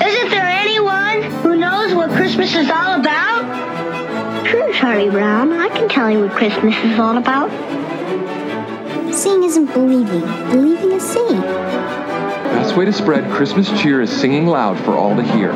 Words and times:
Isn't 0.00 0.30
there 0.30 0.44
anyone 0.46 1.22
who 1.42 1.56
knows 1.56 1.94
what 1.94 2.10
Christmas 2.10 2.54
is 2.54 2.68
all 2.68 3.00
about? 3.00 4.46
Sure, 4.46 4.72
Charlie 4.74 5.08
Brown. 5.08 5.52
I 5.52 5.68
can 5.70 5.88
tell 5.88 6.10
you 6.10 6.20
what 6.20 6.32
Christmas 6.32 6.76
is 6.84 6.98
all 6.98 7.16
about. 7.16 7.50
Seeing 9.14 9.42
isn't 9.44 9.72
believing. 9.72 10.20
Believing 10.50 10.92
is 10.92 11.02
seeing. 11.02 11.40
Best 11.40 12.76
way 12.76 12.84
to 12.84 12.92
spread 12.92 13.30
Christmas 13.32 13.68
cheer 13.80 14.02
is 14.02 14.10
singing 14.10 14.46
loud 14.46 14.78
for 14.84 14.92
all 14.92 15.16
to 15.16 15.22
hear. 15.22 15.54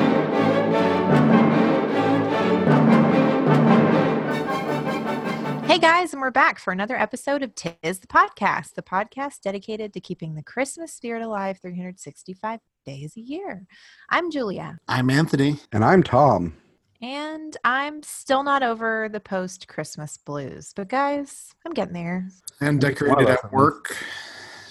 Hey 5.67 5.79
guys, 5.79 6.15
and 6.15 6.23
we're 6.23 6.31
back 6.31 6.59
for 6.59 6.73
another 6.73 6.97
episode 6.97 7.43
of 7.43 7.55
Tis 7.55 8.01
the 8.01 8.07
Podcast, 8.07 8.75
the 8.75 8.83
podcast 8.83 9.43
dedicated 9.43 9.93
to 9.93 10.01
keeping 10.01 10.35
the 10.35 10.43
Christmas 10.43 10.93
spirit 10.93 11.23
alive 11.23 11.59
365 11.61 12.61
days 12.85 13.15
a 13.17 13.21
year. 13.21 13.67
I'm 14.11 14.31
Julia. 14.31 14.79
I'm 14.89 15.11
Anthony. 15.11 15.59
And 15.73 15.85
I'm 15.85 16.03
Thom. 16.03 16.55
And 17.03 17.57
I'm 17.65 18.03
still 18.03 18.43
not 18.43 18.63
over 18.63 19.09
the 19.11 19.21
post 19.21 19.69
Christmas 19.69 20.17
blues. 20.19 20.73
But 20.75 20.89
guys, 20.89 21.55
I'm 21.65 21.73
getting 21.73 21.95
there. 21.95 22.29
And 22.61 22.81
decorated 22.81 23.29
at 23.29 23.53
work 23.53 23.97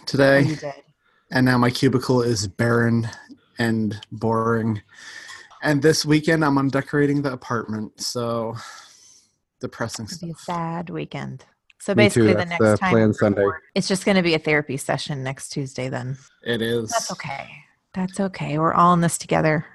today. 0.05 0.37
Oh, 0.45 0.49
you 0.49 0.55
did. 0.55 0.73
And 1.31 1.45
now 1.45 1.57
my 1.57 1.69
cubicle 1.69 2.21
is 2.21 2.47
barren 2.47 3.07
and 3.57 3.99
boring. 4.11 4.81
And 5.63 5.81
this 5.81 6.05
weekend 6.05 6.45
I'm 6.45 6.57
undecorating 6.57 7.21
the 7.21 7.33
apartment. 7.33 7.99
So 8.01 8.55
depressing 9.59 10.05
It'll 10.05 10.27
be 10.27 10.31
a 10.31 10.35
stuff. 10.35 10.55
sad 10.55 10.89
weekend. 10.89 11.45
So 11.81 11.95
basically, 11.95 12.33
the 12.33 12.45
next 12.45 12.59
the 12.59 12.75
time 12.77 12.91
plan 12.91 13.13
Sunday. 13.13 13.45
it's 13.73 13.87
just 13.87 14.03
going 14.03 14.17
to 14.17 14.21
be 14.23 14.33
a 14.33 14.39
therapy 14.39 14.75
session 14.75 15.23
next 15.23 15.49
Tuesday. 15.49 15.87
Then 15.87 16.17
It 16.43 16.61
is. 16.61 16.89
that's 16.89 17.09
okay. 17.11 17.47
That's 17.93 18.19
okay. 18.19 18.59
We're 18.59 18.73
all 18.73 18.93
in 18.93 19.01
this 19.01 19.17
together. 19.17 19.65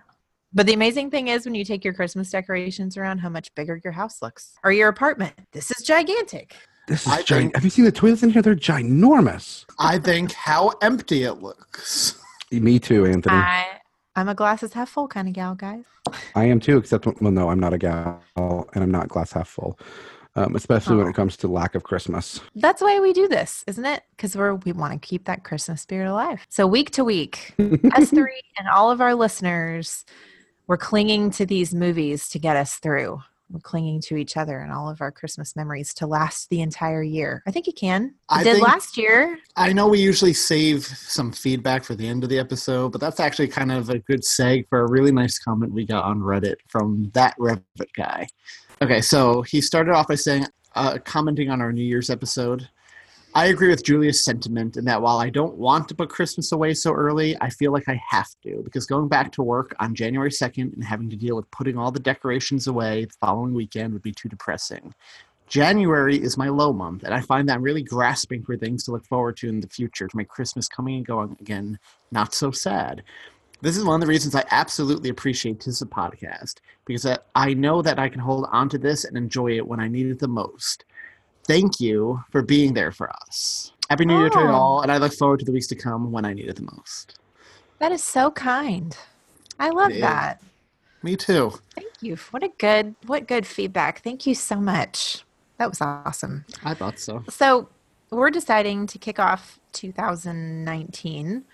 But 0.53 0.67
the 0.67 0.73
amazing 0.73 1.11
thing 1.11 1.29
is, 1.29 1.45
when 1.45 1.55
you 1.55 1.65
take 1.65 1.85
your 1.85 1.95
Christmas 1.95 2.31
decorations 2.31 2.97
around, 2.97 3.19
how 3.19 3.29
much 3.29 3.53
bigger 3.55 3.81
your 3.83 3.93
house 3.93 4.23
looks 4.23 4.55
or 4.63 4.71
your 4.71 4.89
apartment. 4.89 5.35
This 5.53 5.71
is 5.73 5.85
gigantic. 5.85 6.55
This 6.87 7.07
is 7.07 7.13
I 7.13 7.23
giant. 7.23 7.57
Have 7.57 7.65
you 7.65 7.71
seen 7.71 7.85
the 7.85 7.93
toilets 7.93 8.23
in 8.23 8.31
here? 8.31 8.43
They're 8.43 8.55
ginormous. 8.55 9.65
I 9.79 9.99
think 9.99 10.33
how 10.33 10.75
empty 10.81 11.25
it 11.25 11.35
looks. 11.35 12.21
Me 12.53 12.79
too, 12.79 13.05
Anthony. 13.05 13.35
I 13.37 13.81
I'm 14.17 14.29
a 14.29 14.35
glasses 14.35 14.73
half 14.73 14.91
full 14.91 15.09
kind 15.09 15.27
of 15.27 15.35
gal, 15.35 15.57
guys. 15.57 15.85
I 16.37 16.45
am 16.45 16.61
too, 16.61 16.79
except, 16.79 17.07
well, 17.21 17.33
no, 17.33 17.49
I'm 17.49 17.59
not 17.59 17.73
a 17.73 17.79
gal 17.79 18.23
and 18.37 18.69
I'm 18.85 18.91
not 18.91 19.09
glass 19.09 19.33
half 19.33 19.49
full, 19.49 19.79
um, 20.37 20.55
especially 20.57 20.97
when 20.97 21.07
Oh. 21.07 21.11
it 21.11 21.15
comes 21.15 21.37
to 21.39 21.49
lack 21.49 21.75
of 21.75 21.83
Christmas. 21.85 22.41
That's 22.57 22.83
why 22.83 23.01
we 23.01 23.13
do 23.13 23.29
this, 23.29 23.65
isn't 23.67 23.85
it? 23.85 24.03
Because 24.17 24.37
we're 24.37 24.55
we 24.55 24.73
want 24.73 24.93
to 24.93 24.99
keep 25.09 25.25
that 25.27 25.45
Christmas 25.45 25.83
spirit 25.83 26.09
alive. 26.11 26.47
So 26.49 26.67
week 26.67 26.91
to 26.93 27.05
week, 27.05 27.55
us 27.95 28.11
three 28.11 28.43
and 28.59 28.69
all 28.69 28.91
of 28.91 29.01
our 29.01 29.15
listeners, 29.15 30.05
we're 30.67 30.77
clinging 30.79 31.31
to 31.33 31.47
these 31.47 31.75
movies 31.75 32.29
to 32.31 32.39
get 32.39 32.57
us 32.57 32.77
through. 32.77 33.23
Clinging 33.61 34.01
to 34.03 34.17
each 34.17 34.37
other 34.37 34.61
and 34.61 34.73
all 34.73 34.89
of 34.89 35.01
our 35.01 35.13
Christmas 35.13 35.57
memories 35.57 35.95
to 35.95 36.07
last 36.07 36.49
the 36.51 36.61
entire 36.61 37.03
year. 37.03 37.43
I 37.47 37.51
think 37.51 37.67
you 37.67 37.73
can. 37.73 38.05
It 38.05 38.13
I 38.29 38.43
did 38.43 38.61
last 38.61 38.97
year. 38.97 39.39
I 39.57 39.73
know 39.73 39.89
we 39.89 40.01
usually 40.01 40.33
save 40.33 40.85
some 40.85 41.33
feedback 41.33 41.85
for 41.85 41.95
the 41.95 42.07
end 42.07 42.25
of 42.25 42.31
the 42.31 42.39
episode, 42.39 42.93
but 42.93 43.01
that's 43.01 43.21
actually 43.21 43.49
kind 43.49 43.73
of 43.73 43.91
a 43.91 43.99
good 44.01 44.23
seg 44.23 44.69
for 44.69 44.81
a 44.81 44.91
really 44.91 45.13
nice 45.13 45.39
comment 45.39 45.73
we 45.73 45.85
got 45.85 46.05
on 46.05 46.21
Reddit 46.21 46.57
from 46.69 47.11
that 47.15 47.37
Revit 47.39 47.63
guy. 47.97 48.27
Okay, 48.83 49.01
so 49.01 49.43
he 49.43 49.61
started 49.61 49.93
off 49.93 50.09
by 50.09 50.15
saying, 50.15 50.47
uh, 50.75 50.99
commenting 51.05 51.51
on 51.51 51.61
our 51.61 51.73
New 51.73 51.85
Year's 51.85 52.11
episode. 52.11 52.69
I 53.37 53.47
agree 53.47 53.69
with 53.69 53.83
Julia's 53.83 54.25
sentiment 54.25 54.77
in 54.77 54.85
that 54.85 55.03
while 55.03 55.19
I 55.19 55.29
don't 55.29 55.57
want 55.57 55.89
to 55.89 55.95
put 55.97 56.09
Christmas 56.09 56.53
away 56.53 56.73
so 56.73 56.93
early, 56.93 57.37
I 57.41 57.51
feel 57.51 57.73
like 57.73 57.89
I 57.89 58.01
have 58.09 58.29
to 58.45 58.63
because 58.63 58.87
going 58.87 59.09
back 59.09 59.33
to 59.33 59.43
work 59.43 59.75
on 59.81 59.93
January 59.93 60.31
2nd 60.31 60.73
and 60.73 60.85
having 60.85 61.11
to 61.11 61.17
deal 61.17 61.35
with 61.35 61.51
putting 61.51 61.77
all 61.77 61.91
the 61.91 61.99
decorations 61.99 62.69
away 62.69 63.07
the 63.07 63.15
following 63.21 63.53
weekend 63.53 63.93
would 63.93 64.03
be 64.03 64.13
too 64.13 64.29
depressing. 64.29 64.95
January 65.49 66.17
is 66.17 66.37
my 66.37 66.49
low 66.49 66.73
month, 66.73 67.03
and 67.03 67.13
I 67.13 67.23
find 67.23 67.49
that 67.49 67.57
I'm 67.57 67.63
really 67.63 67.83
grasping 67.83 68.45
for 68.45 68.57
things 68.57 68.85
to 68.85 68.93
look 68.93 69.05
forward 69.05 69.37
to 69.39 69.49
in 69.49 69.59
the 69.59 69.69
future 69.69 70.07
to 70.07 70.17
make 70.17 70.29
Christmas 70.29 70.69
coming 70.69 70.95
and 70.97 71.07
going 71.07 71.37
again 71.41 71.81
not 72.13 72.35
so 72.35 72.53
sad. 72.53 73.03
This 73.63 73.77
is 73.77 73.85
one 73.85 73.97
of 73.97 74.01
the 74.01 74.07
reasons 74.07 74.37
I 74.37 74.45
absolutely 74.53 75.11
appreciate 75.11 75.65
this 75.65 75.83
podcast 75.83 76.61
because 76.85 77.05
I 77.35 77.55
know 77.55 77.83
that 77.83 77.99
I 77.99 78.09
can 78.09 78.21
hold 78.21 78.47
on 78.53 78.69
to 78.69 78.79
this 78.79 79.05
and 79.05 79.17
enjoy 79.17 79.57
it 79.57 79.67
when 79.67 79.81
I 79.81 79.89
need 79.89 80.07
it 80.07 80.21
the 80.21 80.29
most. 80.29 80.85
Thank 81.47 81.81
you 81.81 82.23
for 82.31 82.43
being 82.43 82.73
there 82.75 82.91
for 82.93 83.11
us. 83.27 83.73
Happy 83.91 84.05
New 84.07 84.19
Year 84.19 84.31
to 84.31 84.39
you 84.39 84.47
Oh. 84.47 84.53
all, 84.53 84.81
and 84.83 84.91
I 84.91 84.97
look 84.99 85.13
forward 85.13 85.41
to 85.41 85.45
the 85.45 85.53
weeks 85.53 85.67
to 85.69 85.75
come 85.77 86.11
when 86.11 86.25
I 86.25 86.33
need 86.33 86.49
it 86.49 86.57
the 86.57 86.63
most. 86.77 87.19
That 87.81 87.93
is 87.93 88.03
so 88.03 88.31
kind. 88.31 88.97
I 89.61 89.69
love 89.71 89.91
It 89.91 89.97
is. 89.97 90.01
that. 90.01 90.43
Me 91.03 91.17
too. 91.17 91.53
Thank 91.75 91.93
you. 92.01 92.17
What 92.31 92.43
a 92.43 92.49
good 92.59 92.95
what 93.07 93.29
good 93.29 93.47
feedback. 93.47 94.01
Thank 94.03 94.27
you 94.27 94.35
so 94.35 94.57
much. 94.57 95.23
That 95.59 95.69
was 95.69 95.81
awesome. 95.83 96.47
I 96.65 96.73
thought 96.75 96.99
so. 96.99 97.23
So 97.29 97.69
we're 98.11 98.31
deciding 98.31 98.87
to 98.89 98.99
kick 98.99 99.19
off 99.19 99.61
2019 99.73 101.45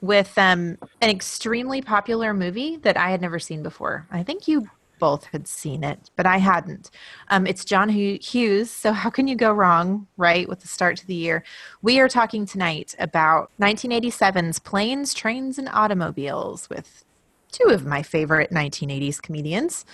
with 0.00 0.36
um, 0.38 0.78
an 1.00 1.10
extremely 1.10 1.82
popular 1.82 2.32
movie 2.34 2.76
that 2.78 2.96
I 2.96 3.10
had 3.10 3.20
never 3.20 3.38
seen 3.38 3.62
before. 3.62 4.06
I 4.10 4.22
think 4.22 4.48
you 4.48 4.68
both 5.04 5.24
had 5.26 5.46
seen 5.46 5.84
it, 5.84 6.10
but 6.16 6.24
I 6.24 6.38
hadn't. 6.38 6.90
Um, 7.28 7.46
it's 7.46 7.62
John 7.62 7.90
Hughes. 7.90 8.70
So 8.70 8.94
how 8.94 9.10
can 9.10 9.28
you 9.28 9.36
go 9.36 9.52
wrong, 9.52 10.06
right, 10.16 10.48
with 10.48 10.60
the 10.60 10.66
start 10.66 10.96
to 10.96 11.06
the 11.06 11.14
year? 11.14 11.44
We 11.82 12.00
are 12.00 12.08
talking 12.08 12.46
tonight 12.46 12.94
about 12.98 13.50
1987's 13.60 14.60
Planes, 14.60 15.12
Trains, 15.12 15.58
and 15.58 15.68
Automobiles 15.68 16.70
with 16.70 17.04
two 17.52 17.68
of 17.68 17.84
my 17.84 18.02
favorite 18.02 18.50
1980s 18.50 19.20
comedians. 19.20 19.84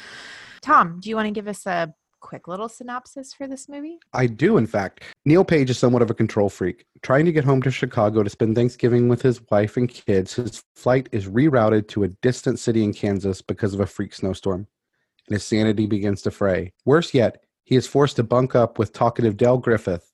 Thom, 0.63 1.01
do 1.01 1.09
you 1.09 1.17
want 1.17 1.27
to 1.27 1.33
give 1.33 1.49
us 1.49 1.67
a 1.67 1.93
quick 2.21 2.47
little 2.47 2.69
synopsis 2.69 3.35
for 3.35 3.49
this 3.49 3.69
movie? 3.69 3.99
I 4.13 4.29
do, 4.29 4.59
in 4.59 4.67
fact. 4.69 5.03
Neal 5.25 5.45
Page 5.45 5.71
is 5.71 5.79
somewhat 5.79 6.03
of 6.03 6.11
a 6.11 6.15
control 6.15 6.49
freak. 6.49 6.85
Trying 7.03 7.25
to 7.25 7.33
get 7.33 7.45
home 7.45 7.63
to 7.63 7.71
Chicago 7.73 8.23
to 8.23 8.31
spend 8.31 8.55
Thanksgiving 8.55 9.09
with 9.09 9.23
his 9.23 9.41
wife 9.51 9.77
and 9.77 9.89
kids, 9.89 10.35
his 10.35 10.63
flight 10.77 11.09
is 11.11 11.27
rerouted 11.27 11.89
to 11.89 12.05
a 12.05 12.09
distant 12.09 12.61
city 12.61 12.85
in 12.85 12.93
Kansas 12.93 13.43
because 13.43 13.75
of 13.75 13.81
a 13.81 13.87
freak 13.87 14.15
snowstorm, 14.15 14.69
and 15.31 15.37
his 15.37 15.45
sanity 15.45 15.87
begins 15.87 16.23
to 16.23 16.31
fray. 16.31 16.73
Worse 16.85 17.15
yet, 17.15 17.45
he 17.63 17.77
is 17.77 17.87
forced 17.87 18.17
to 18.17 18.25
bunk 18.25 18.57
up 18.57 18.79
with 18.79 18.93
talkative 18.93 19.37
Del 19.37 19.59
Griffith, 19.59 20.11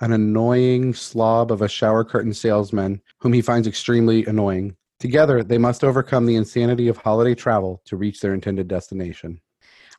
an 0.00 0.12
annoying 0.12 0.92
slob 0.92 1.52
of 1.52 1.62
a 1.62 1.68
shower 1.68 2.04
curtain 2.04 2.34
salesman 2.34 3.00
whom 3.20 3.32
he 3.32 3.40
finds 3.40 3.68
extremely 3.68 4.26
annoying. 4.26 4.76
Together, 4.98 5.44
they 5.44 5.56
must 5.56 5.84
overcome 5.84 6.26
the 6.26 6.34
insanity 6.34 6.88
of 6.88 6.96
holiday 6.96 7.34
travel 7.34 7.80
to 7.84 7.96
reach 7.96 8.20
their 8.20 8.34
intended 8.34 8.66
destination. 8.66 9.40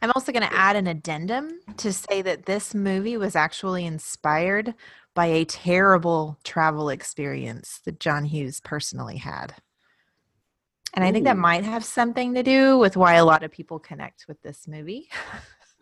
I'm 0.02 0.12
also 0.16 0.32
going 0.34 0.48
to 0.48 0.54
add 0.54 0.76
an 0.76 0.88
addendum 0.88 1.60
to 1.78 1.94
say 1.94 2.22
that 2.22 2.46
this 2.46 2.76
movie 2.76 3.18
was 3.18 3.36
actually 3.36 3.86
inspired 3.86 4.74
by 5.16 5.28
a 5.28 5.46
terrible 5.46 6.38
travel 6.44 6.90
experience 6.90 7.80
that 7.86 8.00
John 8.00 8.26
Hughes 8.26 8.60
personally 8.60 9.18
had. 9.18 9.56
And 10.94 11.04
I 11.04 11.12
think 11.12 11.26
that 11.26 11.38
might 11.38 11.64
have 11.64 11.84
something 11.84 12.34
to 12.34 12.44
do 12.44 12.78
with 12.78 12.98
why 12.98 13.16
a 13.16 13.26
lot 13.26 13.44
of 13.44 13.52
people 13.52 13.78
connect 13.80 14.26
with 14.28 14.42
this 14.42 14.68
movie. 14.68 15.10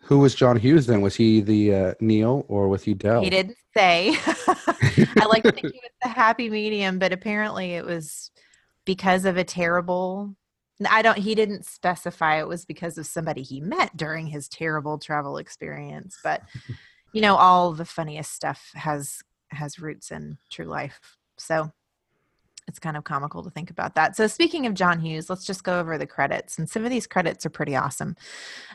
Who 0.02 0.20
was 0.20 0.34
John 0.34 0.56
Hughes 0.56 0.86
then? 0.86 1.00
Was 1.00 1.16
he 1.16 1.40
the 1.40 1.74
uh, 1.74 1.94
Neal 2.00 2.44
or 2.48 2.68
was 2.68 2.84
he 2.84 2.94
Del? 2.94 3.22
He 3.22 3.30
didn't 3.30 3.56
say. 3.76 4.16
I 4.26 5.26
like 5.28 5.42
to 5.42 5.50
think 5.50 5.72
he 5.72 5.80
was 5.82 5.90
the 6.00 6.08
happy 6.08 6.48
medium, 6.48 7.00
but 7.00 7.12
apparently 7.12 7.72
it 7.72 7.84
was 7.84 8.30
because 8.84 9.24
of 9.24 9.36
a 9.36 9.42
terrible. 9.42 10.36
I 10.88 11.02
don't. 11.02 11.18
He 11.18 11.34
didn't 11.34 11.64
specify 11.64 12.38
it 12.38 12.46
was 12.46 12.64
because 12.64 12.98
of 12.98 13.06
somebody 13.06 13.42
he 13.42 13.60
met 13.60 13.96
during 13.96 14.28
his 14.28 14.48
terrible 14.48 14.98
travel 14.98 15.38
experience. 15.38 16.18
But 16.22 16.42
you 17.12 17.20
know, 17.20 17.34
all 17.34 17.72
the 17.72 17.84
funniest 17.84 18.32
stuff 18.32 18.70
has 18.74 19.22
has 19.50 19.80
roots 19.80 20.12
in 20.12 20.38
true 20.50 20.66
life. 20.66 21.00
So 21.36 21.72
it's 22.66 22.78
kind 22.78 22.96
of 22.96 23.04
comical 23.04 23.42
to 23.42 23.50
think 23.50 23.70
about 23.70 23.94
that. 23.94 24.16
So 24.16 24.26
speaking 24.26 24.66
of 24.66 24.74
John 24.74 24.98
Hughes, 25.00 25.30
let's 25.30 25.44
just 25.44 25.64
go 25.64 25.78
over 25.78 25.98
the 25.98 26.06
credits. 26.06 26.58
And 26.58 26.68
some 26.68 26.84
of 26.84 26.90
these 26.90 27.06
credits 27.06 27.46
are 27.46 27.50
pretty 27.50 27.76
awesome. 27.76 28.16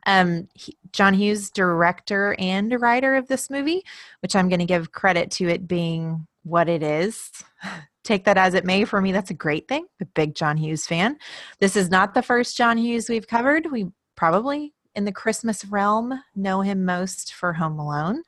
Um, 0.06 0.48
he, 0.54 0.78
John 0.94 1.14
Hughes, 1.14 1.50
director 1.50 2.36
and 2.40 2.80
writer 2.82 3.16
of 3.16 3.28
this 3.28 3.50
movie, 3.50 3.84
which 4.22 4.36
I'm 4.36 4.50
going 4.50 4.60
to 4.60 4.66
give 4.66 4.92
credit 4.92 5.32
to 5.32 5.50
it 5.50 5.68
being 5.68 6.28
what 6.44 6.70
it 6.70 6.84
is. 6.84 7.32
take 8.04 8.24
that 8.26 8.38
as 8.38 8.54
it 8.54 8.66
may. 8.66 8.86
For 8.86 9.02
me, 9.02 9.12
that's 9.12 9.30
a 9.30 9.36
great 9.36 9.68
thing. 9.68 9.86
A 10.02 10.06
big 10.06 10.36
John 10.36 10.58
Hughes 10.58 10.88
fan. 10.88 11.18
This 11.60 11.76
is 11.76 11.90
not 11.90 12.14
the 12.14 12.24
first 12.24 12.58
John 12.58 12.78
Hughes 12.78 13.10
we've 13.10 13.28
covered. 13.28 13.72
We 13.72 13.92
probably 14.16 14.74
in 14.96 15.06
the 15.06 15.12
Christmas 15.12 15.64
realm 15.66 16.14
know 16.36 16.62
him 16.62 16.84
most 16.84 17.34
for 17.34 17.54
Home 17.54 17.80
Alone, 17.80 18.24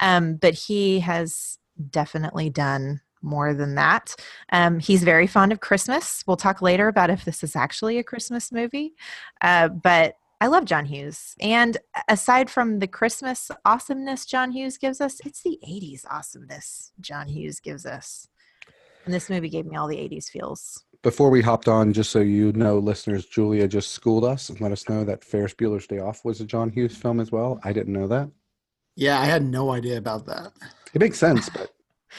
um, 0.00 0.36
but 0.36 0.54
he 0.54 1.00
has 1.00 1.58
definitely 1.90 2.50
done 2.50 3.00
more 3.24 3.54
than 3.54 3.74
that. 3.74 4.14
Um, 4.52 4.78
he's 4.78 5.02
very 5.02 5.26
fond 5.26 5.50
of 5.52 5.60
Christmas. 5.60 6.22
We'll 6.26 6.36
talk 6.36 6.62
later 6.62 6.88
about 6.88 7.10
if 7.10 7.24
this 7.24 7.42
is 7.42 7.56
actually 7.56 7.98
a 7.98 8.04
Christmas 8.04 8.52
movie, 8.52 8.94
uh, 9.40 9.68
but 9.68 10.14
I 10.40 10.48
love 10.48 10.66
John 10.66 10.84
Hughes. 10.84 11.34
And 11.40 11.78
aside 12.08 12.50
from 12.50 12.78
the 12.80 12.86
Christmas 12.86 13.50
awesomeness 13.64 14.26
John 14.26 14.52
Hughes 14.52 14.76
gives 14.76 15.00
us, 15.00 15.20
it's 15.24 15.42
the 15.42 15.58
80s 15.66 16.04
awesomeness 16.10 16.92
John 17.00 17.28
Hughes 17.28 17.60
gives 17.60 17.86
us. 17.86 18.28
And 19.04 19.14
this 19.14 19.30
movie 19.30 19.48
gave 19.48 19.66
me 19.66 19.76
all 19.76 19.88
the 19.88 19.96
80s 19.96 20.28
feels. 20.28 20.84
Before 21.02 21.30
we 21.30 21.42
hopped 21.42 21.68
on, 21.68 21.92
just 21.92 22.10
so 22.10 22.20
you 22.20 22.52
know, 22.52 22.78
listeners, 22.78 23.26
Julia 23.26 23.68
just 23.68 23.92
schooled 23.92 24.24
us 24.24 24.48
and 24.48 24.60
let 24.60 24.72
us 24.72 24.88
know 24.88 25.04
that 25.04 25.22
Ferris 25.22 25.54
Bueller's 25.54 25.86
Day 25.86 25.98
Off 25.98 26.24
was 26.24 26.40
a 26.40 26.44
John 26.44 26.70
Hughes 26.70 26.96
film 26.96 27.20
as 27.20 27.30
well. 27.30 27.60
I 27.62 27.72
didn't 27.72 27.92
know 27.92 28.08
that. 28.08 28.30
Yeah, 28.96 29.20
I 29.20 29.24
had 29.24 29.42
no 29.42 29.72
idea 29.72 29.98
about 29.98 30.24
that. 30.26 30.52
It 30.94 31.00
makes 31.00 31.18
sense, 31.18 31.48
but 31.48 31.70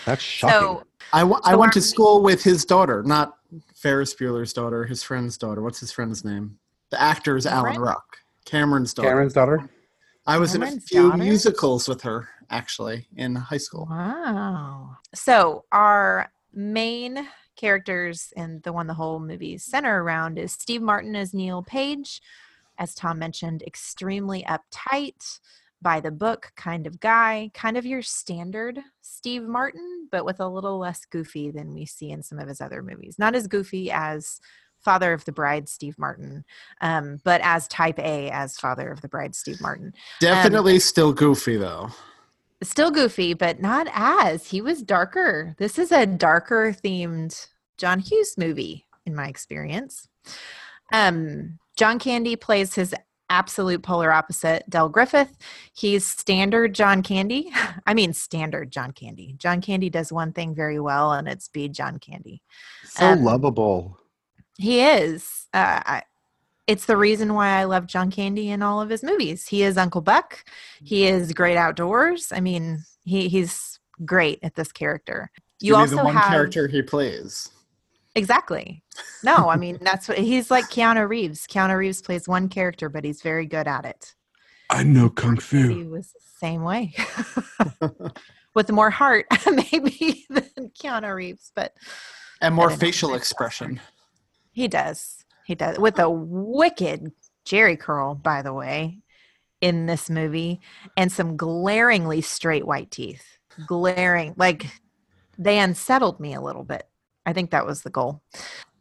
that's 0.06 0.22
shocking. 0.22 0.78
So, 0.78 0.84
I, 1.14 1.20
w- 1.22 1.40
I 1.44 1.52
So 1.52 1.58
went 1.58 1.74
to 1.74 1.82
school 1.82 2.22
with 2.24 2.44
his 2.44 2.66
daughter, 2.66 3.04
not 3.04 3.38
Ferris 3.76 4.14
Bueller's 4.14 4.54
daughter, 4.54 4.86
his 4.86 5.04
friend's 5.04 5.38
daughter. 5.38 5.62
What's 5.62 5.80
his 5.80 5.92
friend's 5.92 6.26
name? 6.26 6.58
The 6.90 7.02
actor 7.02 7.38
is 7.38 7.46
Alan 7.46 7.74
Cameron? 7.74 7.82
Ruck. 7.82 8.18
Cameron's 8.46 8.94
daughter. 8.94 9.10
Cameron's 9.10 9.34
daughter. 9.34 9.70
I 10.28 10.38
was 10.38 10.56
in 10.56 10.64
a 10.64 10.72
few 10.80 11.10
daughter? 11.10 11.24
musicals 11.24 11.88
with 11.88 12.02
her, 12.02 12.28
actually, 12.50 13.08
in 13.16 13.36
high 13.36 13.58
school. 13.58 13.88
Wow. 13.90 14.98
So 15.14 15.66
our 15.72 16.32
main 16.54 17.28
characters 17.56 18.34
and 18.36 18.62
the 18.64 18.74
one 18.74 18.88
the 18.88 18.94
whole 18.94 19.20
movie 19.20 19.58
center 19.58 20.04
around 20.04 20.38
is 20.38 20.52
Steve 20.52 20.82
Martin 20.82 21.16
as 21.16 21.34
Neal 21.34 21.62
Page, 21.64 22.22
as 22.78 22.94
Thom 22.94 23.20
mentioned, 23.20 23.64
extremely 23.64 24.44
uptight, 24.44 25.40
by 25.86 26.00
the 26.00 26.10
book 26.10 26.52
kind 26.56 26.88
of 26.88 27.00
guy, 27.00 27.52
kind 27.54 27.78
of 27.78 27.86
your 27.86 28.02
standard 28.02 28.80
Steve 29.02 29.44
Martin, 29.44 30.08
but 30.12 30.26
with 30.26 30.40
a 30.40 30.48
little 30.48 30.80
less 30.80 31.06
goofy 31.06 31.52
than 31.52 31.76
we 31.76 31.86
see 31.86 32.10
in 32.10 32.24
some 32.24 32.40
of 32.40 32.48
his 32.48 32.60
other 32.60 32.82
movies. 32.82 33.18
Not 33.20 33.36
as 33.36 33.46
goofy 33.46 33.92
as 33.92 34.40
Father 34.80 35.14
of 35.14 35.24
the 35.26 35.32
Bride 35.32 35.70
Steve 35.70 35.94
Martin, 36.00 36.44
um, 36.82 37.20
but 37.24 37.40
as 37.44 37.68
type 37.68 38.00
A 38.00 38.32
as 38.32 38.58
Father 38.58 38.90
of 38.90 39.02
the 39.02 39.08
Bride 39.08 39.36
Steve 39.36 39.62
Martin. 39.62 39.94
Definitely 40.20 40.80
still 40.80 41.14
goofy, 41.14 41.56
though. 41.56 41.90
Still 42.64 42.90
goofy, 42.90 43.36
but 43.36 43.62
not 43.62 43.86
as. 43.94 44.48
He 44.48 44.62
was 44.62 44.82
darker. 44.82 45.56
This 45.60 45.78
is 45.78 45.92
a 45.92 46.08
darker 46.08 46.76
themed 46.84 47.46
John 47.78 48.00
Hughes 48.00 48.40
movie, 48.40 48.88
in 49.06 49.14
my 49.14 49.28
experience. 49.28 50.08
Um, 50.92 51.60
John 51.76 52.00
Candy 52.00 52.36
plays 52.36 52.74
his 52.74 52.96
absolute 53.30 53.83
polar 53.83 54.12
opposite, 54.12 54.69
Del 54.69 54.89
Griffith. 54.89 55.38
He's 55.74 56.06
standard 56.06 56.74
John 56.74 57.04
Candy. 57.04 57.51
I 57.86 57.94
mean, 57.94 58.13
standard 58.13 58.72
John 58.72 58.92
Candy. 58.92 59.36
John 59.38 59.62
Candy 59.62 59.89
does 59.89 60.12
one 60.12 60.33
thing 60.33 60.56
very 60.56 60.80
well, 60.80 61.13
and 61.13 61.27
it's 61.27 61.48
be 61.48 61.69
John 61.69 62.00
Candy. 62.00 62.42
So 62.83 63.06
Um, 63.07 63.24
lovable. 63.24 63.98
He 64.57 64.81
is. 64.81 65.48
Uh, 65.54 65.81
I, 65.86 66.04
it's 66.68 66.86
the 66.86 66.98
reason 66.98 67.33
why 67.33 67.60
I 67.60 67.66
love 67.66 67.88
John 67.88 68.10
Candy 68.10 68.50
in 68.50 68.62
all 68.62 68.81
of 68.81 68.89
his 68.89 69.04
movies. 69.04 69.48
He 69.48 69.63
is 69.63 69.77
Uncle 69.77 70.01
Buck. 70.01 70.44
He 70.83 71.06
is 71.06 71.33
great 71.33 71.57
outdoors. 71.57 72.31
I 72.31 72.39
mean, 72.39 72.83
he 73.04 73.27
he's 73.27 73.80
great 74.04 74.39
at 74.42 74.56
this 74.56 74.72
character. 74.72 75.31
You 75.60 75.75
also 75.75 75.98
the 75.98 76.04
one 76.04 76.16
have 76.16 76.31
character 76.31 76.68
he 76.68 76.81
plays. 76.81 77.50
Exactly. 78.16 78.82
No, 79.24 79.50
I 79.50 79.58
mean 79.58 79.78
that's 79.82 80.08
what 80.08 80.18
he's 80.18 80.50
like. 80.50 80.66
Keanu 80.66 81.08
Reeves. 81.08 81.46
Keanu 81.48 81.78
Reeves 81.78 82.02
plays 82.02 82.28
one 82.28 82.48
character, 82.50 82.88
but 82.90 83.04
he's 83.04 83.22
very 83.22 83.46
good 83.46 83.68
at 83.68 83.86
it. 83.86 84.16
I 84.70 84.84
know 84.84 85.10
kung 85.10 85.38
fu. 85.38 85.68
He 85.68 85.84
was 85.84 86.12
the 86.14 86.20
same 86.40 86.64
way, 86.64 86.94
with 88.56 88.72
more 88.72 88.90
heart 88.90 89.26
maybe 89.72 90.26
than 90.30 90.72
Keanu 90.80 91.14
Reeves, 91.14 91.52
but 91.56 91.74
And 92.42 92.56
more 92.56 92.68
I 92.68 92.70
don't 92.70 92.80
know. 92.82 92.86
facial 92.86 93.14
expression. 93.16 93.80
He 94.52 94.68
does. 94.68 95.24
He 95.46 95.54
does. 95.56 95.78
With 95.78 96.00
a 96.00 96.10
wicked 96.10 97.12
Jheri 97.46 97.80
curl, 97.80 98.16
by 98.16 98.42
the 98.42 98.54
way, 98.54 99.00
in 99.62 99.86
this 99.86 100.10
movie, 100.10 100.62
and 100.98 101.12
some 101.12 101.38
glaringly 101.38 102.22
straight 102.22 102.66
white 102.66 102.90
teeth. 102.92 103.38
Glaring. 103.68 104.34
Like 104.38 104.66
they 105.38 105.60
unsettled 105.60 106.20
me 106.20 106.34
a 106.34 106.42
little 106.42 106.64
bit. 106.64 106.88
I 107.25 107.33
think 107.33 107.51
that 107.51 107.66
was 107.66 107.81
the 107.81 107.89
goal. 107.89 108.22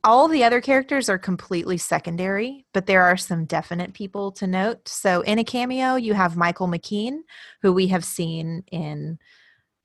All 0.02 0.28
the 0.28 0.44
other 0.44 0.60
characters 0.60 1.08
are 1.08 1.16
completely 1.18 1.78
secondary, 1.78 2.66
but 2.74 2.84
there 2.86 3.02
are 3.02 3.16
some 3.16 3.46
definite 3.46 3.94
people 3.94 4.30
to 4.32 4.46
note. 4.46 4.86
So, 4.86 5.22
in 5.22 5.38
a 5.38 5.44
cameo, 5.44 5.94
you 5.96 6.12
have 6.12 6.36
Michael 6.36 6.68
McKean, 6.68 7.20
who 7.62 7.72
we 7.72 7.86
have 7.88 8.04
seen 8.04 8.64
in 8.70 9.18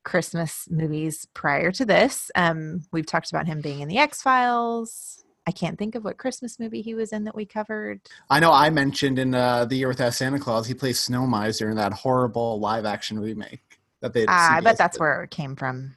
Christmas 0.04 0.66
movies 0.70 1.26
prior 1.32 1.70
to 1.72 1.86
this. 1.86 2.30
Um, 2.34 2.82
we've 2.92 3.06
talked 3.06 3.30
about 3.30 3.46
him 3.46 3.60
being 3.62 3.80
in 3.80 3.88
the 3.88 3.96
X 3.98 4.20
Files. 4.20 5.24
I 5.46 5.52
can't 5.52 5.78
think 5.78 5.94
of 5.94 6.04
what 6.04 6.18
Christmas 6.18 6.58
movie 6.60 6.82
he 6.82 6.94
was 6.94 7.12
in 7.12 7.24
that 7.24 7.34
we 7.34 7.46
covered. 7.46 8.00
I 8.28 8.40
know 8.40 8.52
I 8.52 8.68
mentioned 8.70 9.18
in 9.18 9.34
uh, 9.34 9.64
The 9.64 9.76
Year 9.76 9.88
Without 9.88 10.12
Santa 10.14 10.38
Claus, 10.38 10.66
he 10.66 10.74
plays 10.74 11.00
Snow 11.00 11.26
Miser 11.26 11.70
in 11.70 11.76
that 11.76 11.92
horrible 11.94 12.60
live 12.60 12.84
action 12.84 13.18
remake 13.18 13.80
that 14.00 14.12
they 14.12 14.26
Ah, 14.28 14.56
I 14.56 14.60
bet 14.60 14.76
that's 14.76 14.96
did. 14.96 15.00
where 15.00 15.22
it 15.24 15.30
came 15.30 15.56
from. 15.56 15.96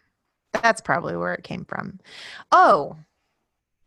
That's 0.61 0.81
probably 0.81 1.15
where 1.17 1.33
it 1.33 1.43
came 1.43 1.65
from. 1.65 1.99
Oh, 2.51 2.95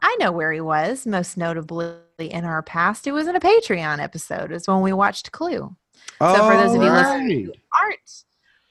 I 0.02 0.16
know 0.20 0.32
where 0.32 0.52
he 0.52 0.60
was, 0.60 1.06
most 1.06 1.36
notably 1.36 1.96
in 2.18 2.44
our 2.44 2.62
past. 2.62 3.06
It 3.06 3.12
was 3.12 3.26
in 3.28 3.36
a 3.36 3.40
Patreon 3.40 3.98
episode. 3.98 4.50
It 4.50 4.54
was 4.54 4.68
when 4.68 4.82
we 4.82 4.92
watched 4.92 5.32
Clue. 5.32 5.74
So 6.20 6.34
for 6.34 6.56
those 6.56 6.74
of 6.74 6.82
you 6.82 6.90
listening 6.90 7.44
who 7.46 7.52
aren't 7.80 8.24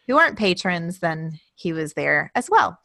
who 0.07 0.18
aren't 0.18 0.38
patrons, 0.38 1.00
then 1.00 1.39
he 1.56 1.74
was 1.74 1.94
there 1.94 2.31
as 2.36 2.50
well. 2.50 2.80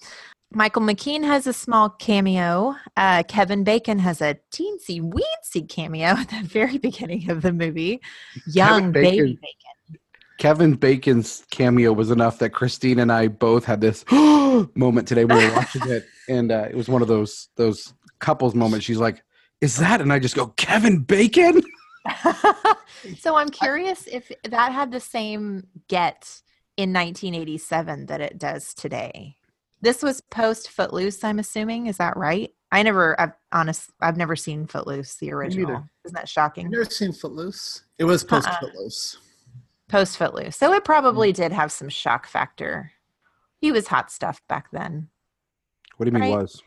Michael 0.52 0.82
McKean 0.82 1.22
has 1.24 1.46
a 1.46 1.52
small 1.52 1.90
cameo. 1.90 2.74
Uh, 2.96 3.22
Kevin 3.28 3.62
Bacon 3.62 3.98
has 4.00 4.20
a 4.20 4.36
teensy 4.52 5.00
weensy 5.00 5.68
cameo 5.68 6.04
at 6.06 6.28
the 6.30 6.42
very 6.42 6.78
beginning 6.78 7.30
of 7.30 7.42
the 7.42 7.52
movie. 7.52 8.00
Young 8.46 8.90
baby 8.90 9.10
Bacon- 9.10 9.26
Bacon. 9.42 9.70
Kevin 10.40 10.72
Bacon's 10.72 11.44
cameo 11.50 11.92
was 11.92 12.10
enough 12.10 12.38
that 12.38 12.50
Christine 12.50 12.98
and 12.98 13.12
I 13.12 13.28
both 13.28 13.66
had 13.66 13.82
this 13.82 14.06
moment 14.10 15.06
today 15.06 15.26
we 15.26 15.34
were 15.34 15.52
watching 15.54 15.86
it, 15.86 16.06
and 16.30 16.50
uh, 16.50 16.66
it 16.68 16.74
was 16.74 16.88
one 16.88 17.02
of 17.02 17.08
those 17.08 17.48
those 17.56 17.92
couples 18.20 18.54
moments. 18.54 18.86
She's 18.86 18.96
like, 18.96 19.22
"Is 19.60 19.76
that?" 19.76 20.00
And 20.00 20.10
I 20.10 20.18
just 20.18 20.34
go, 20.34 20.46
"Kevin 20.56 21.00
Bacon." 21.00 21.60
so 23.18 23.36
I'm 23.36 23.50
curious 23.50 24.06
if 24.06 24.32
that 24.44 24.72
had 24.72 24.90
the 24.90 24.98
same 24.98 25.66
get 25.88 26.40
in 26.78 26.94
1987 26.94 28.06
that 28.06 28.22
it 28.22 28.38
does 28.38 28.72
today. 28.72 29.36
This 29.82 30.02
was 30.02 30.22
post 30.22 30.70
Footloose, 30.70 31.22
I'm 31.22 31.38
assuming. 31.38 31.86
Is 31.86 31.98
that 31.98 32.16
right? 32.16 32.50
I 32.72 32.82
never, 32.82 33.20
I've 33.20 33.32
honest, 33.52 33.90
I've 34.00 34.16
never 34.16 34.36
seen 34.36 34.66
Footloose, 34.66 35.16
the 35.16 35.32
original. 35.32 35.84
Isn't 36.04 36.14
that 36.14 36.22
I've 36.22 36.28
shocking? 36.30 36.70
never 36.70 36.86
seen 36.86 37.12
Footloose. 37.12 37.82
It 37.98 38.04
was 38.04 38.24
post 38.24 38.48
Uh-uh. 38.48 38.60
Footloose. 39.90 40.16
Post 40.16 40.18
Footloose, 40.18 40.56
so 40.56 40.72
it 40.72 40.84
probably 40.84 41.32
mm. 41.32 41.36
did 41.36 41.52
have 41.52 41.72
some 41.72 41.88
shock 41.88 42.26
factor. 42.26 42.92
He 43.60 43.72
was 43.72 43.88
hot 43.88 44.10
stuff 44.10 44.40
back 44.48 44.70
then. 44.72 45.08
What 45.96 46.04
do 46.04 46.10
you 46.10 46.18
mean 46.18 46.32
Right. 46.32 46.42
was? 46.42 46.62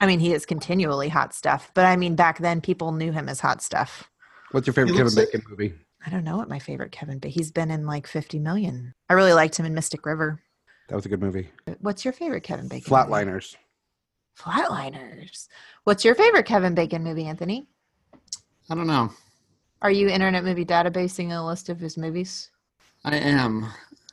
I 0.00 0.06
mean, 0.06 0.20
he 0.20 0.32
is 0.32 0.46
continually 0.46 1.08
hot 1.08 1.32
stuff, 1.34 1.70
but 1.74 1.84
I 1.84 1.96
mean, 1.96 2.16
back 2.16 2.38
then 2.38 2.60
people 2.60 2.92
knew 2.92 3.12
him 3.12 3.28
as 3.28 3.40
hot 3.40 3.62
stuff. 3.62 4.10
What's 4.50 4.66
your 4.66 4.74
favorite 4.74 4.92
Kevin 4.92 5.04
looks 5.04 5.16
like- 5.16 5.32
Bacon 5.32 5.44
movie? 5.48 5.74
I 6.04 6.10
don't 6.10 6.24
know 6.24 6.36
what 6.36 6.48
my 6.48 6.58
favorite 6.58 6.90
Kevin, 6.90 7.20
but 7.20 7.30
he's 7.30 7.52
been 7.52 7.70
in 7.70 7.86
like 7.86 8.08
50 8.08 8.40
million. 8.40 8.94
I 9.08 9.14
really 9.14 9.32
liked 9.32 9.56
him 9.56 9.66
in 9.66 9.74
Mystic 9.74 10.04
River. 10.04 10.42
That 10.88 10.96
was 10.96 11.06
a 11.06 11.08
good 11.08 11.20
movie. 11.20 11.50
What's 11.78 12.04
your 12.04 12.12
favorite 12.12 12.42
Kevin 12.42 12.66
Bacon? 12.66 12.92
movie? 12.92 13.10
Flatliners. 13.10 13.56
Flatliners. 14.36 15.46
What's 15.84 16.04
your 16.04 16.16
favorite 16.16 16.46
Kevin 16.46 16.74
Bacon 16.74 17.04
movie, 17.04 17.26
Anthony? 17.26 17.68
I 18.68 18.74
don't 18.74 18.86
know. 18.88 19.12
Are 19.82 19.90
you 19.90 20.08
Internet 20.08 20.44
Movie 20.44 20.64
Databasing 20.64 21.36
a 21.36 21.44
list 21.44 21.68
of 21.68 21.80
his 21.80 21.98
movies? 21.98 22.50
I 23.04 23.16
am. 23.16 23.66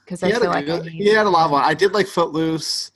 Because 0.03 0.23
I 0.23 0.29
had, 0.29 0.41
feel 0.41 0.49
a, 0.49 0.53
like 0.53 0.67
I 0.67 0.79
need, 0.79 0.91
he 0.91 1.13
had 1.13 1.27
a 1.27 1.29
lot 1.29 1.45
of 1.45 1.51
one. 1.51 1.63
I 1.63 1.75
did 1.75 1.93
like 1.93 2.07
Footloose. 2.07 2.91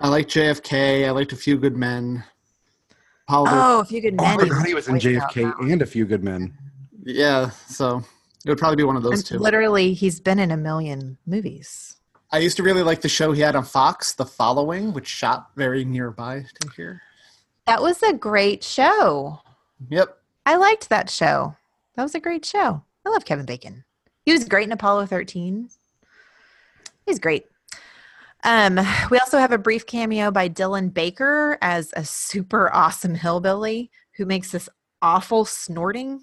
I 0.00 0.08
liked 0.08 0.28
JFK. 0.30 1.06
I 1.06 1.10
liked 1.12 1.32
A 1.32 1.36
Few 1.36 1.56
Good 1.56 1.76
Men. 1.76 2.24
Apollo. 3.28 3.50
Oh, 3.52 3.80
if 3.80 3.92
you 3.92 4.02
could 4.02 4.16
Oh, 4.18 4.24
I 4.24 4.36
men. 4.36 4.48
forgot 4.48 4.66
he 4.66 4.74
was 4.74 4.88
in 4.88 4.96
JFK 4.96 5.60
and 5.60 5.82
A 5.82 5.86
Few 5.86 6.04
Good 6.04 6.24
Men. 6.24 6.52
Yeah, 7.04 7.50
so 7.50 8.02
it 8.44 8.48
would 8.48 8.58
probably 8.58 8.76
be 8.76 8.82
one 8.82 8.96
of 8.96 9.04
those 9.04 9.20
And 9.20 9.26
two. 9.26 9.38
Literally, 9.38 9.92
he's 9.92 10.18
been 10.18 10.40
in 10.40 10.50
a 10.50 10.56
million 10.56 11.16
movies. 11.26 11.96
I 12.32 12.38
used 12.38 12.56
to 12.56 12.64
really 12.64 12.82
like 12.82 13.02
the 13.02 13.08
show 13.08 13.30
he 13.30 13.40
had 13.40 13.54
on 13.54 13.64
Fox, 13.64 14.14
The 14.14 14.26
Following, 14.26 14.92
which 14.92 15.06
shot 15.06 15.50
very 15.54 15.84
nearby 15.84 16.44
to 16.60 16.68
here. 16.76 17.02
That 17.66 17.80
was 17.80 18.02
a 18.02 18.12
great 18.12 18.64
show. 18.64 19.40
Yep. 19.90 20.16
I 20.46 20.56
liked 20.56 20.88
that 20.88 21.08
show. 21.08 21.54
That 22.00 22.04
was 22.04 22.14
a 22.14 22.20
great 22.20 22.46
show. 22.46 22.82
I 23.04 23.10
love 23.10 23.26
Kevin 23.26 23.44
Bacon. 23.44 23.84
He 24.24 24.32
was 24.32 24.48
great 24.48 24.64
in 24.64 24.72
Apollo 24.72 25.04
13. 25.04 25.68
He's 27.04 27.18
great. 27.18 27.44
Um, 28.42 28.80
we 29.10 29.18
also 29.18 29.36
have 29.36 29.52
a 29.52 29.58
brief 29.58 29.84
cameo 29.84 30.30
by 30.30 30.48
Dylan 30.48 30.94
Baker 30.94 31.58
as 31.60 31.92
a 31.94 32.02
super 32.02 32.74
awesome 32.74 33.14
hillbilly 33.14 33.90
who 34.16 34.24
makes 34.24 34.50
this 34.50 34.66
awful 35.02 35.44
snorting 35.44 36.22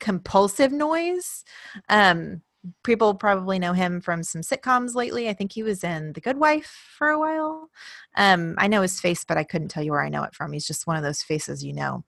compulsive 0.00 0.72
noise. 0.72 1.44
Um, 1.90 2.40
people 2.82 3.14
probably 3.14 3.58
know 3.58 3.72
him 3.72 4.00
from 4.00 4.22
some 4.22 4.42
sitcoms 4.42 4.94
lately. 4.94 5.28
I 5.28 5.32
think 5.32 5.52
he 5.52 5.62
was 5.62 5.84
in 5.84 6.12
The 6.12 6.20
Good 6.20 6.38
Wife 6.38 6.66
for 6.96 7.08
a 7.08 7.18
while. 7.18 7.70
Um, 8.16 8.54
I 8.58 8.66
know 8.66 8.82
his 8.82 9.00
face, 9.00 9.24
but 9.24 9.36
I 9.36 9.44
couldn't 9.44 9.68
tell 9.68 9.82
you 9.82 9.92
where 9.92 10.02
I 10.02 10.08
know 10.08 10.24
it 10.24 10.34
from. 10.34 10.52
He's 10.52 10.66
just 10.66 10.86
one 10.86 10.96
of 10.96 11.02
those 11.02 11.22
faces 11.22 11.64
you 11.64 11.72
know. 11.72 12.04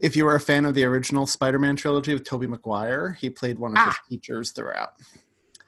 If 0.00 0.16
you 0.16 0.24
were 0.24 0.34
a 0.34 0.40
fan 0.40 0.64
of 0.66 0.74
the 0.74 0.84
original 0.84 1.26
Spider-Man 1.26 1.76
trilogy 1.76 2.12
with 2.14 2.24
Tobey 2.24 2.46
Maguire, 2.46 3.12
he 3.20 3.30
played 3.30 3.58
one 3.58 3.72
of 3.72 3.78
Ah. 3.78 3.86
his 3.86 3.96
teachers 4.08 4.50
throughout. 4.52 4.94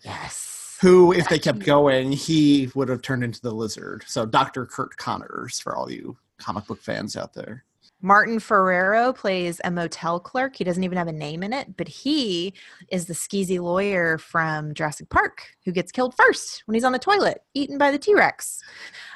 Yes. 0.05 0.79
Who, 0.83 1.13
if 1.13 1.29
they 1.29 1.39
kept 1.39 1.61
going, 1.61 2.13
he 2.13 2.71
would 2.75 2.89
have 2.91 3.01
turned 3.03 3.25
into 3.25 3.41
the 3.41 3.51
lizard. 3.51 4.05
So 4.07 4.27
Dr. 4.27 4.67
Curt 4.67 4.97
Connors 4.99 5.59
for 5.59 5.75
all 5.75 5.91
you 5.91 6.19
comic 6.39 6.67
book 6.67 6.83
fans 6.83 7.17
out 7.17 7.33
there. 7.33 7.65
Martin 8.03 8.39
Ferrero 8.39 9.13
plays 9.13 9.61
a 9.65 9.71
motel 9.71 10.21
clerk. 10.21 10.57
He 10.57 10.65
doesn't 10.65 10.85
even 10.85 10.99
have 10.99 11.09
a 11.09 11.13
name 11.13 11.43
in 11.43 11.53
it, 11.53 11.77
but 11.77 11.89
he 11.89 12.55
is 12.91 13.07
the 13.07 13.15
skeezy 13.15 13.59
lawyer 13.61 14.19
from 14.19 14.75
Jurassic 14.75 15.09
Park 15.09 15.49
who 15.65 15.73
gets 15.73 15.91
killed 15.91 16.15
first 16.15 16.63
when 16.67 16.75
he's 16.75 16.85
on 16.85 16.93
the 16.93 16.99
toilet, 16.99 17.39
eaten 17.55 17.79
by 17.79 17.91
the 17.91 17.99
T 17.99 18.15
Rex. 18.15 18.63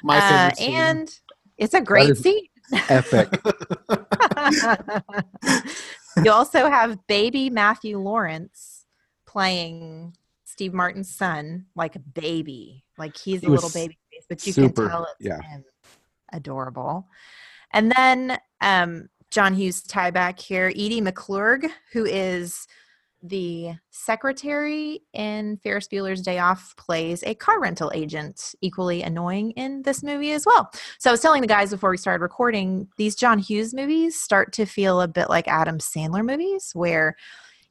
My 0.02 0.16
uh, 0.18 0.50
favorite 0.50 0.56
scene. 0.56 0.74
and 0.74 1.20
it's 1.58 1.74
a 1.74 1.80
great 1.80 2.16
scene. 2.16 2.46
Epic. 2.88 3.28
you 6.24 6.30
also 6.30 6.70
have 6.70 7.06
baby 7.06 7.50
Matthew 7.50 7.98
Lawrence 7.98 8.86
playing 9.26 10.16
Steve 10.44 10.72
Martin's 10.74 11.14
son 11.14 11.66
like 11.76 11.96
a 11.96 12.00
baby. 12.00 12.84
Like 12.98 13.16
he's 13.16 13.40
He 13.40 13.46
a 13.46 13.50
little 13.50 13.70
baby 13.70 13.98
face, 14.12 14.24
but 14.28 14.46
you 14.46 14.52
super- 14.52 14.82
can 14.82 14.90
tell 14.90 15.04
it's 15.04 15.26
yeah. 15.26 15.40
him. 15.42 15.64
Adorable. 16.32 17.08
And 17.72 17.92
then 17.92 18.38
um, 18.60 19.08
John 19.30 19.54
Hughes 19.54 19.82
tie 19.82 20.10
back 20.10 20.38
here, 20.38 20.68
Edie 20.68 21.00
McClurg, 21.00 21.70
who 21.92 22.04
is 22.04 22.66
the 23.22 23.72
secretary 23.90 25.02
in 25.12 25.58
Ferris 25.58 25.88
Bueller's 25.88 26.22
Day 26.22 26.38
Off, 26.38 26.74
plays 26.76 27.22
a 27.24 27.34
car 27.34 27.60
rental 27.60 27.92
agent, 27.94 28.54
equally 28.60 29.02
annoying 29.02 29.50
in 29.52 29.82
this 29.82 30.02
movie 30.02 30.32
as 30.32 30.46
well. 30.46 30.70
So 30.98 31.10
I 31.10 31.12
was 31.12 31.20
telling 31.20 31.42
the 31.42 31.46
guys 31.46 31.70
before 31.70 31.90
we 31.90 31.98
started 31.98 32.22
recording, 32.22 32.88
these 32.96 33.14
John 33.14 33.38
Hughes 33.38 33.74
movies 33.74 34.18
start 34.18 34.52
to 34.54 34.64
feel 34.64 35.02
a 35.02 35.08
bit 35.08 35.28
like 35.28 35.48
Adam 35.48 35.78
Sandler 35.78 36.24
movies, 36.24 36.70
where 36.74 37.14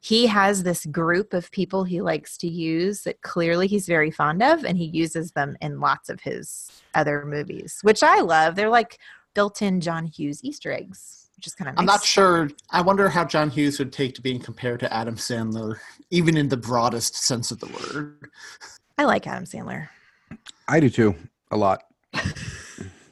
he 0.01 0.27
has 0.27 0.63
this 0.63 0.85
group 0.85 1.33
of 1.33 1.51
people 1.51 1.83
he 1.83 1.99
likes 1.99 2.37
to 2.37 2.47
use 2.47 3.01
that 3.01 3.21
clearly 3.21 3.67
he's 3.67 3.87
very 3.87 4.11
fond 4.11 4.41
of, 4.41 4.63
and 4.63 4.77
he 4.77 4.85
uses 4.85 5.31
them 5.31 5.57
in 5.61 5.79
lots 5.79 6.09
of 6.09 6.21
his 6.21 6.71
other 6.93 7.25
movies, 7.25 7.79
which 7.81 8.01
I 8.01 8.21
love. 8.21 8.55
They're 8.55 8.69
like 8.69 8.99
built-in 9.33 9.81
John 9.81 10.05
Hughes 10.05 10.43
Easter 10.43 10.71
eggs, 10.71 11.29
which 11.35 11.47
is 11.47 11.55
kind 11.55 11.69
of 11.69 11.75
nice. 11.75 11.79
I'm 11.79 11.85
not 11.85 12.03
sure. 12.03 12.49
I 12.71 12.81
wonder 12.81 13.09
how 13.09 13.25
John 13.25 13.49
Hughes 13.49 13.79
would 13.79 13.93
take 13.93 14.15
to 14.15 14.21
being 14.21 14.39
compared 14.39 14.79
to 14.81 14.93
Adam 14.93 15.15
Sandler, 15.15 15.77
even 16.11 16.37
in 16.37 16.49
the 16.49 16.57
broadest 16.57 17.15
sense 17.15 17.51
of 17.51 17.59
the 17.59 17.67
word. 17.67 18.29
I 18.97 19.05
like 19.05 19.27
Adam 19.27 19.45
Sandler. 19.45 19.89
I 20.67 20.79
do 20.79 20.89
too. 20.89 21.15
A 21.51 21.57
lot. 21.57 21.83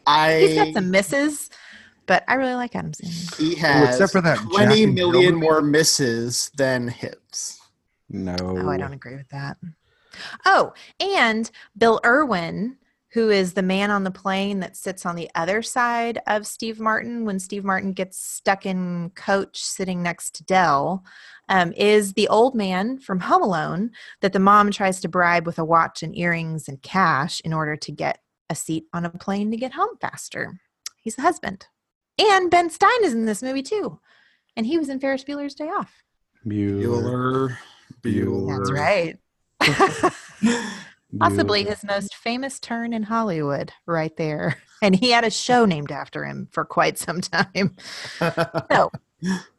I 0.06 0.40
He's 0.40 0.56
got 0.56 0.74
some 0.74 0.92
misses, 0.92 1.50
but 2.06 2.24
I 2.28 2.36
really 2.36 2.54
like 2.56 2.76
Adam 2.76 2.92
Sandler. 2.92 3.38
he 3.38 3.56
has 3.56 3.90
except 3.90 4.12
for 4.12 4.22
that 4.22 4.38
Jack 4.38 4.50
20 4.50 4.84
and 4.84 4.96
million 4.96 5.36
more 5.36 5.62
misses 5.62 6.52
than 6.58 6.88
hits. 6.88 7.62
No. 8.10 8.36
Oh, 8.40 8.70
I 8.70 8.78
don't 8.78 8.94
agree 8.94 9.16
with 9.16 9.30
that. 9.30 9.58
Oh, 10.46 10.74
and 11.00 11.50
Bill 11.78 12.00
Irwin, 12.06 12.78
who 13.14 13.30
is 13.30 13.54
the 13.54 13.62
man 13.62 13.90
on 13.90 14.04
the 14.04 14.12
plane 14.12 14.60
that 14.60 14.76
sits 14.76 15.06
on 15.06 15.16
the 15.16 15.30
other 15.34 15.62
side 15.62 16.20
of 16.28 16.46
Steve 16.46 16.80
Martin 16.80 17.24
when 17.26 17.40
Steve 17.40 17.64
Martin 17.64 17.94
gets 17.94 18.20
stuck 18.20 18.66
in 18.66 19.12
coach 19.16 19.62
sitting 19.62 20.04
next 20.04 20.36
to 20.36 20.44
Del, 20.44 21.04
um, 21.50 21.72
is 21.74 22.14
the 22.14 22.28
old 22.28 22.54
man 22.54 23.00
from 23.00 23.22
Home 23.22 23.42
Alone 23.42 23.92
that 24.22 24.34
the 24.34 24.40
mom 24.40 24.72
tries 24.72 25.00
to 25.02 25.08
bribe 25.08 25.46
with 25.46 25.58
a 25.58 25.66
watch 25.66 26.04
and 26.04 26.18
earrings 26.18 26.68
and 26.68 26.82
cash 26.82 27.40
in 27.46 27.54
order 27.54 27.78
to 27.78 27.92
get 27.92 28.20
a 28.50 28.56
seat 28.56 28.86
on 28.94 29.06
a 29.06 29.10
plane 29.10 29.52
to 29.52 29.58
get 29.58 29.74
home 29.74 29.98
faster. 30.02 30.60
He's 31.02 31.16
the 31.16 31.22
husband. 31.22 31.68
And 32.20 32.52
Ben 32.52 32.70
Stein 32.70 33.04
is 33.04 33.14
in 33.14 33.26
this 33.26 33.44
movie 33.44 33.64
too. 33.64 34.00
And 34.58 34.66
he 34.66 34.78
was 34.78 34.90
in 34.90 35.00
Ferris 35.00 35.24
Bueller's 35.24 35.56
Day 35.56 35.68
Off. 35.68 36.04
Bueller. 36.46 37.56
Bueller. 38.02 38.58
That's 38.58 38.72
right. 38.72 39.18
Possibly 41.20 41.64
his 41.64 41.84
most 41.84 42.16
famous 42.16 42.60
turn 42.60 42.94
in 42.94 43.04
Hollywood, 43.04 43.72
right 43.86 44.16
there. 44.18 44.58
And 44.80 44.96
he 44.96 45.10
had 45.10 45.24
a 45.24 45.32
show 45.32 45.66
named 45.66 45.92
after 45.92 46.24
him 46.24 46.50
for 46.52 46.64
quite 46.64 47.00
some 47.00 47.20
time. 47.20 47.76
So, 48.72 48.92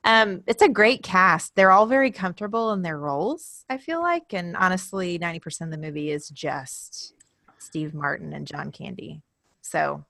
um, 0.04 0.44
it's 0.46 0.62
a 0.62 0.68
great 0.68 1.02
cast. 1.02 1.56
They're 1.56 1.72
all 1.72 1.86
very 1.86 2.12
comfortable 2.12 2.72
in 2.72 2.82
their 2.82 2.96
roles, 2.96 3.64
I 3.68 3.78
feel 3.78 4.00
like. 4.00 4.32
And 4.32 4.56
honestly, 4.56 5.18
90% 5.18 5.62
of 5.62 5.70
the 5.72 5.78
movie 5.78 6.12
is 6.12 6.28
just 6.28 7.14
Steve 7.58 7.94
Martin 7.94 8.32
and 8.32 8.46
John 8.46 8.70
Candy. 8.70 9.20
So 9.60 10.04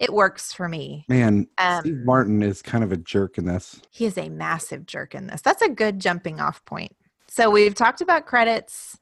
it 0.00 0.12
works 0.12 0.52
for 0.52 0.68
me. 0.68 1.04
Man, 1.08 1.46
Um, 1.58 1.82
Steve 1.82 2.04
Martin 2.04 2.42
is 2.42 2.60
kind 2.60 2.82
of 2.82 2.90
a 2.90 2.96
jerk 2.96 3.38
in 3.38 3.44
this. 3.44 3.80
He 3.90 4.04
is 4.04 4.18
a 4.18 4.28
massive 4.30 4.84
jerk 4.84 5.14
in 5.14 5.28
this. 5.28 5.42
That's 5.42 5.62
a 5.62 5.68
good 5.68 6.00
jumping 6.00 6.40
off 6.40 6.64
point. 6.64 6.96
So 7.28 7.50
we've 7.50 7.76
talked 7.76 8.00
about 8.00 8.26
credits, 8.26 8.98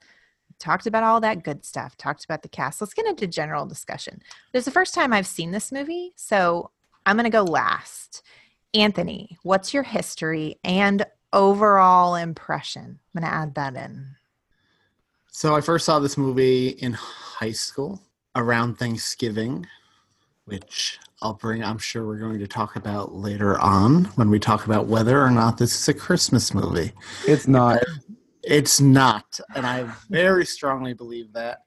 talked 0.59 0.87
about 0.87 1.03
all 1.03 1.21
that 1.21 1.45
good 1.45 1.65
stuff, 1.65 1.97
talked 1.97 2.25
about 2.25 2.43
the 2.43 2.49
cast. 2.49 2.81
Let's 2.81 2.95
get 2.95 3.07
into 3.07 3.27
general 3.27 3.67
discussion. 3.67 4.21
This 4.53 4.61
is 4.61 4.65
the 4.67 4.71
first 4.71 4.95
time 4.95 5.13
I've 5.13 5.27
seen 5.27 5.51
this 5.51 5.73
movie, 5.73 6.13
so 6.17 6.71
I'm 7.07 7.17
going 7.17 7.25
to 7.25 7.31
go 7.31 7.43
last. 7.43 8.23
Anthony, 8.75 9.39
what's 9.43 9.73
your 9.73 9.83
history 9.83 10.57
and 10.63 11.07
overall 11.33 12.17
impression? 12.17 12.99
I'm 13.15 13.23
going 13.23 13.31
to 13.31 13.37
add 13.37 13.55
that 13.55 13.77
in. 13.77 14.07
So 15.31 15.55
I 15.55 15.61
first 15.61 15.87
saw 15.87 15.99
this 15.99 16.19
movie 16.19 16.69
in 16.69 16.93
high 16.93 17.53
school 17.53 18.03
around 18.35 18.79
Thanksgiving, 18.79 19.67
which 20.45 20.99
I'll 21.23 21.35
bring, 21.35 21.65
I'm 21.65 21.79
sure 21.79 22.07
we're 22.07 22.19
going 22.19 22.39
to 22.39 22.47
talk 22.47 22.77
about 22.77 23.15
later 23.15 23.59
on 23.61 24.05
when 24.17 24.31
we 24.31 24.39
talk 24.39 24.67
about 24.67 24.87
whether 24.87 25.21
or 25.21 25.31
not 25.31 25.59
this 25.59 25.75
is 25.75 25.89
a 25.89 25.95
Christmas 25.95 26.53
movie. 26.55 26.93
It's 27.27 27.49
not. 27.49 27.79
It's 28.49 28.81
not. 28.81 29.39
And 29.55 29.67
I 29.67 29.87
very 30.09 30.47
strongly 30.47 30.95
believe 30.95 31.35
that. 31.35 31.59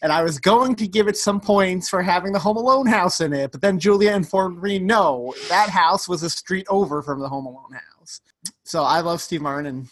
And 0.00 0.12
I 0.12 0.22
was 0.22 0.38
going 0.38 0.76
to 0.76 0.86
give 0.86 1.08
it 1.08 1.16
some 1.16 1.40
points 1.40 1.88
for 1.88 2.02
having 2.02 2.32
the 2.32 2.38
Home 2.38 2.56
Alone 2.56 2.86
house 2.86 3.20
in 3.20 3.32
it, 3.32 3.50
but 3.50 3.60
then 3.60 3.80
Julia 3.80 4.12
informed 4.12 4.62
me 4.62 4.78
no, 4.78 5.34
that 5.48 5.68
house 5.68 6.08
was 6.08 6.22
a 6.22 6.30
street 6.30 6.66
over 6.70 7.02
from 7.02 7.18
the 7.20 7.28
Home 7.28 7.46
Alone 7.46 7.72
house. 7.72 8.20
So 8.62 8.84
I 8.84 9.00
love 9.00 9.20
Steve 9.20 9.42
Martin 9.42 9.66
and 9.66 9.88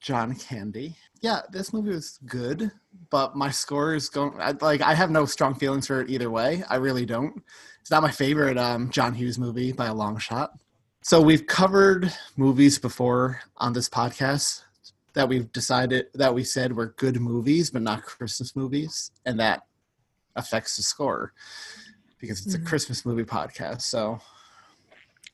John 0.00 0.36
Candy. 0.36 0.96
Yeah, 1.20 1.40
this 1.50 1.72
movie 1.72 1.90
was 1.90 2.18
good, 2.26 2.70
but 3.10 3.36
my 3.36 3.50
score 3.50 3.94
is 3.94 4.08
going 4.08 4.40
I, 4.40 4.52
like 4.60 4.80
I 4.80 4.94
have 4.94 5.10
no 5.10 5.26
strong 5.26 5.54
feelings 5.54 5.88
for 5.88 6.00
it 6.00 6.10
either 6.10 6.30
way. 6.30 6.62
I 6.70 6.76
really 6.76 7.04
don't. 7.04 7.42
It's 7.80 7.90
not 7.90 8.02
my 8.02 8.10
favorite 8.10 8.56
um, 8.56 8.88
John 8.90 9.14
Hughes 9.14 9.38
movie 9.38 9.72
by 9.72 9.86
a 9.86 9.94
long 9.94 10.16
shot. 10.16 10.52
So 11.02 11.20
we've 11.20 11.46
covered 11.46 12.12
movies 12.36 12.78
before 12.78 13.40
on 13.56 13.72
this 13.72 13.88
podcast 13.88 14.62
that 15.14 15.28
we've 15.28 15.50
decided 15.52 16.06
that 16.14 16.34
we 16.34 16.42
said 16.44 16.74
were 16.74 16.94
good 16.98 17.20
movies 17.20 17.70
but 17.70 17.82
not 17.82 18.02
Christmas 18.02 18.54
movies, 18.56 19.10
and 19.26 19.38
that 19.40 19.62
affects 20.36 20.76
the 20.76 20.82
score 20.82 21.32
because 22.18 22.46
it's 22.46 22.56
Mhm. 22.56 22.62
a 22.62 22.64
Christmas 22.66 23.04
movie 23.04 23.24
podcast. 23.24 23.82
So 23.82 24.20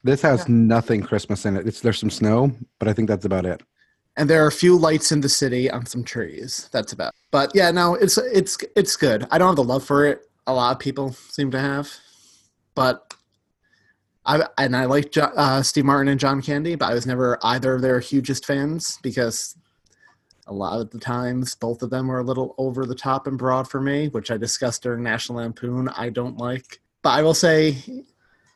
This 0.04 0.22
has 0.22 0.48
nothing 0.48 1.02
Christmas 1.02 1.44
in 1.44 1.56
it. 1.56 1.66
It's 1.66 1.80
there's 1.80 1.98
some 1.98 2.10
snow, 2.10 2.52
but 2.78 2.86
I 2.88 2.92
think 2.92 3.08
that's 3.08 3.24
about 3.24 3.44
it. 3.46 3.62
and 4.16 4.28
there 4.28 4.42
are 4.42 4.48
a 4.48 4.52
few 4.52 4.76
lights 4.76 5.12
in 5.12 5.20
the 5.20 5.28
city 5.28 5.70
on 5.70 5.86
some 5.86 6.02
trees. 6.02 6.68
That's 6.72 6.92
about. 6.92 7.14
But 7.30 7.52
yeah, 7.54 7.70
no, 7.70 7.94
it's 7.94 8.16
it's 8.18 8.58
it's 8.74 8.96
good. 8.96 9.26
I 9.30 9.38
don't 9.38 9.48
have 9.48 9.56
the 9.56 9.62
love 9.64 9.84
for 9.84 10.04
it. 10.06 10.28
A 10.48 10.52
lot 10.52 10.72
of 10.72 10.78
people 10.80 11.12
seem 11.12 11.50
to 11.52 11.60
have, 11.60 11.92
but 12.74 13.14
I 14.26 14.46
and 14.56 14.74
I 14.76 14.86
like 14.86 15.16
uh, 15.16 15.62
Steve 15.62 15.84
Martin 15.84 16.08
and 16.08 16.18
John 16.20 16.42
Candy, 16.42 16.74
but 16.74 16.86
I 16.90 16.94
was 16.94 17.06
never 17.06 17.38
either 17.42 17.74
of 17.74 17.82
their 17.82 18.00
hugest 18.00 18.44
fans 18.46 18.98
because 19.02 19.56
a 20.48 20.54
lot 20.54 20.80
of 20.80 20.90
the 20.90 20.98
times 20.98 21.54
both 21.54 21.82
of 21.82 21.90
them 21.90 22.10
are 22.10 22.20
a 22.20 22.24
little 22.24 22.54
over 22.58 22.86
the 22.86 22.94
top 22.94 23.26
and 23.26 23.38
broad 23.38 23.68
for 23.68 23.80
me, 23.80 24.08
which 24.08 24.30
I 24.30 24.36
discussed 24.36 24.82
during 24.82 25.02
National 25.02 25.38
Lampoon. 25.38 25.88
I 25.90 26.08
don't 26.08 26.38
like, 26.38 26.80
but 27.02 27.10
I 27.10 27.22
will 27.22 27.34
say 27.34 27.76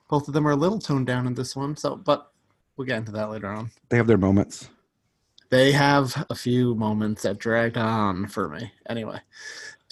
both 0.09 0.27
of 0.27 0.35
them 0.35 0.47
are 0.49 0.53
a 0.53 0.57
little 0.57 0.79
toned 0.79 1.07
down 1.07 1.27
in 1.27 1.35
this 1.35 1.55
one. 1.55 1.77
So, 1.77 1.97
but 1.97 2.33
we'll 2.77 2.87
get 2.87 2.99
into 2.99 3.13
that 3.13 3.31
later 3.31 3.49
on. 3.49 3.71
They 3.89 3.97
have 3.97 4.07
their 4.07 4.19
moments. 4.19 4.69
They 5.51 5.73
have 5.73 6.27
a 6.31 6.35
few 6.35 6.75
moments 6.75 7.23
that 7.23 7.39
dragged 7.39 7.77
on 7.77 8.27
for 8.27 8.49
me. 8.49 8.73
Anyway, 8.89 9.21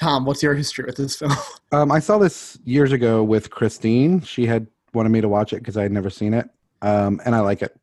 Thom, 0.00 0.24
what's 0.24 0.42
your 0.42 0.54
history 0.54 0.84
with 0.86 0.96
this 0.96 1.16
film? 1.16 1.32
Um, 1.72 1.92
I 1.92 2.00
saw 2.00 2.18
this 2.18 2.58
years 2.64 2.90
ago 2.90 3.22
with 3.22 3.50
Christine. 3.50 4.20
She 4.22 4.44
had 4.44 4.66
wanted 4.92 5.10
me 5.10 5.20
to 5.20 5.28
watch 5.28 5.52
it 5.52 5.58
because 5.58 5.76
I 5.76 5.82
had 5.84 5.92
never 5.92 6.10
seen 6.10 6.34
it, 6.34 6.50
um, 6.82 7.20
and 7.24 7.32
I 7.32 7.38
like 7.38 7.62
it. 7.62 7.79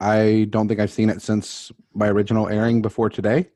I 0.00 0.46
don't 0.50 0.66
think 0.68 0.80
I've 0.80 0.90
seen 0.92 1.10
it 1.10 1.20
since 1.22 1.70
my 1.94 2.08
original 2.08 2.48
airing 2.48 2.80
before 2.82 3.10
today, 3.10 3.48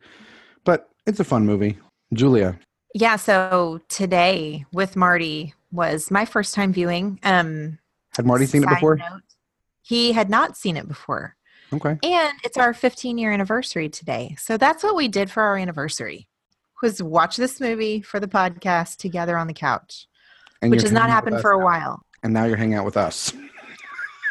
but 0.65 0.89
it's 1.07 1.21
a 1.21 1.25
fun 1.25 1.47
movie. 1.47 1.79
Julia, 2.13 2.59
Yeah, 2.95 3.17
so 3.17 3.81
today 3.89 4.67
with 4.73 4.95
Marty 4.95 5.55
was 5.73 6.11
my 6.11 6.25
first 6.25 6.55
time 6.55 6.73
viewing. 6.73 7.19
Um 7.25 7.79
Had 8.17 8.27
Marty 8.27 8.47
seen 8.47 8.63
it 8.63 8.69
before? 8.69 8.97
note, 8.97 9.23
he 9.83 10.13
had 10.13 10.31
not 10.31 10.57
seen 10.57 10.77
it 10.77 10.87
before. 10.87 11.35
Okay. 11.73 11.99
And 12.03 12.33
it's 12.45 12.57
our 12.59 12.73
15 12.75 13.19
year 13.19 13.33
anniversary 13.33 13.89
today. 13.89 14.37
So 14.39 14.57
that's 14.57 14.85
what 14.85 14.95
we 14.95 15.09
did 15.09 15.31
for 15.31 15.43
our 15.43 15.57
anniversary. 15.57 16.29
Was 16.83 17.03
watch 17.03 17.37
this 17.37 17.61
movie 17.61 18.03
for 18.03 18.21
the 18.21 18.29
podcast 18.29 18.99
together 18.99 19.39
on 19.39 19.47
the 19.47 19.55
couch, 19.55 20.07
And 20.61 20.71
which 20.71 20.83
has 20.83 20.93
not 20.93 21.09
happened 21.09 21.41
for 21.41 21.53
a 21.53 21.59
now. 21.59 21.65
while. 21.65 22.03
And 22.23 22.33
now 22.35 22.45
you're 22.45 22.59
hanging 22.59 22.75
out 22.75 22.85
with 22.85 22.97
us. 22.99 23.33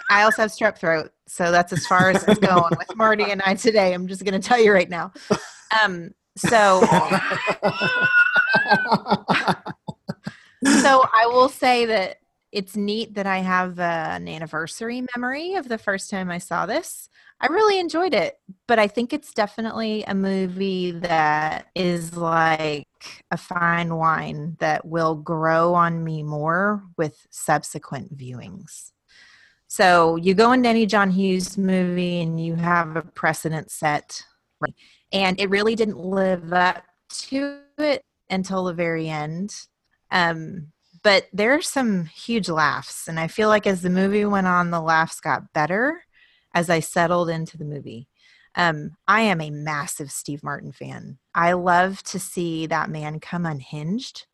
I 0.09 0.23
also 0.23 0.43
have 0.43 0.51
strep 0.51 0.77
throat, 0.77 1.11
so 1.27 1.51
that's 1.51 1.73
as 1.73 1.85
far 1.87 2.09
as 2.11 2.23
it's 2.27 2.39
going 2.39 2.71
with 2.77 2.95
Marty 2.95 3.31
and 3.31 3.41
I 3.41 3.55
today. 3.55 3.93
I'm 3.93 4.07
just 4.07 4.23
going 4.23 4.39
to 4.39 4.47
tell 4.47 4.59
you 4.59 4.71
right 4.71 4.89
now. 4.89 5.11
Um, 5.83 6.11
so, 6.37 6.81
so 10.81 11.05
I 11.13 11.25
will 11.27 11.49
say 11.49 11.85
that 11.85 12.17
it's 12.51 12.75
neat 12.75 13.15
that 13.15 13.25
I 13.25 13.39
have 13.39 13.79
an 13.79 14.27
anniversary 14.27 15.05
memory 15.15 15.55
of 15.55 15.67
the 15.67 15.77
first 15.77 16.09
time 16.09 16.29
I 16.29 16.37
saw 16.37 16.65
this. 16.65 17.09
I 17.41 17.47
really 17.47 17.77
enjoyed 17.79 18.13
it, 18.13 18.39
but 18.67 18.79
I 18.79 18.87
think 18.87 19.11
it's 19.11 19.33
definitely 19.33 20.03
a 20.03 20.15
movie 20.15 20.91
that 20.91 21.67
is 21.75 22.15
like 22.15 22.87
a 23.31 23.37
fine 23.37 23.95
wine 23.95 24.55
that 24.59 24.85
will 24.85 25.15
grow 25.15 25.73
on 25.73 26.05
me 26.05 26.23
more 26.23 26.83
with 26.95 27.27
subsequent 27.31 28.17
viewings. 28.17 28.92
So 29.73 30.17
you 30.17 30.35
go 30.35 30.51
into 30.51 30.69
any 30.69 30.85
John 30.85 31.09
Hughes 31.09 31.57
movie 31.57 32.21
and 32.21 32.39
you 32.39 32.53
have 32.53 32.95
a 32.95 33.01
precedent 33.01 33.71
set, 33.71 34.21
right? 34.61 34.75
and 35.11 35.39
it 35.39 35.49
really 35.49 35.73
didn't 35.73 35.97
live 35.97 36.53
up 36.53 36.83
to 37.23 37.57
it 37.79 38.03
until 38.29 38.65
the 38.65 38.73
very 38.75 39.09
end. 39.09 39.51
Um, 40.11 40.73
but 41.01 41.25
are 41.55 41.61
some 41.63 42.05
huge 42.05 42.49
laughs, 42.49 43.07
and 43.07 43.19
I 43.19 43.27
feel 43.27 43.49
like 43.49 43.65
as 43.65 43.81
the 43.81 43.89
movie 43.89 44.25
went 44.25 44.45
on, 44.45 44.69
the 44.69 44.79
laughs 44.79 45.19
got 45.19 45.53
better 45.53 46.03
as 46.53 46.69
I 46.69 46.79
settled 46.79 47.31
into 47.31 47.57
the 47.57 47.65
movie. 47.65 48.07
Um, 48.53 48.91
I 49.07 49.21
am 49.21 49.41
a 49.41 49.49
massive 49.49 50.11
Steve 50.11 50.43
Martin 50.43 50.71
fan. 50.71 51.17
I 51.33 51.53
love 51.53 52.03
to 52.03 52.19
see 52.19 52.67
that 52.67 52.91
man 52.91 53.19
come 53.19 53.47
unhinged 53.47 54.27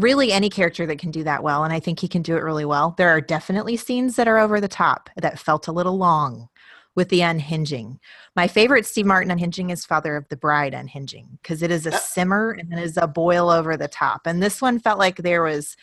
really 0.00 0.32
any 0.32 0.48
character 0.48 0.86
that 0.86 0.98
can 0.98 1.10
do 1.10 1.24
that 1.24 1.42
well 1.42 1.64
and 1.64 1.72
i 1.72 1.80
think 1.80 2.00
he 2.00 2.08
can 2.08 2.22
do 2.22 2.36
it 2.36 2.42
really 2.42 2.64
well 2.64 2.94
there 2.98 3.08
are 3.08 3.20
definitely 3.20 3.76
scenes 3.76 4.16
that 4.16 4.28
are 4.28 4.38
over 4.38 4.60
the 4.60 4.68
top 4.68 5.10
that 5.16 5.38
felt 5.38 5.68
a 5.68 5.72
little 5.72 5.96
long 5.96 6.48
with 6.96 7.08
the 7.08 7.20
unhinging 7.20 7.98
my 8.34 8.48
favorite 8.48 8.86
steve 8.86 9.06
martin 9.06 9.30
unhinging 9.30 9.70
is 9.70 9.84
father 9.84 10.16
of 10.16 10.28
the 10.28 10.36
bride 10.36 10.74
unhinging 10.74 11.38
because 11.42 11.62
it 11.62 11.70
is 11.70 11.86
a 11.86 11.92
simmer 11.92 12.50
and 12.52 12.72
it 12.72 12.78
is 12.78 12.96
a 12.96 13.06
boil 13.06 13.50
over 13.50 13.76
the 13.76 13.88
top 13.88 14.22
and 14.26 14.42
this 14.42 14.60
one 14.60 14.78
felt 14.78 14.98
like 14.98 15.16
there 15.16 15.42
was 15.42 15.76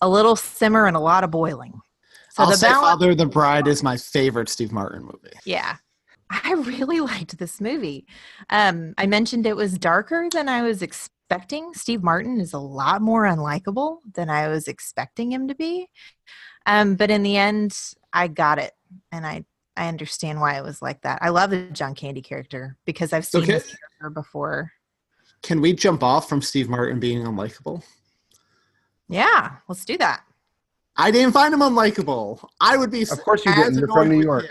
a 0.00 0.08
little 0.08 0.36
simmer 0.36 0.86
and 0.86 0.96
a 0.96 1.00
lot 1.00 1.24
of 1.24 1.30
boiling 1.30 1.80
so 2.30 2.44
I'll 2.44 2.50
the 2.50 2.56
say 2.56 2.68
balance 2.68 2.86
Father 2.92 3.10
of 3.10 3.18
the 3.18 3.26
Bride 3.26 3.68
is 3.68 3.82
my 3.82 3.98
favorite 3.98 4.48
Steve 4.48 4.72
Martin 4.72 5.02
movie. 5.02 5.36
yeah. 5.44 5.76
I 6.32 6.52
really 6.66 7.00
liked 7.00 7.36
this 7.38 7.60
movie. 7.60 8.06
Um, 8.50 8.94
I 8.96 9.06
mentioned 9.06 9.46
it 9.46 9.56
was 9.56 9.78
darker 9.78 10.28
than 10.32 10.48
I 10.48 10.62
was 10.62 10.82
expecting. 10.82 11.12
Steve 11.74 12.02
Martin 12.02 12.40
is 12.40 12.52
a 12.52 12.58
lot 12.58 13.02
more 13.02 13.24
unlikable 13.24 13.98
than 14.14 14.28
I 14.30 14.48
was 14.48 14.68
expecting 14.68 15.30
him 15.32 15.48
to 15.48 15.54
be. 15.54 15.88
Um, 16.66 16.94
but 16.94 17.10
in 17.10 17.22
the 17.22 17.36
end, 17.36 17.76
I 18.12 18.28
got 18.28 18.58
it. 18.58 18.72
And 19.10 19.26
I, 19.26 19.44
I 19.76 19.88
understand 19.88 20.40
why 20.40 20.56
it 20.58 20.64
was 20.64 20.82
like 20.82 21.02
that. 21.02 21.18
I 21.22 21.30
love 21.30 21.50
the 21.50 21.62
John 21.72 21.94
Candy 21.94 22.22
character 22.22 22.76
because 22.84 23.12
I've 23.12 23.26
seen 23.26 23.42
Okay. 23.42 23.52
this 23.54 23.64
character 23.64 24.10
before. 24.10 24.72
Can 25.42 25.60
we 25.60 25.72
jump 25.72 26.02
off 26.02 26.28
from 26.28 26.40
Steve 26.42 26.68
Martin 26.68 27.00
being 27.00 27.24
unlikable? 27.24 27.82
Yeah, 29.08 29.56
let's 29.68 29.84
do 29.84 29.98
that. 29.98 30.22
I 30.96 31.10
didn't 31.10 31.32
find 31.32 31.52
him 31.52 31.60
unlikable. 31.60 32.46
I 32.60 32.76
would 32.76 32.90
be. 32.90 33.02
Of 33.02 33.22
course 33.22 33.44
you 33.44 33.54
didn't. 33.54 33.74
You're 33.74 33.84
annoyed 33.84 33.94
from 33.94 34.08
New 34.10 34.22
York. 34.22 34.44
him. 34.44 34.50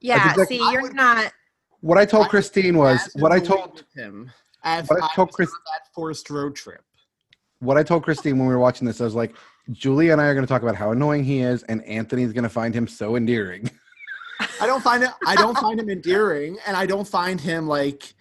Yeah, 0.00 0.30
exactly- 0.30 0.58
see, 0.58 0.72
you're 0.72 0.92
not. 0.92 1.32
What 1.80 1.98
I 1.98 2.04
told 2.06 2.28
Christine 2.28 2.76
was 2.76 3.08
what 3.14 3.30
I 3.32 3.38
told 3.38 3.84
him 3.94 4.32
as 4.66 4.90
I 4.90 4.96
I 4.96 5.08
told 5.14 5.32
Chris- 5.32 5.50
that 5.50 5.92
forced 5.94 6.28
road 6.28 6.54
trip. 6.54 6.82
what 7.60 7.78
I 7.78 7.82
told 7.82 8.02
Christine 8.02 8.38
when 8.38 8.46
we 8.48 8.52
were 8.52 8.60
watching 8.60 8.86
this. 8.86 9.00
I 9.00 9.04
was 9.04 9.14
like, 9.14 9.34
Julia 9.72 10.12
and 10.12 10.20
I 10.20 10.26
are 10.26 10.34
going 10.34 10.44
to 10.44 10.48
talk 10.48 10.62
about 10.62 10.76
how 10.76 10.90
annoying 10.90 11.24
he 11.24 11.40
is, 11.40 11.62
and 11.64 11.82
Anthony's 11.84 12.32
going 12.32 12.44
to 12.44 12.50
find 12.50 12.74
him 12.74 12.86
so 12.86 13.16
endearing. 13.16 13.70
I 14.60 14.66
don't 14.66 14.82
find 14.82 15.02
it. 15.02 15.10
I 15.26 15.34
don't 15.36 15.56
find 15.56 15.80
him 15.80 15.88
endearing, 15.88 16.58
and 16.66 16.76
I 16.76 16.84
don't 16.84 17.08
find 17.08 17.40
him 17.40 17.66
like. 17.66 18.12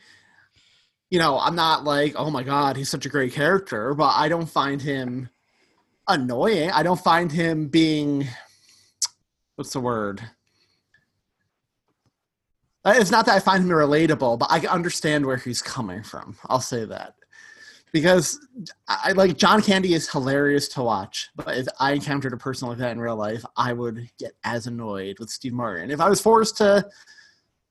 You 1.12 1.20
know, 1.20 1.38
I'm 1.38 1.56
not 1.56 1.84
like, 1.84 2.16
oh 2.18 2.32
my 2.32 2.42
god, 2.44 2.76
he's 2.78 2.90
such 2.90 3.06
a 3.06 3.10
great 3.10 3.32
character, 3.32 3.94
but 3.94 4.16
I 4.16 4.28
don't 4.28 4.48
find 4.48 4.82
him 4.82 5.30
annoying. 6.08 6.72
I 6.72 6.82
don't 6.84 7.00
find 7.00 7.32
him 7.32 7.68
being. 7.68 8.28
What's 9.56 9.72
the 9.72 9.80
word? 9.80 10.22
Uh, 12.86 12.94
It's 12.98 13.12
not 13.12 13.26
that 13.26 13.36
I 13.36 13.40
find 13.40 13.64
him 13.64 13.70
relatable, 13.70 14.38
but 14.40 14.48
I 14.52 14.60
understand 14.68 15.26
where 15.26 15.38
he's 15.38 15.62
coming 15.62 16.04
from. 16.04 16.38
I'll 16.46 16.62
say 16.62 16.86
that 16.86 17.16
because 17.92 18.40
I 18.88 18.98
I- 19.06 19.12
like 19.14 19.38
John 19.38 19.62
Candy 19.62 19.94
is 19.94 20.10
hilarious 20.10 20.68
to 20.70 20.84
watch, 20.84 21.30
but 21.36 21.58
if 21.58 21.68
I 21.80 21.94
encountered 21.94 22.34
a 22.34 22.38
person 22.38 22.68
like 22.68 22.78
that 22.78 22.92
in 22.92 23.00
real 23.00 23.16
life, 23.16 23.44
I 23.58 23.74
would 23.74 24.10
get 24.20 24.34
as 24.44 24.68
annoyed 24.68 25.18
with 25.20 25.30
Steve 25.30 25.54
Martin. 25.54 25.90
If 25.92 26.00
I 26.00 26.10
was 26.10 26.22
forced 26.22 26.58
to 26.58 26.88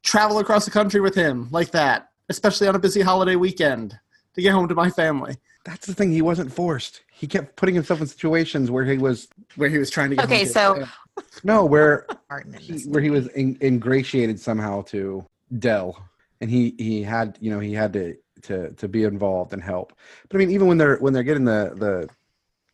travel 0.03 0.38
across 0.40 0.64
the 0.64 0.70
country 0.70 1.00
with 1.00 1.14
him 1.14 1.48
like 1.50 1.70
that, 1.70 2.11
especially 2.29 2.66
on 2.68 2.74
a 2.74 2.79
busy 2.79 3.00
holiday 3.00 3.37
weekend 3.37 3.98
to 4.35 4.42
get 4.42 4.53
home 4.53 4.68
to 4.68 4.74
my 4.74 4.90
family, 4.90 5.37
That's 5.64 5.87
the 5.87 5.94
thing. 5.94 6.12
He 6.12 6.20
wasn't 6.20 6.53
forced. 6.53 7.00
He 7.11 7.27
kept 7.27 7.57
putting 7.57 7.74
himself 7.74 7.98
in 8.03 8.07
situations 8.07 8.70
where 8.70 8.85
he 8.85 8.98
was 8.98 9.29
where 9.57 9.70
he 9.70 9.79
was 9.79 9.88
trying 9.88 10.11
to 10.11 10.16
get 10.16 10.27
Okay, 10.27 10.38
home 10.40 10.46
to 10.46 10.53
so- 10.53 10.74
family. 10.74 10.88
No, 11.42 11.64
where 11.64 12.07
he, 12.59 12.81
where 12.83 13.03
he 13.03 13.11
was 13.11 13.29
in, 13.29 13.57
ingratiated 13.61 14.38
somehow 14.40 14.83
to 14.83 15.24
Dell, 15.59 16.09
and 16.40 16.50
he 16.50 16.74
he 16.79 17.03
had 17.03 17.38
you 17.40 17.50
know 17.50 17.61
he 17.61 17.72
had 17.72 17.92
to 17.92 18.16
to 18.42 18.70
to 18.72 18.88
be 18.88 19.05
involved 19.05 19.53
and 19.53 19.62
help. 19.62 19.92
But 20.29 20.37
I 20.37 20.38
mean, 20.38 20.50
even 20.50 20.66
when 20.66 20.79
they're 20.79 20.96
when 20.98 21.12
they're 21.12 21.22
getting 21.22 21.44
the 21.44 21.72
the 21.77 22.09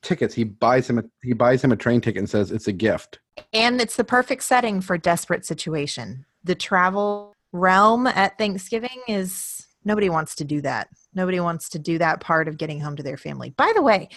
tickets, 0.02 0.34
he 0.34 0.44
buys 0.44 0.88
him 0.88 0.98
a, 0.98 1.04
he 1.22 1.32
buys 1.32 1.62
him 1.62 1.72
a 1.72 1.76
train 1.76 2.00
ticket 2.00 2.18
and 2.18 2.30
says 2.30 2.50
it's 2.50 2.68
a 2.68 2.72
gift. 2.72 3.20
And 3.52 3.80
it's 3.80 3.96
the 3.96 4.04
perfect 4.04 4.42
setting 4.42 4.80
for 4.80 4.98
desperate 4.98 5.44
situation. 5.44 6.24
The 6.44 6.54
travel 6.54 7.34
realm 7.52 8.06
at 8.06 8.38
Thanksgiving 8.38 9.02
is 9.08 9.66
nobody 9.84 10.08
wants 10.08 10.34
to 10.36 10.44
do 10.44 10.60
that. 10.62 10.88
Nobody 11.14 11.40
wants 11.40 11.68
to 11.70 11.78
do 11.78 11.98
that 11.98 12.20
part 12.20 12.48
of 12.48 12.56
getting 12.56 12.80
home 12.80 12.96
to 12.96 13.02
their 13.02 13.16
family. 13.16 13.50
By 13.50 13.72
the 13.74 13.82
way, 13.82 14.08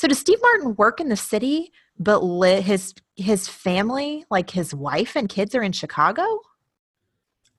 so 0.00 0.08
does 0.08 0.18
Steve 0.18 0.38
Martin 0.40 0.76
work 0.76 0.98
in 0.98 1.10
the 1.10 1.16
city, 1.16 1.72
but 1.98 2.24
li- 2.24 2.62
his 2.62 2.94
his 3.16 3.48
family, 3.48 4.24
like 4.30 4.48
his 4.48 4.74
wife 4.74 5.14
and 5.14 5.28
kids, 5.28 5.54
are 5.54 5.62
in 5.62 5.72
Chicago? 5.72 6.22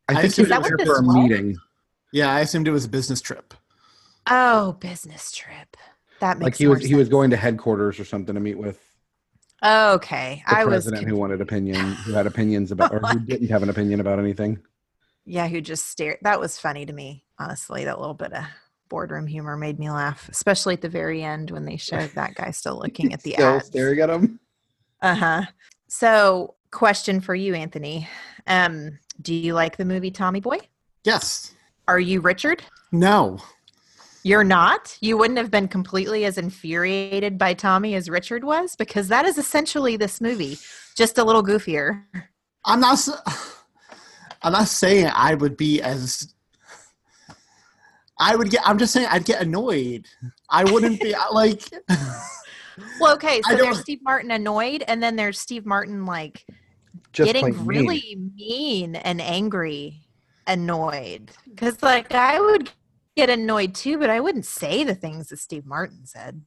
I 0.10 0.23
think 0.23 0.34
he 0.34 0.41
was 0.41 0.49
there 0.49 0.62
for 0.84 0.97
a 0.97 1.04
was? 1.04 1.15
meeting. 1.15 1.56
Yeah, 2.12 2.34
I 2.34 2.39
assumed 2.39 2.67
it 2.67 2.71
was 2.71 2.86
a 2.86 2.89
business 2.89 3.21
trip. 3.21 3.54
Oh, 4.25 4.71
business 4.80 5.32
trip. 5.32 5.77
That 6.19 6.39
makes 6.39 6.45
Like 6.45 6.56
he 6.56 6.65
was 6.65 6.84
he 6.84 6.95
was 6.95 7.10
going 7.10 7.30
to 7.30 7.38
headquarters 7.38 7.99
or 7.99 8.06
something 8.06 8.34
to 8.34 8.41
meet 8.41 8.58
with 8.58 8.80
Okay, 9.63 10.43
I 10.47 10.65
was 10.65 10.86
president 10.86 11.08
who 11.08 11.17
wanted 11.17 11.41
opinion 11.41 11.75
who 11.75 12.13
had 12.13 12.25
opinions 12.34 12.71
about 12.71 12.91
or 12.91 13.01
who 13.01 13.19
didn't 13.19 13.49
have 13.49 13.62
an 13.62 13.69
opinion 13.69 13.99
about 13.99 14.17
anything. 14.17 14.58
Yeah, 15.25 15.47
who 15.47 15.62
just 15.62 15.86
stared. 15.86 16.17
That 16.23 16.39
was 16.39 16.58
funny 16.58 16.88
to 16.88 16.93
me, 16.93 17.23
honestly. 17.38 17.86
That 17.86 17.99
little 17.99 18.15
bit 18.15 18.34
of 18.34 18.45
boardroom 18.91 19.25
humor 19.25 19.56
made 19.58 19.80
me 19.80 19.89
laugh, 19.89 20.27
especially 20.30 20.73
at 20.75 20.82
the 20.82 20.89
very 20.89 21.23
end 21.23 21.49
when 21.49 21.63
they 21.65 21.77
showed 21.77 22.12
that 22.15 22.36
guy 22.36 22.51
still 22.51 22.77
looking 22.84 23.13
at 23.13 23.23
the 23.23 23.32
Still 23.32 23.56
ads. 23.56 23.65
staring 23.67 23.99
at 24.01 24.10
him. 24.10 24.39
Uh 25.01 25.15
huh. 25.15 25.41
So, 25.88 26.56
question 26.71 27.21
for 27.21 27.34
you, 27.34 27.56
Anthony. 27.56 28.08
Um, 28.47 28.99
do 29.21 29.34
you 29.34 29.54
like 29.54 29.77
the 29.77 29.86
movie 29.86 30.12
Tommy 30.12 30.41
Boy? 30.41 30.58
Yes. 31.06 31.54
Are 31.88 31.99
you 31.99 32.19
Richard? 32.21 32.63
No. 32.91 33.39
You're 34.23 34.43
not? 34.43 34.95
You 35.01 35.17
wouldn't 35.17 35.39
have 35.39 35.49
been 35.49 35.67
completely 35.67 36.25
as 36.25 36.38
infuriated 36.38 37.38
by 37.38 37.54
Tommy 37.56 37.95
as 37.95 38.10
Richard 38.10 38.43
was? 38.43 38.75
Because 38.75 39.08
that 39.08 39.25
is 39.25 39.38
essentially 39.38 39.97
this 39.97 40.21
movie, 40.21 40.60
just 40.95 41.17
a 41.17 41.23
little 41.23 41.43
goofier. 41.43 42.04
I'm 42.65 42.80
not. 42.82 42.99
I'm 44.43 44.54
not 44.54 44.67
saying 44.67 45.10
I 45.13 45.34
would 45.36 45.56
be 45.56 45.82
as. 45.82 46.34
I 48.21 48.36
would 48.36 48.51
get. 48.51 48.62
I'm 48.65 48.77
just 48.77 48.93
saying 48.93 49.07
I'd 49.10 49.25
get 49.25 49.41
annoyed. 49.41 50.05
I 50.49 50.63
wouldn't 50.63 51.01
be 51.01 51.15
like. 51.31 51.63
Well, 52.99 53.13
okay, 53.15 53.41
so 53.47 53.57
there's 53.57 53.81
Steve 53.81 53.99
Martin 54.01 54.31
annoyed, 54.31 54.84
and 54.88 55.03
then 55.03 55.15
there's 55.15 55.38
Steve 55.38 55.65
Martin 55.65 56.05
like 56.05 56.45
Just 57.12 57.27
getting 57.27 57.53
plain 57.53 57.57
mean. 57.57 57.65
really 57.67 58.17
mean 58.36 58.95
and 58.95 59.21
angry, 59.21 59.99
annoyed. 60.47 61.31
Because 61.49 61.84
like 61.84 62.13
I 62.13 62.39
would 62.39 62.71
get 63.15 63.29
annoyed 63.29 63.75
too, 63.75 63.97
but 63.97 64.10
I 64.10 64.19
wouldn't 64.19 64.45
say 64.45 64.84
the 64.84 64.95
things 64.95 65.27
that 65.27 65.38
Steve 65.38 65.65
Martin 65.65 66.05
said. 66.05 66.41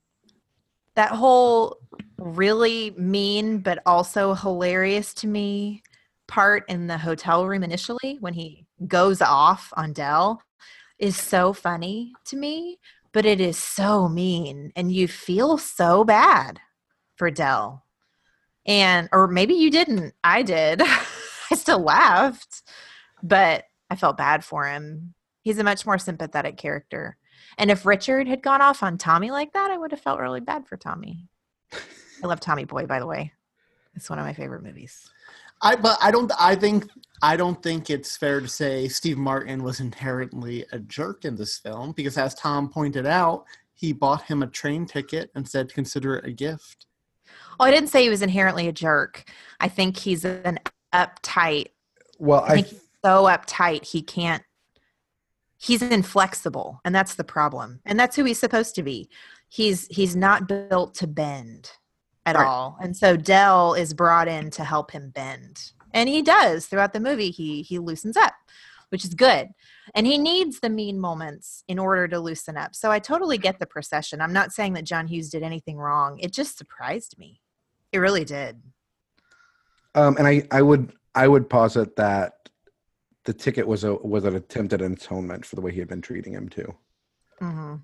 That 0.95 1.11
whole 1.11 1.79
really 2.19 2.93
mean 2.93 3.59
but 3.59 3.81
also 3.85 4.35
hilarious 4.35 5.13
to 5.15 5.27
me 5.27 5.83
part 6.27 6.65
in 6.69 6.87
the 6.87 6.99
hotel 6.99 7.47
room 7.47 7.63
initially 7.63 8.17
when 8.21 8.33
he 8.33 8.65
goes 8.87 9.21
off 9.21 9.73
on 9.77 9.93
Del 9.93 10.41
is 10.99 11.17
so 11.17 11.53
funny 11.53 12.13
to 12.25 12.37
me 12.37 12.79
but 13.15 13.25
it 13.25 13.41
is 13.41 13.57
so 13.57 14.09
mean 14.09 14.73
and 14.75 14.93
you 14.93 15.07
feel 15.07 15.57
so 15.57 16.05
bad 16.05 16.61
for 17.15 17.31
Del. 17.31 17.85
And 18.67 19.09
or 19.13 19.29
maybe 19.29 19.55
you 19.55 19.71
didn't. 19.71 20.15
I 20.25 20.43
did. 20.43 20.83
I 21.51 21.55
still 21.55 21.79
laughed, 21.79 22.63
but 23.23 23.65
I 23.89 23.95
felt 23.95 24.17
bad 24.17 24.45
for 24.45 24.67
him. 24.67 25.15
He's 25.43 25.59
a 25.59 25.65
much 25.65 25.87
more 25.87 25.99
sympathetic 25.99 26.57
character. 26.57 27.17
And 27.57 27.71
if 27.71 27.87
Richard 27.87 28.27
had 28.27 28.43
gone 28.43 28.61
off 28.61 28.83
on 28.83 28.99
Tommy 28.99 29.31
like 29.31 29.53
that, 29.53 29.71
I 29.71 29.79
would 29.79 29.93
have 29.93 30.01
felt 30.01 30.19
really 30.19 30.41
bad 30.41 30.67
for 30.67 30.77
Tommy. 30.77 31.29
I 31.73 32.27
love 32.27 32.41
Tommy 32.41 32.65
Boy, 32.65 32.87
by 32.87 32.99
the 32.99 33.07
way. 33.07 33.33
It's 33.95 34.11
one 34.11 34.19
of 34.19 34.25
my 34.25 34.33
favorite 34.33 34.65
movies. 34.65 35.09
I 35.63 35.77
but 35.77 35.99
I 36.03 36.11
don't 36.11 36.33
I 36.41 36.57
think 36.57 36.89
I 37.25 37.39
don't 37.39 37.63
think 37.63 37.89
it's 37.89 38.19
fair 38.19 38.43
to 38.43 38.49
say 38.49 38.87
Steve 38.87 39.17
Martin 39.17 39.63
was 39.63 39.81
inherently 39.81 40.67
a 40.73 40.79
jerk 40.79 41.25
in 41.25 41.37
this 41.37 41.57
film 41.57 41.93
because 41.93 42.19
as 42.19 42.35
Thom 42.35 42.69
pointed 42.69 43.07
out, 43.07 43.47
he 43.73 43.95
bought 43.95 44.25
him 44.25 44.43
a 44.43 44.47
train 44.47 44.85
ticket 44.85 45.31
and 45.35 45.49
said 45.49 45.73
consider 45.73 46.17
it 46.17 46.27
a 46.27 46.33
gift. 46.33 46.85
Oh, 47.59 47.65
I 47.65 47.71
didn't 47.71 47.89
say 47.89 48.03
he 48.03 48.11
was 48.11 48.21
inherently 48.21 48.69
a 48.69 48.73
jerk. 48.73 49.25
I 49.59 49.69
think 49.69 49.97
he's 49.97 50.27
an 50.27 50.59
uptight. 50.93 51.69
Well, 52.19 52.45
I 52.45 52.57
think 52.57 52.67
he's 52.67 52.81
so 53.03 53.25
uptight 53.25 53.87
he 53.87 54.03
can't 54.03 54.43
he's 55.59 55.81
inflexible 55.81 56.81
and 56.85 56.95
that's 56.95 57.15
the 57.15 57.25
problem 57.25 57.81
and 57.87 57.99
that's 57.99 58.17
who 58.17 58.25
he's 58.25 58.39
supposed 58.39 58.75
to 58.75 58.83
be 58.83 59.09
he's 59.49 59.87
he's 59.87 60.15
not 60.15 60.47
built 60.47 60.95
to 60.97 61.07
bend 61.07 61.71
at 62.27 62.37
right. 62.37 62.47
all 62.47 62.77
and 62.83 62.95
so 62.97 63.17
del 63.17 63.75
is 63.75 63.95
brought 63.95 64.29
in 64.29 64.51
to 64.51 64.65
help 64.65 64.91
him 64.91 65.11
bend 65.11 65.73
and 65.95 66.09
he 66.09 66.21
does 66.21 66.67
throughout 66.67 66.93
the 66.93 67.01
movie 67.01 67.31
he 67.31 67.63
he 67.63 67.79
loosens 67.79 68.17
up 68.17 68.35
which 68.91 69.05
is 69.05 69.15
good 69.15 69.49
and 69.95 70.07
he 70.07 70.19
needs 70.19 70.61
the 70.61 70.69
mean 70.69 71.01
moments 71.01 71.65
in 71.67 71.79
order 71.79 72.07
to 72.07 72.21
loosen 72.21 72.57
up 72.57 72.75
so 72.75 72.91
i 72.91 72.99
totally 72.99 73.39
get 73.39 73.59
the 73.59 73.67
procession 73.67 74.21
i'm 74.21 74.33
not 74.33 74.53
saying 74.53 74.75
that 74.75 74.85
john 74.85 75.07
hughes 75.07 75.31
did 75.31 75.43
anything 75.43 75.79
wrong 75.79 76.19
it 76.19 76.33
just 76.33 76.59
surprised 76.59 77.17
me 77.19 77.41
it 77.93 77.99
really 77.99 78.25
did 78.25 78.61
um 79.95 80.17
and 80.19 80.27
i 80.27 80.47
i 80.51 80.61
would 80.61 80.93
i 81.15 81.27
would 81.27 81.49
posit 81.49 81.97
that 81.97 82.45
the 83.25 83.33
ticket 83.33 83.67
was 83.67 83.85
a 83.85 83.95
was 83.95 84.25
an 84.25 84.37
attempt 84.37 84.73
at 84.73 84.83
an 84.83 84.93
atonement 84.93 85.45
for 85.45 85.57
the 85.57 85.63
way 85.63 85.73
he 85.73 85.79
had 85.79 85.89
been 85.89 86.03
treating 86.03 86.33
him 86.33 86.49
too. 86.49 86.75
Mm-hmm. 87.41 87.77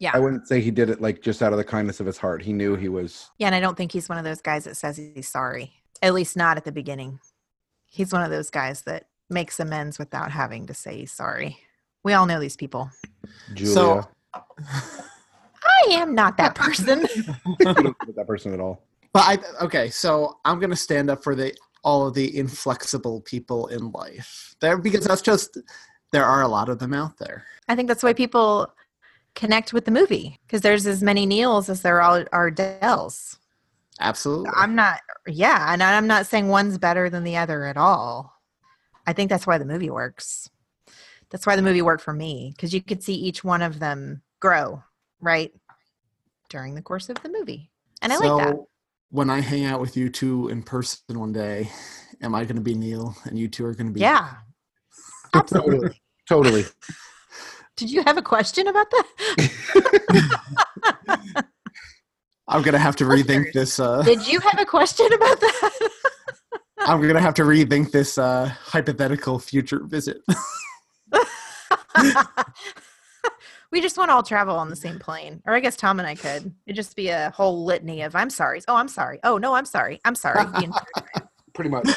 Yeah, 0.00 0.12
I 0.14 0.18
wouldn't 0.18 0.46
say 0.46 0.60
he 0.60 0.70
did 0.70 0.90
it 0.90 1.00
like 1.00 1.22
just 1.22 1.42
out 1.42 1.52
of 1.52 1.58
the 1.58 1.64
kindness 1.64 2.00
of 2.00 2.06
his 2.06 2.18
heart. 2.18 2.42
He 2.42 2.52
knew 2.52 2.76
he 2.76 2.88
was. 2.88 3.30
Yeah, 3.38 3.46
and 3.46 3.54
I 3.54 3.60
don't 3.60 3.76
think 3.76 3.92
he's 3.92 4.08
one 4.08 4.18
of 4.18 4.24
those 4.24 4.40
guys 4.40 4.64
that 4.64 4.76
says 4.76 4.96
he's 4.96 5.28
sorry. 5.28 5.72
At 6.02 6.14
least 6.14 6.36
not 6.36 6.56
at 6.56 6.64
the 6.64 6.72
beginning. 6.72 7.18
He's 7.88 8.12
one 8.12 8.22
of 8.22 8.30
those 8.30 8.50
guys 8.50 8.82
that 8.82 9.06
makes 9.30 9.60
amends 9.60 9.98
without 9.98 10.30
having 10.30 10.66
to 10.66 10.74
say 10.74 11.04
sorry. 11.04 11.58
We 12.04 12.12
all 12.12 12.26
know 12.26 12.40
these 12.40 12.56
people. 12.56 12.90
Julia. 13.54 13.72
So, 13.72 14.08
I 14.34 15.90
am 15.90 16.14
not 16.14 16.36
that 16.36 16.54
person. 16.54 17.00
that 17.58 18.24
person 18.26 18.54
at 18.54 18.60
all. 18.60 18.82
But 19.12 19.22
I 19.24 19.64
okay, 19.64 19.90
so 19.90 20.38
I'm 20.44 20.60
gonna 20.60 20.76
stand 20.76 21.10
up 21.10 21.24
for 21.24 21.34
the 21.34 21.54
all 21.84 22.06
of 22.06 22.14
the 22.14 22.36
inflexible 22.36 23.20
people 23.22 23.66
in 23.68 23.90
life 23.92 24.54
there 24.60 24.78
because 24.78 25.04
that's 25.04 25.22
just 25.22 25.58
there 26.12 26.24
are 26.24 26.42
a 26.42 26.48
lot 26.48 26.68
of 26.68 26.78
them 26.78 26.92
out 26.92 27.16
there 27.18 27.44
i 27.68 27.74
think 27.74 27.88
that's 27.88 28.02
why 28.02 28.12
people 28.12 28.72
connect 29.34 29.72
with 29.72 29.84
the 29.84 29.90
movie 29.90 30.38
because 30.46 30.60
there's 30.62 30.86
as 30.86 31.02
many 31.02 31.26
neals 31.26 31.68
as 31.68 31.82
there 31.82 32.02
are, 32.02 32.26
are 32.32 32.50
dels 32.50 33.38
absolutely 34.00 34.50
i'm 34.56 34.74
not 34.74 35.00
yeah 35.26 35.72
and 35.72 35.82
i'm 35.82 36.06
not 36.06 36.26
saying 36.26 36.48
one's 36.48 36.78
better 36.78 37.10
than 37.10 37.24
the 37.24 37.36
other 37.36 37.64
at 37.64 37.76
all 37.76 38.32
i 39.06 39.12
think 39.12 39.28
that's 39.28 39.46
why 39.46 39.58
the 39.58 39.64
movie 39.64 39.90
works 39.90 40.48
that's 41.30 41.46
why 41.46 41.56
the 41.56 41.62
movie 41.62 41.82
worked 41.82 42.02
for 42.02 42.12
me 42.12 42.52
because 42.54 42.72
you 42.72 42.82
could 42.82 43.02
see 43.02 43.14
each 43.14 43.44
one 43.44 43.62
of 43.62 43.78
them 43.78 44.22
grow 44.40 44.82
right 45.20 45.52
during 46.48 46.74
the 46.74 46.82
course 46.82 47.08
of 47.08 47.20
the 47.22 47.28
movie 47.28 47.70
and 48.02 48.12
i 48.12 48.16
so, 48.16 48.36
like 48.36 48.46
that 48.46 48.56
when 49.10 49.30
I 49.30 49.40
hang 49.40 49.64
out 49.64 49.80
with 49.80 49.96
you 49.96 50.10
two 50.10 50.48
in 50.48 50.62
person 50.62 51.18
one 51.18 51.32
day, 51.32 51.70
am 52.22 52.34
I 52.34 52.44
going 52.44 52.56
to 52.56 52.62
be 52.62 52.74
Neal 52.74 53.16
and 53.24 53.38
you 53.38 53.48
two 53.48 53.64
are 53.64 53.74
going 53.74 53.86
to 53.86 53.92
be? 53.92 54.00
Yeah, 54.00 54.34
absolutely, 55.34 56.00
totally. 56.28 56.64
Did 57.76 57.90
you 57.90 58.02
have 58.02 58.18
a 58.18 58.22
question 58.22 58.66
about 58.66 58.90
that? 58.90 59.06
I'm 62.48 62.62
gonna 62.62 62.78
have 62.78 62.96
to 62.96 63.04
rethink 63.04 63.52
this. 63.52 63.78
Uh, 63.78 64.02
Did 64.02 64.26
you 64.26 64.40
have 64.40 64.58
a 64.58 64.64
question 64.64 65.06
about 65.12 65.40
that? 65.40 65.90
I'm 66.80 67.00
gonna 67.02 67.20
have 67.20 67.34
to 67.34 67.42
rethink 67.42 67.90
this 67.90 68.18
uh, 68.18 68.50
hypothetical 68.62 69.38
future 69.38 69.84
visit 69.84 70.18
we 73.70 73.80
just 73.80 73.96
want 73.98 74.10
to 74.10 74.14
all 74.14 74.22
travel 74.22 74.56
on 74.56 74.68
the 74.70 74.76
same 74.76 74.98
plane. 74.98 75.42
Or 75.46 75.54
I 75.54 75.60
guess 75.60 75.76
Thom 75.76 75.98
and 75.98 76.08
I 76.08 76.14
could. 76.14 76.52
It'd 76.66 76.76
just 76.76 76.96
be 76.96 77.08
a 77.08 77.30
whole 77.34 77.64
litany 77.64 78.02
of 78.02 78.14
I'm 78.14 78.30
sorry. 78.30 78.60
Oh, 78.68 78.76
I'm 78.76 78.88
sorry. 78.88 79.20
Oh 79.24 79.38
no, 79.38 79.54
I'm 79.54 79.66
sorry. 79.66 80.00
I'm 80.04 80.14
sorry. 80.14 80.44
Pretty 81.54 81.70
much. 81.70 81.88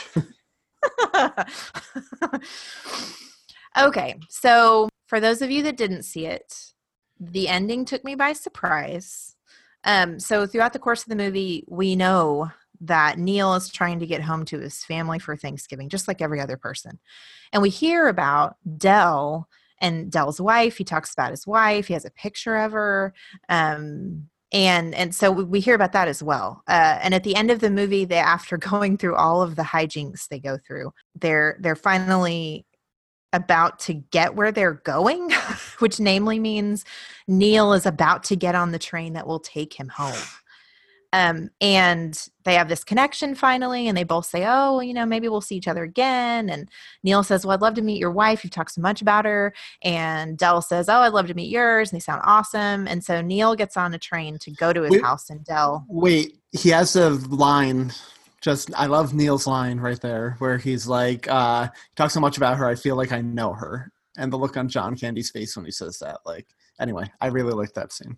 okay. 3.78 4.16
So 4.30 4.90
for 5.08 5.20
those 5.20 5.42
of 5.42 5.52
you 5.52 5.64
that 5.64 5.78
didn't 5.78 6.04
see 6.04 6.26
it, 6.26 6.74
the 7.20 7.48
ending 7.48 7.86
took 7.86 8.04
me 8.04 8.16
by 8.16 8.34
surprise. 8.34 9.36
Um, 9.84 10.20
so 10.20 10.46
throughout 10.46 10.74
the 10.74 10.80
course 10.80 11.04
of 11.04 11.10
the 11.10 11.16
movie, 11.16 11.66
we 11.68 11.96
know 11.96 12.52
that 12.82 13.20
Neal 13.20 13.54
is 13.54 13.70
trying 13.70 14.00
to 14.00 14.08
get 14.08 14.22
home 14.22 14.44
to 14.46 14.60
his 14.60 14.84
family 14.84 15.20
for 15.20 15.36
Thanksgiving, 15.36 15.90
just 15.90 16.08
like 16.08 16.22
every 16.22 16.40
other 16.40 16.58
person. 16.58 17.00
And 17.54 17.62
we 17.62 17.70
hear 17.70 18.08
about 18.08 18.56
Del 18.78 19.48
and 19.80 20.12
Del's 20.12 20.42
wife. 20.42 20.78
He 20.78 20.84
talks 20.84 21.14
about 21.14 21.32
his 21.32 21.46
wife. 21.46 21.88
He 21.88 21.94
has 21.94 22.06
a 22.06 22.12
picture 22.12 22.58
of 22.58 22.72
her. 22.72 23.14
Um, 23.50 24.28
and 24.54 24.94
and 24.96 25.16
so 25.16 25.32
we 25.32 25.62
hear 25.62 25.76
about 25.76 25.94
that 25.94 26.08
as 26.08 26.22
well. 26.22 26.62
Uh, 26.68 27.00
and 27.02 27.14
at 27.14 27.24
the 27.24 27.36
end 27.36 27.52
of 27.52 27.60
the 27.60 27.70
movie, 27.70 28.06
they 28.06 28.18
after 28.18 28.58
going 28.72 28.98
through 28.98 29.16
all 29.16 29.42
of 29.42 29.56
the 29.56 29.64
hijinks 29.64 30.28
they 30.28 30.40
go 30.40 30.58
through, 30.58 30.92
they're 31.16 31.58
they're 31.60 31.76
finally 31.76 32.66
about 33.34 33.80
to 33.80 33.94
get 33.94 34.36
where 34.36 34.52
they're 34.52 34.74
going, 34.74 35.32
which 35.80 36.00
namely 36.00 36.40
means 36.40 36.86
Neal 37.28 37.74
is 37.74 37.86
about 37.86 38.24
to 38.26 38.36
get 38.36 38.56
on 38.56 38.72
the 38.72 38.80
train 38.80 39.14
that 39.14 39.28
will 39.28 39.40
take 39.40 39.74
him 39.74 39.90
home. 39.90 40.22
Um, 41.14 41.50
and 41.60 42.18
they 42.46 42.54
have 42.56 42.70
this 42.70 42.86
connection 42.86 43.36
finally, 43.36 43.88
and 43.88 43.98
they 43.98 44.06
both 44.06 44.26
say, 44.26 44.46
Oh, 44.48 44.80
you 44.80 44.94
know, 44.94 45.06
maybe 45.06 45.28
we'll 45.28 45.42
see 45.42 45.58
each 45.58 45.68
other 45.68 45.84
again. 45.84 46.50
And 46.50 46.70
Neal 47.04 47.22
says, 47.24 47.46
Well, 47.46 47.54
I'd 47.54 47.62
love 47.62 47.74
to 47.76 47.82
meet 47.82 48.00
your 48.00 48.12
wife. 48.12 48.44
You've 48.44 48.52
talked 48.52 48.72
so 48.72 48.82
much 48.82 49.02
about 49.02 49.26
her. 49.26 49.54
And 49.82 50.38
Del 50.38 50.62
says, 50.62 50.88
Oh, 50.88 51.00
I'd 51.02 51.14
love 51.14 51.28
to 51.28 51.34
meet 51.34 51.50
yours. 51.50 51.92
And 51.92 52.00
they 52.00 52.02
sound 52.02 52.22
awesome. 52.24 52.88
And 52.88 53.04
so 53.04 53.22
Neal 53.22 53.56
gets 53.56 53.76
on 53.76 53.94
a 53.94 54.00
train 54.00 54.38
to 54.40 54.52
go 54.52 54.72
to 54.72 54.84
his 54.84 54.92
wait, 54.92 55.04
house, 55.04 55.30
and 55.30 55.44
Del. 55.44 55.86
Wait, 55.90 56.38
he 56.54 56.70
has 56.70 56.96
a 56.96 57.10
line. 57.10 57.92
Just, 58.42 58.72
I 58.76 58.88
love 58.88 59.14
Neal's 59.14 59.46
line 59.48 59.80
right 59.80 60.02
there 60.02 60.36
where 60.40 60.58
he's 60.58 60.88
like, 60.88 61.28
uh, 61.28 61.66
he 61.66 61.96
talks 61.96 62.14
so 62.14 62.20
much 62.20 62.38
about 62.38 62.58
her, 62.58 62.68
I 62.68 62.76
feel 62.76 62.96
like 62.96 63.12
I 63.12 63.22
know 63.22 63.54
her. 63.54 63.92
And 64.18 64.34
the 64.34 64.38
look 64.38 64.58
on 64.58 64.68
John 64.68 64.98
Candy's 64.98 65.30
face 65.30 65.56
when 65.56 65.66
he 65.66 65.72
says 65.72 66.00
that. 66.00 66.20
Like, 66.26 66.48
anyway, 66.80 67.12
I 67.22 67.28
really 67.28 67.54
like 67.54 67.74
that 67.74 67.94
scene. 67.94 68.18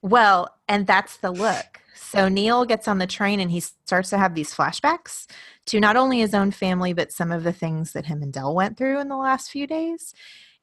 Well, 0.00 0.48
and 0.68 0.86
that's 0.86 1.16
the 1.18 1.30
look. 1.30 1.80
So 1.94 2.28
Neal 2.28 2.64
gets 2.64 2.88
on 2.88 2.98
the 2.98 3.06
train 3.06 3.40
and 3.40 3.50
he 3.50 3.60
starts 3.60 4.10
to 4.10 4.18
have 4.18 4.34
these 4.34 4.54
flashbacks 4.54 5.26
to 5.66 5.80
not 5.80 5.96
only 5.96 6.20
his 6.20 6.32
own 6.32 6.52
family, 6.52 6.92
but 6.92 7.12
some 7.12 7.32
of 7.32 7.42
the 7.42 7.52
things 7.52 7.92
that 7.92 8.06
him 8.06 8.22
and 8.22 8.32
Del 8.32 8.54
went 8.54 8.78
through 8.78 9.00
in 9.00 9.08
the 9.08 9.16
last 9.16 9.50
few 9.50 9.66
days. 9.66 10.14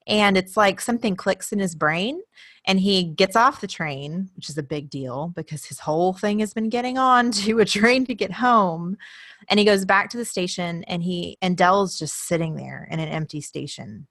And 0.08 0.38
it's 0.38 0.55
like 0.55 0.79
something 0.79 1.15
clicks 1.15 1.51
in 1.51 1.60
his 1.60 1.75
brain 1.75 2.21
and 2.65 2.80
he 2.80 3.04
gets 3.04 3.36
off 3.36 3.62
the 3.62 3.67
train, 3.67 4.30
which 4.36 4.49
is 4.49 4.58
a 4.58 4.63
big 4.63 4.89
deal 4.89 5.32
because 5.36 5.65
his 5.65 5.80
whole 5.80 6.13
thing 6.13 6.39
has 6.39 6.54
been 6.54 6.69
getting 6.69 6.97
on 6.97 7.32
to 7.43 7.60
a 7.60 7.65
train 7.65 8.06
to 8.06 8.15
get 8.15 8.32
home. 8.32 8.97
And 9.47 9.60
he 9.60 9.65
goes 9.65 9.86
back 9.86 10.10
to 10.10 10.17
the 10.17 10.25
station 10.25 10.84
and 10.86 11.04
he 11.04 11.38
and 11.41 11.56
Del's 11.56 11.97
just 11.99 12.28
sitting 12.28 12.56
there 12.56 12.88
in 12.89 12.99
an 12.99 13.10
empty 13.10 13.41
station 13.41 14.08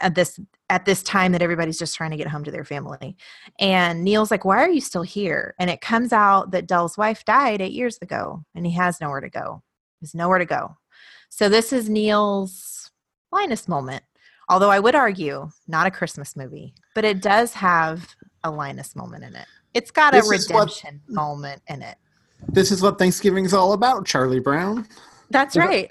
at 0.00 0.16
this 0.16 0.40
at 0.68 0.84
this 0.84 1.04
time 1.04 1.30
that 1.32 1.42
everybody's 1.42 1.78
just 1.78 1.94
trying 1.94 2.10
to 2.10 2.16
get 2.16 2.26
home 2.26 2.42
to 2.42 2.50
their 2.50 2.64
family. 2.64 3.16
And 3.60 4.02
Neal's 4.02 4.32
like, 4.32 4.44
"Why 4.44 4.58
are 4.58 4.70
you 4.70 4.80
still 4.80 5.02
here?" 5.02 5.54
And 5.58 5.70
it 5.70 5.80
comes 5.80 6.12
out 6.12 6.50
that 6.50 6.66
Del's 6.66 6.98
wife 6.98 7.24
died 7.24 7.60
8 7.60 7.72
years 7.72 7.98
ago 8.02 8.44
and 8.54 8.66
he 8.66 8.72
has 8.72 9.00
nowhere 9.00 9.20
to 9.20 9.30
go. 9.30 9.62
There's 10.00 10.14
nowhere 10.14 10.38
to 10.38 10.44
go. 10.44 10.76
So 11.28 11.48
this 11.48 11.72
is 11.72 11.88
Neal's 11.88 12.90
Linus 13.30 13.68
moment. 13.68 14.02
Although 14.48 14.70
I 14.70 14.78
would 14.78 14.94
argue 14.94 15.48
not 15.66 15.86
a 15.86 15.90
Christmas 15.90 16.36
movie, 16.36 16.74
but 16.94 17.04
it 17.04 17.22
does 17.22 17.54
have 17.54 18.14
a 18.42 18.50
Linus 18.50 18.94
moment 18.94 19.24
in 19.24 19.34
it. 19.34 19.46
It's 19.72 19.90
got 19.90 20.12
this 20.12 20.26
a 20.26 20.30
redemption 20.30 21.00
what, 21.06 21.14
moment 21.14 21.62
in 21.68 21.82
it. 21.82 21.96
This 22.48 22.70
is 22.70 22.82
what 22.82 22.98
Thanksgiving's 22.98 23.54
all 23.54 23.72
about, 23.72 24.06
Charlie 24.06 24.40
Brown. 24.40 24.86
That's 25.30 25.56
right. 25.56 25.90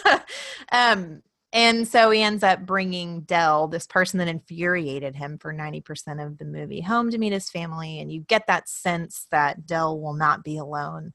um, 0.72 1.22
and 1.52 1.88
so 1.88 2.10
he 2.10 2.20
ends 2.20 2.42
up 2.42 2.66
bringing 2.66 3.22
Del, 3.22 3.68
this 3.68 3.86
person 3.86 4.18
that 4.18 4.28
infuriated 4.28 5.16
him 5.16 5.38
for 5.38 5.54
90% 5.54 6.24
of 6.24 6.36
the 6.36 6.44
movie, 6.44 6.82
home 6.82 7.10
to 7.10 7.18
meet 7.18 7.32
his 7.32 7.48
family. 7.48 8.00
And 8.00 8.12
you 8.12 8.20
get 8.20 8.46
that 8.48 8.68
sense 8.68 9.26
that 9.30 9.66
Del 9.66 9.98
will 9.98 10.12
not 10.12 10.44
be 10.44 10.58
alone 10.58 11.14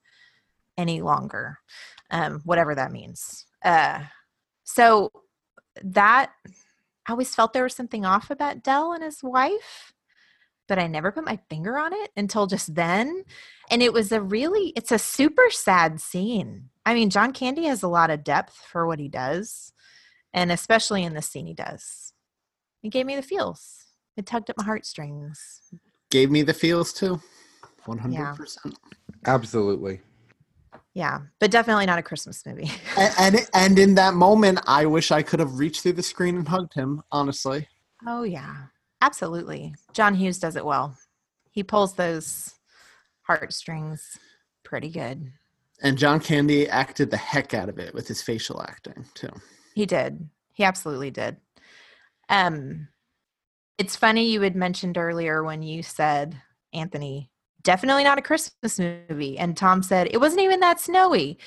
any 0.78 1.02
longer, 1.02 1.60
um, 2.10 2.42
whatever 2.46 2.74
that 2.74 2.92
means. 2.92 3.46
Uh, 3.64 4.00
so 4.64 5.12
that 5.82 6.32
I 7.08 7.12
always 7.12 7.34
felt 7.36 7.54
there 7.54 7.64
was 7.64 7.76
something 7.76 8.06
off 8.06 8.30
about 8.30 8.64
Del 8.64 8.94
and 8.94 9.04
his 9.04 9.24
wife. 9.24 9.94
but 10.68 10.80
I 10.80 10.88
never 10.88 11.12
put 11.12 11.26
my 11.26 11.40
finger 11.50 11.78
on 11.78 11.94
it 11.94 12.12
until 12.16 12.48
just 12.48 12.74
then. 12.74 13.24
And 13.70 13.82
it 13.84 13.94
was 13.94 14.12
a 14.12 14.22
really, 14.22 14.72
it's 14.76 14.92
a 14.92 15.00
super 15.00 15.50
sad 15.50 16.00
scene. 16.00 16.70
I 16.86 16.94
mean, 16.94 17.10
John 17.10 17.34
Candy 17.34 17.66
has 17.66 17.84
a 17.84 17.88
lot 17.88 18.10
of 18.10 18.24
depth 18.24 18.56
for 18.72 18.88
what 18.88 19.00
he 19.00 19.08
does, 19.10 19.74
and 20.34 20.52
especially 20.52 21.04
in 21.04 21.14
this 21.14 21.28
scene, 21.28 21.46
he 21.48 21.54
does. 21.54 22.14
It 22.82 22.90
gave 22.90 23.06
me 23.06 23.16
the 23.16 23.22
feels. 23.22 23.86
It 24.18 24.26
tugged 24.26 24.50
at 24.50 24.58
my 24.58 24.64
heartstrings. 24.64 25.62
Gave 26.10 26.30
me 26.32 26.42
the 26.44 26.54
feels 26.54 26.94
too. 26.94 27.22
100%. 27.86 28.74
Absolutely. 29.26 30.02
Yeah, 30.94 31.22
but 31.40 31.50
definitely 31.50 31.88
not 31.88 31.98
a 31.98 32.04
Christmas 32.04 32.46
movie. 32.46 32.72
and, 32.98 33.14
and 33.36 33.48
and 33.54 33.80
in 33.80 33.96
that 33.96 34.14
moment, 34.14 34.60
I 34.68 34.86
wish 34.86 35.12
I 35.12 35.24
could 35.24 35.40
have 35.40 35.58
reached 35.58 35.82
through 35.82 35.94
the 35.94 36.04
screen 36.04 36.38
and 36.38 36.48
hugged 36.48 36.74
him. 36.74 37.02
Honestly. 37.12 37.68
Oh 38.06 38.24
yeah, 38.24 38.56
absolutely. 39.02 39.74
John 39.94 40.14
Hughes 40.14 40.40
does 40.40 40.56
it 40.56 40.66
well. 40.66 40.96
He 41.50 41.64
pulls 41.64 41.94
those 41.94 42.54
heartstrings 43.24 44.18
pretty 44.64 44.90
good. 44.90 45.32
And 45.82 45.98
John 45.98 46.20
Candy 46.20 46.70
acted 46.70 47.12
the 47.12 47.18
heck 47.18 47.54
out 47.54 47.70
of 47.70 47.80
it 47.80 47.94
with 47.94 48.08
his 48.08 48.22
facial 48.22 48.62
acting 48.62 49.06
too. 49.16 49.32
He 49.74 49.86
did. 49.86 50.30
He 50.54 50.64
absolutely 50.64 51.12
did. 51.12 51.38
Um, 52.30 52.88
it's 53.78 53.96
funny 53.96 54.30
you 54.30 54.42
had 54.42 54.56
mentioned 54.56 54.98
earlier 54.98 55.44
when 55.44 55.64
you 55.64 55.82
said 55.82 56.42
Anthony 56.72 57.32
definitely 57.64 58.04
not 58.04 58.18
a 58.18 58.22
Christmas 58.22 58.80
movie. 58.80 59.38
And 59.38 59.58
Thom 59.58 59.84
said 59.84 60.08
it 60.12 60.20
wasn't 60.20 60.42
even 60.42 60.60
that 60.60 60.80
snowy. 60.80 61.38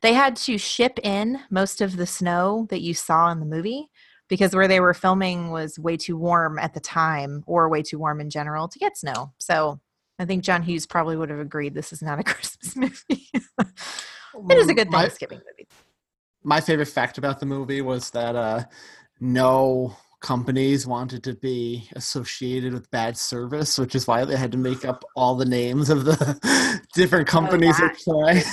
They 0.00 0.12
had 0.12 0.36
to 0.36 0.58
ship 0.58 0.98
in 1.02 1.40
most 1.50 1.80
of 1.80 1.96
the 1.96 2.06
snow 2.06 2.66
that 2.70 2.80
you 2.80 2.92
saw 2.94 3.30
in 3.30 3.40
the 3.40 3.46
movie 3.46 3.88
because 4.28 4.54
where 4.54 4.68
they 4.68 4.80
were 4.80 4.94
filming 4.94 5.50
was 5.50 5.78
way 5.78 5.96
too 5.96 6.16
warm 6.16 6.58
at 6.58 6.74
the 6.74 6.80
time 6.80 7.44
or 7.46 7.68
way 7.68 7.82
too 7.82 7.98
warm 7.98 8.20
in 8.20 8.30
general 8.30 8.68
to 8.68 8.78
get 8.78 8.96
snow. 8.96 9.32
So 9.38 9.80
I 10.18 10.24
think 10.24 10.42
John 10.42 10.62
Hughes 10.62 10.86
probably 10.86 11.16
would 11.16 11.30
have 11.30 11.38
agreed 11.38 11.74
this 11.74 11.92
is 11.92 12.02
not 12.02 12.18
a 12.18 12.22
Christmas 12.24 12.76
movie. 12.76 13.28
it 13.32 14.56
is 14.56 14.68
a 14.68 14.74
good 14.74 14.90
Thanksgiving 14.90 15.38
my, 15.38 15.44
movie. 15.50 15.68
My 16.42 16.60
favorite 16.60 16.86
fact 16.86 17.18
about 17.18 17.40
the 17.40 17.46
movie 17.46 17.82
was 17.82 18.10
that 18.10 18.34
uh, 18.34 18.64
no 19.20 19.96
companies 20.22 20.86
wanted 20.86 21.22
to 21.24 21.34
be 21.34 21.88
associated 21.94 22.72
with 22.72 22.90
bad 22.90 23.16
service, 23.16 23.78
which 23.78 23.94
is 23.94 24.06
why 24.06 24.24
they 24.24 24.36
had 24.36 24.52
to 24.52 24.58
make 24.58 24.84
up 24.84 25.04
all 25.16 25.34
the 25.34 25.44
names 25.44 25.90
of 25.90 26.04
the 26.04 26.80
different 26.94 27.28
oh, 27.28 27.32
companies 27.32 27.76
oh, 27.78 27.88
that 27.88 27.96
play. 27.98 28.42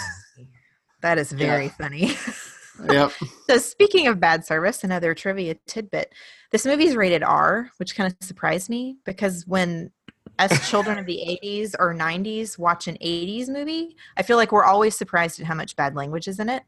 That 1.02 1.18
is 1.18 1.32
very 1.32 1.68
yeah. 1.68 1.72
funny. 1.72 2.12
yep. 2.92 3.14
So 3.50 3.58
speaking 3.58 4.08
of 4.08 4.20
bad 4.20 4.46
service, 4.46 4.84
another 4.84 5.14
trivia 5.14 5.56
tidbit. 5.66 6.14
This 6.52 6.66
movie 6.66 6.88
is 6.88 6.96
rated 6.98 7.24
R, 7.24 7.72
which 7.78 7.96
kind 7.96 8.12
of 8.12 8.28
surprised 8.28 8.70
me 8.70 8.98
because 9.06 9.48
when 9.48 9.92
as 10.40 10.70
children 10.70 10.98
of 10.98 11.06
the 11.06 11.40
80s 11.42 11.76
or 11.80 11.94
90s 11.94 12.58
watch 12.58 12.88
an 12.88 12.98
80s 13.02 13.50
movie, 13.50 13.96
I 14.18 14.24
feel 14.24 14.38
like 14.38 14.52
we're 14.52 14.66
always 14.66 14.98
surprised 14.98 15.40
at 15.40 15.46
how 15.46 15.56
much 15.56 15.76
bad 15.76 15.96
language 15.96 16.28
is 16.28 16.40
in 16.40 16.50
it. 16.50 16.64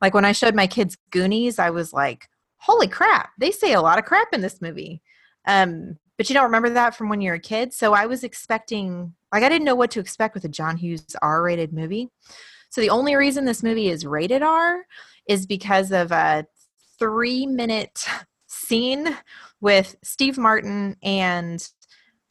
Like 0.00 0.14
when 0.14 0.24
I 0.24 0.32
showed 0.32 0.54
my 0.54 0.66
kids 0.66 0.96
Goonies, 1.10 1.58
I 1.58 1.70
was 1.70 1.92
like, 1.92 2.28
holy 2.60 2.86
crap, 2.86 3.30
they 3.38 3.50
say 3.50 3.72
a 3.72 3.80
lot 3.80 3.98
of 3.98 4.04
crap 4.04 4.28
in 4.32 4.40
this 4.40 4.60
movie. 4.60 5.02
Um, 5.46 5.98
but 6.16 6.28
you 6.28 6.34
don't 6.34 6.44
remember 6.44 6.70
that 6.70 6.94
from 6.94 7.08
when 7.08 7.22
you're 7.22 7.36
a 7.36 7.40
kid. 7.40 7.72
So 7.72 7.94
I 7.94 8.06
was 8.06 8.24
expecting, 8.24 9.14
like, 9.32 9.42
I 9.42 9.48
didn't 9.48 9.64
know 9.64 9.74
what 9.74 9.90
to 9.92 10.00
expect 10.00 10.34
with 10.34 10.44
a 10.44 10.48
John 10.48 10.76
Hughes 10.76 11.16
R 11.22 11.42
rated 11.42 11.72
movie. 11.72 12.10
So 12.68 12.82
the 12.82 12.90
only 12.90 13.16
reason 13.16 13.44
this 13.46 13.62
movie 13.62 13.88
is 13.88 14.04
rated 14.06 14.42
R 14.42 14.84
is 15.26 15.46
because 15.46 15.92
of 15.92 16.12
a 16.12 16.46
three 16.98 17.46
minute 17.46 18.06
scene 18.46 19.16
with 19.62 19.96
Steve 20.04 20.36
Martin 20.36 20.96
and 21.02 21.66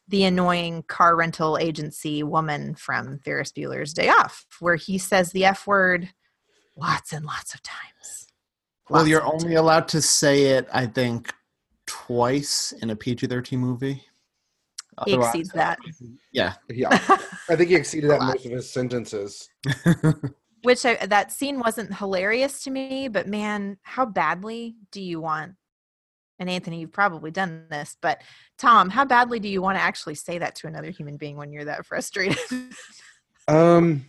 the 0.08 0.24
annoying 0.24 0.84
car 0.84 1.15
rental 1.15 1.58
agency 1.58 2.22
woman 2.24 2.76
from 2.76 3.20
Ferris 3.20 3.52
Bueller's 3.52 3.94
Day 3.94 4.10
Off, 4.10 4.46
where 4.60 4.76
he 4.76 4.98
says 4.98 5.32
the 5.32 5.46
F 5.46 5.65
word 5.65 6.10
lots 6.76 7.12
and 7.12 7.26
lots 7.26 7.54
of 7.54 7.62
times 7.63 8.19
well, 8.89 9.08
you're 9.08 9.25
only 9.25 9.56
allowed 9.56 9.88
to 9.89 10.02
say 10.02 10.45
it, 10.58 10.67
I 10.73 10.86
think, 10.86 11.34
twice 11.86 12.71
in 12.82 12.89
a 12.89 12.95
PG 12.95 13.28
13 13.28 13.60
movie. 13.60 13.93
He 15.06 15.13
Otherwise, 15.13 15.28
exceeds 15.28 15.49
that. 15.54 15.80
Yeah. 16.32 16.54
Yeah. 16.69 16.89
I 17.49 17.56
think 17.56 17.69
he 17.69 17.75
exceeded 17.75 18.10
that 18.12 18.21
most 18.21 18.45
of 18.45 18.52
his 18.52 18.69
sentences. 18.69 19.49
Which 20.63 20.86
I, 20.86 20.95
that 21.08 21.32
scene 21.32 21.60
wasn't 21.60 21.95
hilarious 21.95 22.63
to 22.63 22.71
me, 22.71 23.08
but 23.08 23.28
man, 23.28 23.78
how 23.82 24.06
badly 24.06 24.75
do 24.91 25.02
you 25.02 25.21
want? 25.21 25.54
And 26.38 26.49
Anthony, 26.49 26.82
you've 26.82 26.91
probably 26.91 27.32
done 27.32 27.65
this, 27.69 27.97
but 28.02 28.21
Thom, 28.58 28.89
how 28.89 29.06
badly 29.06 29.39
do 29.39 29.47
you 29.47 29.62
want 29.62 29.78
to 29.78 29.82
actually 29.82 30.15
say 30.15 30.38
that 30.38 30.56
to 30.56 30.67
another 30.67 30.89
human 30.89 31.17
being 31.17 31.36
when 31.36 31.52
you're 31.52 31.65
that 31.65 31.86
frustrated? 31.86 32.38
um, 33.47 34.06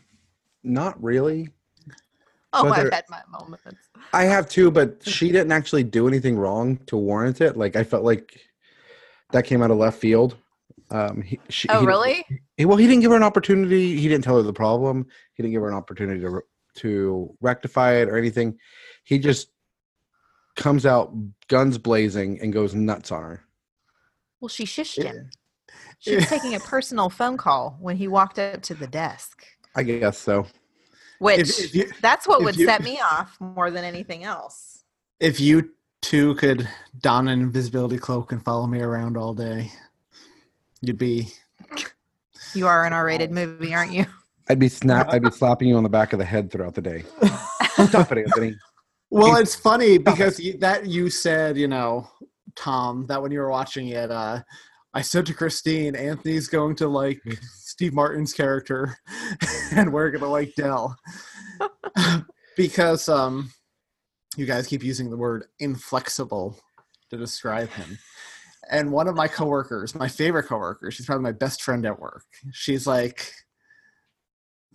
not 0.62 1.02
really. 1.02 1.48
Oh, 2.52 2.68
I've 2.68 2.92
had 2.92 3.04
my 3.08 3.20
moments. 3.30 3.64
I 4.12 4.24
have 4.24 4.48
too, 4.48 4.72
but 4.72 4.96
she 5.06 5.30
didn't 5.30 5.52
actually 5.52 5.84
do 5.84 6.08
anything 6.08 6.36
wrong 6.36 6.78
to 6.86 6.96
warrant 6.96 7.40
it. 7.40 7.56
Like 7.56 7.76
I 7.76 7.84
felt 7.84 8.02
like 8.02 8.40
that 9.30 9.44
came 9.44 9.62
out 9.62 9.70
of 9.70 9.76
left 9.76 10.00
field. 10.00 10.36
Um, 10.90 11.22
he, 11.22 11.38
she, 11.48 11.68
oh, 11.68 11.80
he, 11.80 11.86
really? 11.86 12.24
He, 12.56 12.64
well, 12.64 12.76
he 12.76 12.88
didn't 12.88 13.02
give 13.02 13.12
her 13.12 13.16
an 13.16 13.22
opportunity. 13.22 13.96
He 13.96 14.08
didn't 14.08 14.24
tell 14.24 14.36
her 14.36 14.42
the 14.42 14.52
problem. 14.52 15.06
He 15.34 15.42
didn't 15.44 15.52
give 15.52 15.62
her 15.62 15.68
an 15.68 15.76
opportunity 15.76 16.20
to 16.22 16.40
to 16.76 17.36
rectify 17.40 17.94
it 17.94 18.08
or 18.08 18.16
anything. 18.18 18.58
He 19.04 19.18
just 19.18 19.50
comes 20.56 20.86
out 20.86 21.12
guns 21.48 21.78
blazing 21.78 22.40
and 22.40 22.52
goes 22.52 22.74
nuts 22.74 23.12
on 23.12 23.22
her. 23.22 23.44
Well, 24.40 24.48
she 24.48 24.64
shished 24.64 25.02
him. 25.02 25.30
She 25.98 26.16
was 26.16 26.26
taking 26.28 26.54
a 26.54 26.60
personal 26.60 27.10
phone 27.10 27.36
call 27.36 27.76
when 27.80 27.96
he 27.96 28.08
walked 28.08 28.38
up 28.38 28.62
to 28.62 28.74
the 28.74 28.86
desk. 28.86 29.44
I 29.76 29.82
guess 29.82 30.18
so. 30.18 30.46
Which 31.20 31.40
if, 31.40 31.64
if 31.66 31.74
you, 31.74 31.92
that's 32.00 32.26
what 32.26 32.42
would 32.42 32.56
you, 32.56 32.64
set 32.64 32.83
me 32.83 32.98
off 32.98 33.37
more 33.40 33.70
than 33.70 33.85
anything 33.85 34.24
else. 34.24 34.85
If 35.20 35.38
you 35.38 35.70
two 36.00 36.35
could 36.37 36.66
don 37.00 37.28
an 37.28 37.40
invisibility 37.42 37.98
cloak 37.98 38.33
and 38.33 38.42
follow 38.42 38.66
me 38.66 38.80
around 38.80 39.18
all 39.18 39.35
day, 39.35 39.70
you'd 40.80 40.96
be. 40.96 41.28
You 42.54 42.66
are 42.66 42.87
an 42.87 42.94
R-rated 42.94 43.30
movie, 43.30 43.74
aren't 43.74 43.92
you? 43.92 44.06
I'd 44.48 44.59
be 44.59 44.70
snap. 44.70 45.09
I'd 45.12 45.22
be 45.22 45.30
slapping 45.30 45.68
you 45.68 45.76
on 45.76 45.83
the 45.83 45.90
back 45.90 46.14
of 46.14 46.18
the 46.18 46.24
head 46.24 46.50
throughout 46.50 46.74
the 46.74 46.80
day. 46.80 47.04
Stop 47.87 48.11
it, 48.12 48.18
Anthony. 48.26 48.56
Well, 49.11 49.37
it's 49.37 49.54
funny 49.54 49.98
because 49.98 50.40
you, 50.40 50.56
that 50.59 50.87
you 50.87 51.11
said, 51.11 51.59
you 51.59 51.68
know, 51.68 52.09
Thom, 52.56 53.06
that 53.09 53.20
when 53.20 53.30
you 53.30 53.40
were 53.40 53.50
watching 53.50 53.88
it, 53.88 54.11
uh, 54.11 54.40
I 54.94 55.02
said 55.02 55.26
to 55.26 55.35
Christine, 55.35 55.94
Anthony's 55.94 56.48
going 56.48 56.76
to 56.76 56.88
like 56.88 57.20
Steve 57.80 57.94
Martin's 57.94 58.34
character, 58.34 58.94
and 59.72 59.90
we're 59.90 60.10
gonna 60.10 60.30
like 60.30 60.54
Del 60.54 60.94
because 62.58 63.08
um, 63.08 63.50
you 64.36 64.44
guys 64.44 64.66
keep 64.66 64.84
using 64.84 65.08
the 65.08 65.16
word 65.16 65.46
inflexible 65.60 66.60
to 67.08 67.16
describe 67.16 67.70
him. 67.70 67.98
And 68.70 68.92
one 68.92 69.08
of 69.08 69.16
my 69.16 69.28
coworkers, 69.28 69.94
my 69.94 70.08
favorite 70.08 70.42
coworker, 70.42 70.90
she's 70.90 71.06
probably 71.06 71.22
my 71.22 71.32
best 71.32 71.62
friend 71.62 71.86
at 71.86 71.98
work. 71.98 72.24
She's 72.52 72.86
like 72.86 73.32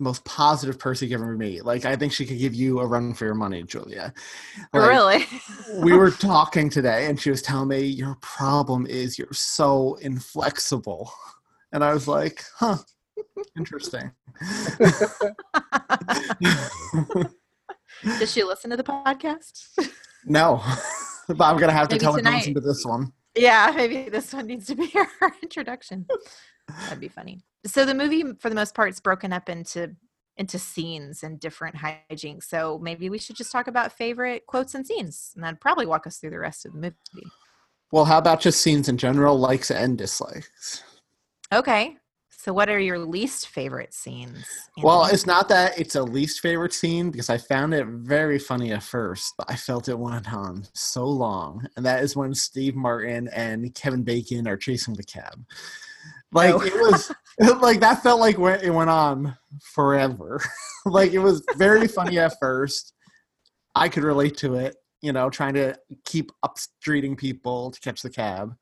most 0.00 0.24
positive 0.24 0.76
person 0.76 1.08
you've 1.08 1.22
ever 1.22 1.36
meet. 1.36 1.64
Like 1.64 1.84
I 1.84 1.94
think 1.94 2.12
she 2.12 2.26
could 2.26 2.40
give 2.40 2.54
you 2.54 2.80
a 2.80 2.86
run 2.88 3.14
for 3.14 3.24
your 3.24 3.34
money, 3.34 3.62
Julia. 3.62 4.12
Like, 4.72 4.88
really? 4.88 5.26
we 5.74 5.92
were 5.92 6.10
talking 6.30 6.68
today 6.70 7.06
and 7.06 7.20
she 7.20 7.30
was 7.30 7.40
telling 7.40 7.68
me 7.68 7.82
your 7.82 8.16
problem 8.20 8.84
is 8.84 9.16
you're 9.16 9.28
so 9.30 9.94
inflexible. 10.00 11.12
And 11.72 11.84
I 11.84 11.92
was 11.92 12.08
like, 12.08 12.42
huh, 12.56 12.78
Interesting. 13.56 14.10
Does 18.18 18.32
she 18.32 18.44
listen 18.44 18.70
to 18.70 18.76
the 18.76 18.84
podcast? 18.84 19.68
No, 20.24 20.62
but 21.28 21.42
I'm 21.42 21.56
gonna 21.56 21.72
have 21.72 21.88
to 21.88 21.94
maybe 21.94 22.02
tell 22.02 22.16
tonight. 22.16 22.30
her 22.30 22.32
to 22.32 22.38
listen 22.38 22.54
to 22.54 22.60
this 22.60 22.84
one. 22.84 23.12
Yeah, 23.36 23.72
maybe 23.74 24.08
this 24.08 24.32
one 24.32 24.46
needs 24.46 24.66
to 24.66 24.74
be 24.74 24.90
her 25.20 25.32
introduction. 25.42 26.06
That'd 26.68 27.00
be 27.00 27.08
funny. 27.08 27.42
So 27.66 27.84
the 27.84 27.94
movie, 27.94 28.24
for 28.40 28.48
the 28.48 28.54
most 28.54 28.74
part, 28.74 28.90
is 28.90 29.00
broken 29.00 29.32
up 29.32 29.48
into 29.48 29.94
into 30.36 30.58
scenes 30.58 31.22
and 31.22 31.40
different 31.40 31.76
hijinks. 31.76 32.44
So 32.44 32.78
maybe 32.82 33.08
we 33.08 33.18
should 33.18 33.36
just 33.36 33.50
talk 33.50 33.68
about 33.68 33.92
favorite 33.92 34.46
quotes 34.46 34.74
and 34.74 34.86
scenes, 34.86 35.32
and 35.34 35.44
then 35.44 35.56
probably 35.60 35.86
walk 35.86 36.06
us 36.06 36.18
through 36.18 36.30
the 36.30 36.38
rest 36.38 36.66
of 36.66 36.72
the 36.72 36.78
movie. 36.78 37.26
Well, 37.92 38.04
how 38.04 38.18
about 38.18 38.40
just 38.40 38.60
scenes 38.60 38.88
in 38.88 38.98
general, 38.98 39.38
likes 39.38 39.70
and 39.70 39.96
dislikes? 39.96 40.82
Okay. 41.52 41.96
So, 42.46 42.52
what 42.52 42.68
are 42.68 42.78
your 42.78 43.00
least 43.00 43.48
favorite 43.48 43.92
scenes? 43.92 44.46
Well, 44.80 45.06
it's 45.06 45.26
not 45.26 45.48
that 45.48 45.76
it's 45.80 45.96
a 45.96 46.02
least 46.04 46.38
favorite 46.38 46.72
scene 46.72 47.10
because 47.10 47.28
I 47.28 47.38
found 47.38 47.74
it 47.74 47.84
very 47.88 48.38
funny 48.38 48.70
at 48.70 48.84
first, 48.84 49.34
but 49.36 49.50
I 49.50 49.56
felt 49.56 49.88
it 49.88 49.98
went 49.98 50.32
on 50.32 50.64
so 50.72 51.04
long. 51.06 51.66
And 51.76 51.84
that 51.84 52.04
is 52.04 52.14
when 52.14 52.32
Steve 52.34 52.76
Martin 52.76 53.28
and 53.34 53.74
Kevin 53.74 54.04
Bacon 54.04 54.46
are 54.46 54.56
chasing 54.56 54.94
the 54.94 55.02
cab. 55.02 55.44
Like, 56.30 56.54
oh. 56.54 56.60
it 56.60 56.72
was 56.74 57.10
like 57.60 57.80
that 57.80 58.04
felt 58.04 58.20
like 58.20 58.38
it 58.38 58.70
went 58.70 58.90
on 58.90 59.36
forever. 59.60 60.40
like, 60.86 61.14
it 61.14 61.18
was 61.18 61.44
very 61.56 61.88
funny 61.88 62.20
at 62.20 62.38
first. 62.38 62.92
I 63.74 63.88
could 63.88 64.04
relate 64.04 64.36
to 64.36 64.54
it, 64.54 64.76
you 65.02 65.12
know, 65.12 65.30
trying 65.30 65.54
to 65.54 65.76
keep 66.04 66.30
up 66.44 66.58
streeting 66.58 67.18
people 67.18 67.72
to 67.72 67.80
catch 67.80 68.02
the 68.02 68.10
cab. 68.10 68.54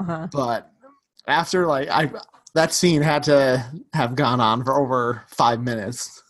Uh-huh. 0.00 0.28
But 0.32 0.70
after, 1.26 1.66
like, 1.66 1.90
I 1.90 2.10
that 2.58 2.72
scene 2.72 3.02
had 3.02 3.22
to 3.22 3.64
have 3.92 4.16
gone 4.16 4.40
on 4.40 4.64
for 4.64 4.74
over 4.74 5.22
five 5.28 5.62
minutes, 5.62 6.24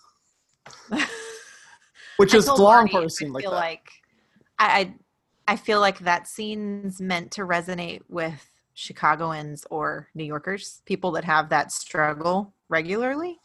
which 2.18 2.34
is 2.34 2.46
long 2.46 2.86
for 2.86 3.00
I 3.00 3.04
a 3.04 3.08
scene 3.08 3.32
like 3.32 3.44
feel 3.44 3.52
that. 3.52 3.56
like 3.56 3.90
I, 4.58 4.80
I 4.80 4.94
I 5.54 5.56
feel 5.56 5.80
like 5.80 6.00
that 6.00 6.28
scene's 6.28 7.00
meant 7.00 7.30
to 7.32 7.46
resonate 7.46 8.02
with 8.10 8.46
Chicagoans 8.74 9.64
or 9.70 10.08
New 10.14 10.24
Yorkers, 10.24 10.82
people 10.84 11.12
that 11.12 11.24
have 11.24 11.48
that 11.48 11.72
struggle 11.72 12.52
regularly. 12.68 13.38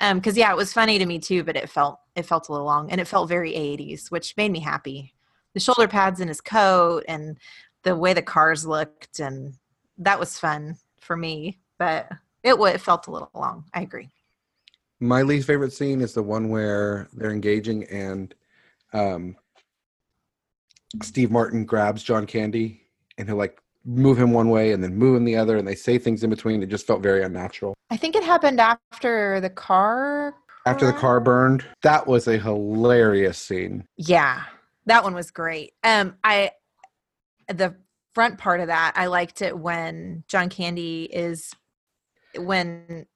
Um, 0.00 0.18
because 0.18 0.36
yeah, 0.36 0.50
it 0.50 0.56
was 0.56 0.72
funny 0.72 0.98
to 0.98 1.06
me 1.06 1.20
too, 1.20 1.44
but 1.44 1.56
it 1.56 1.70
felt 1.70 2.00
it 2.16 2.26
felt 2.26 2.48
a 2.48 2.52
little 2.52 2.66
long 2.66 2.90
and 2.90 3.00
it 3.00 3.06
felt 3.06 3.28
very 3.28 3.52
80s, 3.52 4.10
which 4.10 4.36
made 4.36 4.50
me 4.50 4.58
happy. 4.58 5.14
The 5.54 5.60
shoulder 5.60 5.86
pads 5.86 6.18
in 6.18 6.26
his 6.26 6.40
coat 6.40 7.04
and 7.06 7.38
the 7.84 7.94
way 7.94 8.14
the 8.14 8.20
cars 8.20 8.66
looked 8.66 9.20
and 9.20 9.54
that 9.98 10.18
was 10.18 10.40
fun 10.40 10.78
for 10.98 11.16
me, 11.16 11.60
but 11.78 12.08
it 12.42 12.54
it 12.54 12.80
felt 12.80 13.06
a 13.06 13.10
little 13.10 13.30
long. 13.34 13.64
I 13.74 13.82
agree. 13.82 14.10
My 15.00 15.22
least 15.22 15.46
favorite 15.46 15.72
scene 15.72 16.00
is 16.00 16.14
the 16.14 16.22
one 16.22 16.48
where 16.48 17.08
they're 17.12 17.30
engaging 17.30 17.84
and 17.84 18.34
um, 18.92 19.36
Steve 21.02 21.30
Martin 21.30 21.64
grabs 21.64 22.02
John 22.02 22.26
Candy 22.26 22.86
and 23.18 23.28
he'll 23.28 23.36
like 23.36 23.60
move 23.84 24.18
him 24.18 24.32
one 24.32 24.48
way 24.48 24.72
and 24.72 24.82
then 24.82 24.96
move 24.96 25.16
him 25.16 25.24
the 25.24 25.36
other 25.36 25.56
and 25.56 25.66
they 25.68 25.74
say 25.74 25.98
things 25.98 26.24
in 26.24 26.30
between. 26.30 26.62
It 26.62 26.70
just 26.70 26.86
felt 26.86 27.02
very 27.02 27.22
unnatural. 27.22 27.74
I 27.90 27.96
think 27.96 28.16
it 28.16 28.22
happened 28.22 28.60
after 28.60 29.40
the 29.40 29.50
car 29.50 30.34
After 30.64 30.86
the 30.86 30.92
car 30.92 31.20
burned, 31.20 31.64
that 31.82 32.06
was 32.06 32.26
a 32.26 32.38
hilarious 32.38 33.38
scene. 33.38 33.86
Yeah, 33.96 34.44
that 34.86 35.04
one 35.04 35.14
was 35.14 35.30
great. 35.30 35.74
Um, 35.84 36.16
I 36.24 36.52
the 37.48 37.76
front 38.14 38.38
part 38.38 38.60
of 38.60 38.68
that 38.68 38.94
I 38.96 39.06
liked 39.06 39.42
it 39.42 39.56
when 39.56 40.24
John 40.26 40.48
Candy 40.48 41.04
is 41.04 41.52
when 42.38 43.06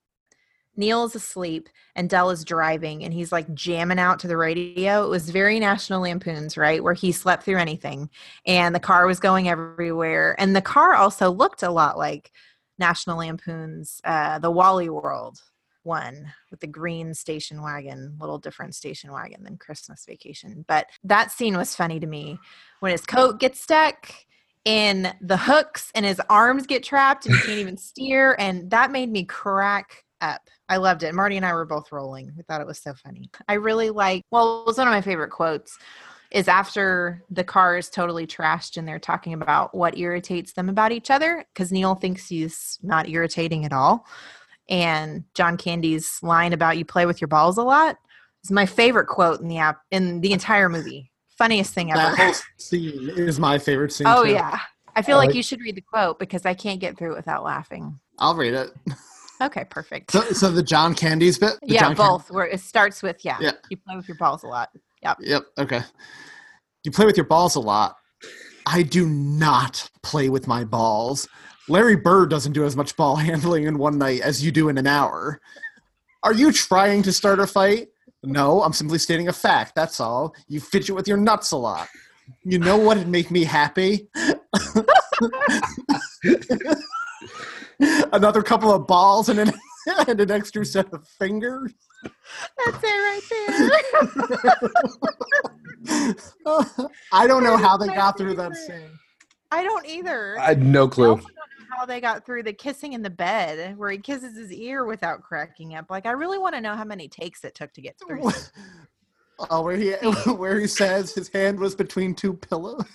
Neal's 0.75 1.15
asleep 1.15 1.69
and 1.95 2.09
Del 2.09 2.29
is 2.29 2.45
driving 2.45 3.03
and 3.03 3.13
he's 3.13 3.31
like 3.31 3.53
jamming 3.53 3.99
out 3.99 4.19
to 4.19 4.27
the 4.27 4.37
radio. 4.37 5.05
It 5.05 5.09
was 5.09 5.29
very 5.29 5.59
National 5.59 6.01
Lampoons, 6.01 6.57
right? 6.57 6.83
Where 6.83 6.93
he 6.93 7.11
slept 7.11 7.43
through 7.43 7.57
anything 7.57 8.09
and 8.45 8.73
the 8.73 8.79
car 8.79 9.05
was 9.05 9.19
going 9.19 9.49
everywhere. 9.49 10.35
And 10.39 10.55
the 10.55 10.61
car 10.61 10.95
also 10.95 11.29
looked 11.29 11.63
a 11.63 11.69
lot 11.69 11.97
like 11.97 12.31
National 12.79 13.17
Lampoons, 13.17 13.99
uh, 14.03 14.39
the 14.39 14.51
Wally 14.51 14.89
World 14.89 15.41
one 15.83 16.31
with 16.51 16.59
the 16.59 16.67
green 16.67 17.13
station 17.13 17.61
wagon, 17.61 18.15
little 18.19 18.37
different 18.37 18.75
station 18.75 19.11
wagon 19.11 19.43
than 19.43 19.57
Christmas 19.57 20.05
Vacation. 20.05 20.63
But 20.67 20.87
that 21.03 21.31
scene 21.31 21.57
was 21.57 21.75
funny 21.75 21.99
to 21.99 22.07
me 22.07 22.39
when 22.79 22.91
his 22.91 23.05
coat 23.05 23.39
gets 23.39 23.59
stuck 23.59 24.13
in 24.65 25.13
the 25.21 25.37
hooks 25.37 25.91
and 25.95 26.05
his 26.05 26.21
arms 26.29 26.65
get 26.65 26.83
trapped 26.83 27.25
and 27.25 27.35
he 27.35 27.41
can't 27.41 27.59
even 27.59 27.77
steer. 27.77 28.35
And 28.37 28.69
that 28.71 28.91
made 28.91 29.09
me 29.09 29.25
crack 29.25 30.03
up. 30.21 30.41
I 30.69 30.77
loved 30.77 31.03
it. 31.03 31.15
Marty 31.15 31.37
and 31.37 31.45
I 31.45 31.53
were 31.53 31.65
both 31.65 31.91
rolling. 31.91 32.31
We 32.37 32.43
thought 32.43 32.61
it 32.61 32.67
was 32.67 32.79
so 32.79 32.93
funny. 32.93 33.29
I 33.47 33.53
really 33.53 33.89
like, 33.89 34.23
well, 34.31 34.61
it 34.61 34.67
was 34.67 34.77
one 34.77 34.87
of 34.87 34.93
my 34.93 35.01
favorite 35.01 35.31
quotes 35.31 35.77
is 36.31 36.47
after 36.47 37.23
the 37.29 37.43
car 37.43 37.77
is 37.77 37.89
totally 37.89 38.25
trashed 38.25 38.77
and 38.77 38.87
they're 38.87 38.99
talking 38.99 39.33
about 39.33 39.75
what 39.75 39.97
irritates 39.97 40.53
them 40.53 40.69
about 40.69 40.93
each 40.93 41.11
other 41.11 41.43
because 41.53 41.71
Neal 41.71 41.95
thinks 41.95 42.27
he's 42.27 42.79
not 42.81 43.09
irritating 43.09 43.65
at 43.65 43.73
all. 43.73 44.05
And 44.69 45.25
John 45.33 45.57
Candy's 45.57 46.19
line 46.21 46.53
about 46.53 46.77
you 46.77 46.85
play 46.85 47.05
with 47.05 47.19
your 47.19 47.27
balls 47.27 47.57
a 47.57 47.63
lot 47.63 47.97
is 48.43 48.51
my 48.51 48.65
favorite 48.65 49.07
quote 49.07 49.41
in 49.41 49.49
the 49.49 49.57
app 49.57 49.81
in 49.91 50.21
the 50.21 50.31
entire 50.31 50.69
movie. 50.69 51.10
Funniest 51.41 51.73
thing 51.73 51.91
ever. 51.91 51.99
That 51.99 52.17
whole 52.17 52.33
scene 52.57 53.09
is 53.15 53.39
my 53.39 53.57
favorite 53.57 53.91
scene. 53.91 54.07
oh 54.07 54.23
too. 54.23 54.31
yeah. 54.31 54.59
I 54.95 55.01
feel 55.01 55.15
I 55.17 55.25
like 55.25 55.35
you 55.35 55.41
should 55.41 55.61
read 55.61 55.75
the 55.75 55.81
quote 55.81 56.19
because 56.19 56.45
I 56.45 56.53
can't 56.53 56.79
get 56.79 56.97
through 56.97 57.13
it 57.13 57.15
without 57.15 57.43
laughing. 57.43 57.99
I'll 58.19 58.35
read 58.35 58.53
it. 58.53 58.69
Okay, 59.41 59.65
perfect. 59.71 60.11
So, 60.11 60.21
so 60.33 60.51
the 60.51 60.61
John 60.61 60.93
Candy's 60.93 61.39
bit. 61.39 61.53
The 61.63 61.73
yeah, 61.73 61.79
John 61.79 61.95
both. 61.95 62.29
Where 62.29 62.45
it 62.45 62.59
starts 62.59 63.01
with 63.01 63.25
yeah, 63.25 63.37
Yeah. 63.41 63.53
you 63.71 63.77
play 63.77 63.95
with 63.95 64.07
your 64.07 64.17
balls 64.17 64.43
a 64.43 64.47
lot. 64.47 64.69
Yep. 65.01 65.17
Yep. 65.21 65.43
Okay. 65.57 65.81
You 66.83 66.91
play 66.91 67.07
with 67.07 67.17
your 67.17 67.25
balls 67.25 67.55
a 67.55 67.59
lot. 67.59 67.95
I 68.67 68.83
do 68.83 69.07
not 69.07 69.89
play 70.03 70.29
with 70.29 70.47
my 70.47 70.63
balls. 70.63 71.27
Larry 71.67 71.95
Bird 71.95 72.29
doesn't 72.29 72.51
do 72.51 72.65
as 72.65 72.75
much 72.75 72.95
ball 72.95 73.15
handling 73.27 73.63
in 73.63 73.79
one 73.79 73.97
night 73.97 74.21
as 74.21 74.45
you 74.45 74.51
do 74.51 74.69
in 74.69 74.77
an 74.77 74.85
hour. 74.85 75.41
Are 76.21 76.33
you 76.33 76.51
trying 76.51 77.01
to 77.03 77.11
start 77.11 77.39
a 77.39 77.47
fight? 77.47 77.87
No, 78.23 78.61
I'm 78.61 78.73
simply 78.73 78.99
stating 78.99 79.29
a 79.29 79.33
fact. 79.33 79.73
That's 79.75 79.99
all. 79.99 80.35
You 80.47 80.59
fidget 80.59 80.95
with 80.95 81.07
your 81.07 81.17
nuts 81.17 81.49
a 81.51 81.57
lot. 81.57 81.87
You 82.43 82.59
know 82.59 82.77
what 82.77 82.97
would 82.97 83.07
make 83.07 83.31
me 83.31 83.43
happy? 83.43 84.07
Another 88.13 88.43
couple 88.43 88.71
of 88.71 88.85
balls 88.85 89.29
and 89.29 89.39
an, 89.39 89.51
and 90.07 90.19
an 90.19 90.29
extra 90.29 90.63
set 90.65 90.93
of 90.93 91.07
fingers. 91.19 91.73
That's 92.65 92.83
it 92.83 92.87
right 92.87 93.21
there. 93.29 93.71
I 97.11 97.27
don't 97.27 97.43
know 97.43 97.57
how 97.57 97.77
they 97.77 97.87
got 97.87 98.17
through 98.17 98.35
that 98.35 98.55
scene. 98.55 98.89
I 99.51 99.63
don't 99.63 99.85
either. 99.85 100.39
I 100.39 100.47
had 100.49 100.63
no 100.63 100.85
I 100.85 100.89
clue. 100.89 101.21
Also 101.71 101.85
don't 101.85 101.87
know 101.87 101.93
how 101.93 101.95
they 101.95 102.01
got 102.01 102.25
through 102.25 102.43
the 102.43 102.53
kissing 102.53 102.93
in 102.93 103.01
the 103.01 103.09
bed 103.09 103.77
where 103.77 103.91
he 103.91 103.97
kisses 103.97 104.37
his 104.37 104.51
ear 104.51 104.85
without 104.85 105.21
cracking 105.21 105.75
up. 105.75 105.85
Like 105.89 106.05
I 106.05 106.11
really 106.11 106.37
want 106.37 106.55
to 106.55 106.61
know 106.61 106.75
how 106.75 106.83
many 106.83 107.07
takes 107.07 107.43
it 107.43 107.55
took 107.55 107.73
to 107.73 107.81
get 107.81 107.97
through. 107.99 108.29
Oh, 109.49 109.63
where 109.63 109.75
he 109.75 109.91
where 110.35 110.59
he 110.59 110.67
says 110.67 111.15
his 111.15 111.27
hand 111.27 111.59
was 111.59 111.73
between 111.73 112.13
two 112.13 112.35
pillows. 112.35 112.85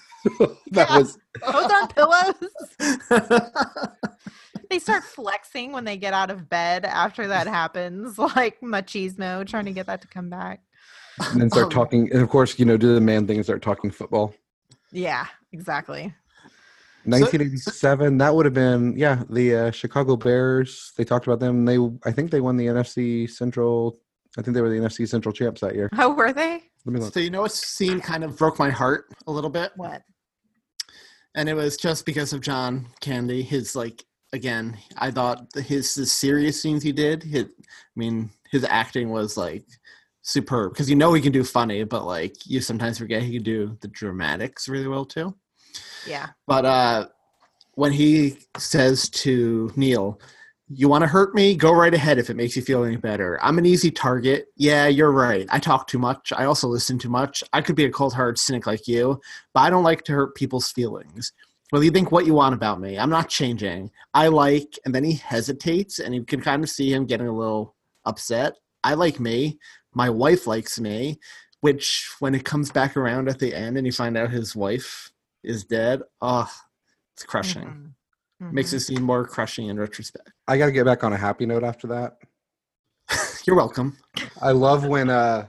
that 0.71 0.89
was 0.91 1.19
Both 1.41 1.73
on 1.73 1.89
pillows. 1.89 2.37
They 4.71 4.79
start 4.79 5.03
flexing 5.03 5.73
when 5.73 5.85
they 5.85 5.97
get 5.97 6.13
out 6.13 6.31
of 6.31 6.49
bed 6.49 6.85
after 6.85 7.27
that 7.27 7.49
happens, 7.49 8.17
like 8.17 8.61
machismo, 8.61 9.45
trying 9.45 9.65
to 9.65 9.73
get 9.73 9.87
that 9.87 10.03
to 10.03 10.07
come 10.07 10.31
back. 10.31 10.61
and 11.33 11.41
then 11.41 11.51
start 11.51 11.73
talking 11.73 12.09
and 12.13 12.23
of 12.23 12.29
course, 12.29 12.61
you 12.61 12.65
know, 12.65 12.77
do 12.77 12.95
the 12.95 13.01
man 13.01 13.27
thing 13.27 13.39
and 13.39 13.45
start 13.45 13.61
talking 13.61 13.91
football. 13.91 14.33
Yeah, 14.93 15.27
exactly. 15.53 16.15
1987 17.07 18.19
that 18.19 18.35
would 18.35 18.45
have 18.45 18.55
been 18.55 18.97
yeah 18.97 19.23
the 19.31 19.55
uh, 19.55 19.71
chicago 19.71 20.17
bears 20.17 20.93
they 20.97 21.05
talked 21.05 21.27
about 21.27 21.41
them 21.41 21.65
they 21.65 21.79
i 22.05 22.13
think 22.13 22.31
they 22.31 22.41
won 22.41 22.57
the 22.57 22.67
nfc 22.67 23.29
central 23.31 23.99
i 24.39 24.43
think 24.43 24.55
they 24.55 24.61
were 24.61 24.69
the 24.71 24.79
nfc 24.79 25.09
central 25.09 25.33
champs 25.33 25.61
that 25.61 25.75
year 25.75 25.89
How 25.93 26.13
were 26.15 26.33
they? 26.33 26.63
let 26.85 26.93
me 26.95 27.01
look 27.01 27.13
So 27.15 27.21
you 27.21 27.31
know 27.31 27.43
what 27.43 27.53
scene 27.53 28.01
kind 28.01 28.23
of 28.25 28.37
broke 28.37 28.59
my 28.59 28.71
heart 28.71 29.07
a 29.27 29.33
little 29.33 29.51
bit, 29.51 29.73
What? 29.77 30.03
and 31.35 31.49
it 31.49 31.55
was 31.55 31.77
just 31.77 32.07
because 32.07 32.33
of 32.33 32.41
John 32.41 32.87
Candy. 33.01 33.43
His 33.43 33.75
like 33.77 34.05
again, 34.33 34.77
I 34.97 35.11
thought 35.11 35.53
the- 35.53 35.63
his 35.63 35.95
the 35.95 36.07
serious 36.07 36.61
scenes 36.63 36.83
he 36.83 36.93
did. 36.93 37.23
His, 37.23 37.45
I 37.45 37.97
mean, 37.97 38.31
his 38.51 38.65
acting 38.65 39.11
was 39.11 39.37
like 39.37 39.65
superb 40.23 40.73
because 40.73 40.89
you 40.89 40.97
know 40.97 41.13
he 41.13 41.21
can 41.21 41.33
do 41.33 41.45
funny, 41.45 41.85
but 41.85 42.05
like 42.07 42.35
you 42.47 42.61
sometimes 42.61 42.99
forget 42.99 43.23
he 43.23 43.35
can 43.35 43.43
do 43.43 43.77
the 43.81 43.89
dramatics 43.89 44.69
really 44.69 44.89
well 44.89 45.05
too. 45.05 45.35
Yeah. 46.07 46.29
But 46.47 46.65
uh, 46.65 47.07
when 47.75 47.93
he 47.93 48.39
says 48.57 49.09
to 49.11 49.73
Neal, 49.77 50.21
You 50.69 50.89
want 50.89 51.03
to 51.03 51.09
hurt 51.09 51.35
me? 51.35 51.55
Go 51.55 51.73
right 51.73 51.95
ahead 51.95 52.19
if 52.19 52.31
it 52.31 52.37
makes 52.37 52.57
you 52.57 52.63
feel 52.63 52.85
any 52.85 52.97
better. 52.97 53.39
I'm 53.43 53.59
an 53.59 53.67
easy 53.67 53.91
target. 53.91 54.47
Yeah, 54.57 54.87
you're 54.89 55.13
right. 55.13 55.47
I 55.51 55.59
talk 55.59 55.87
too 55.87 55.99
much. 55.99 56.33
I 56.37 56.45
also 56.45 56.69
listen 56.69 56.99
too 56.99 57.09
much. 57.09 57.45
I 57.53 57.61
could 57.61 57.77
be 57.77 57.85
a 57.85 57.91
cold 57.91 58.15
hearted 58.15 58.39
cynic 58.39 58.67
like 58.67 58.89
you, 58.89 59.21
but 59.55 59.61
I 59.61 59.71
don't 59.71 59.85
like 59.85 60.03
to 60.05 60.13
hurt 60.13 60.35
people's 60.35 60.73
feelings. 60.73 61.33
Well, 61.73 61.83
you 61.83 61.91
think 61.91 62.13
what 62.13 62.27
you 62.27 62.35
want 62.35 62.55
about 62.55 62.81
me. 62.81 62.99
I'm 62.99 63.11
not 63.11 63.29
changing. 63.29 63.91
I 64.15 64.29
like, 64.29 64.79
and 64.85 64.95
then 64.95 65.03
he 65.05 65.15
hesitates, 65.15 65.99
and 65.99 66.15
you 66.15 66.25
can 66.25 66.41
kind 66.41 66.63
of 66.63 66.71
see 66.71 66.93
him 66.93 67.07
getting 67.07 67.27
a 67.27 67.37
little 67.37 67.75
upset. 68.05 68.55
I 68.85 68.95
like 68.95 69.19
me. 69.19 69.59
My 69.93 70.09
wife 70.09 70.47
likes 70.47 70.79
me, 70.79 71.19
which 71.61 72.09
when 72.21 72.35
it 72.35 72.45
comes 72.45 72.71
back 72.71 72.97
around 72.97 73.29
at 73.29 73.39
the 73.41 73.53
end 73.53 73.77
and 73.77 73.85
you 73.85 73.93
find 73.93 74.17
out 74.17 74.31
his 74.31 74.55
wife 74.55 75.11
is 75.47 75.65
dead, 75.65 76.03
oh, 76.21 76.51
it's 77.15 77.25
crushing. 77.25 77.95
Mhm. 78.43 78.53
Makes 78.53 78.71
Mhm. 78.71 78.75
it 78.75 78.81
seem 78.81 79.03
more 79.03 79.27
crushing 79.27 79.69
in 79.69 79.79
retrospect. 79.79 80.31
i 80.49 80.59
gotta 80.59 80.73
get 80.73 80.85
back 80.85 81.03
on 81.03 81.13
a 81.15 81.17
happy 81.17 81.47
note 81.47 81.65
after 81.65 81.87
that 81.87 82.19
You're 83.47 83.57
welcome. 83.57 83.97
i 84.43 84.51
love 84.53 84.85
when 84.85 85.09
uh 85.09 85.49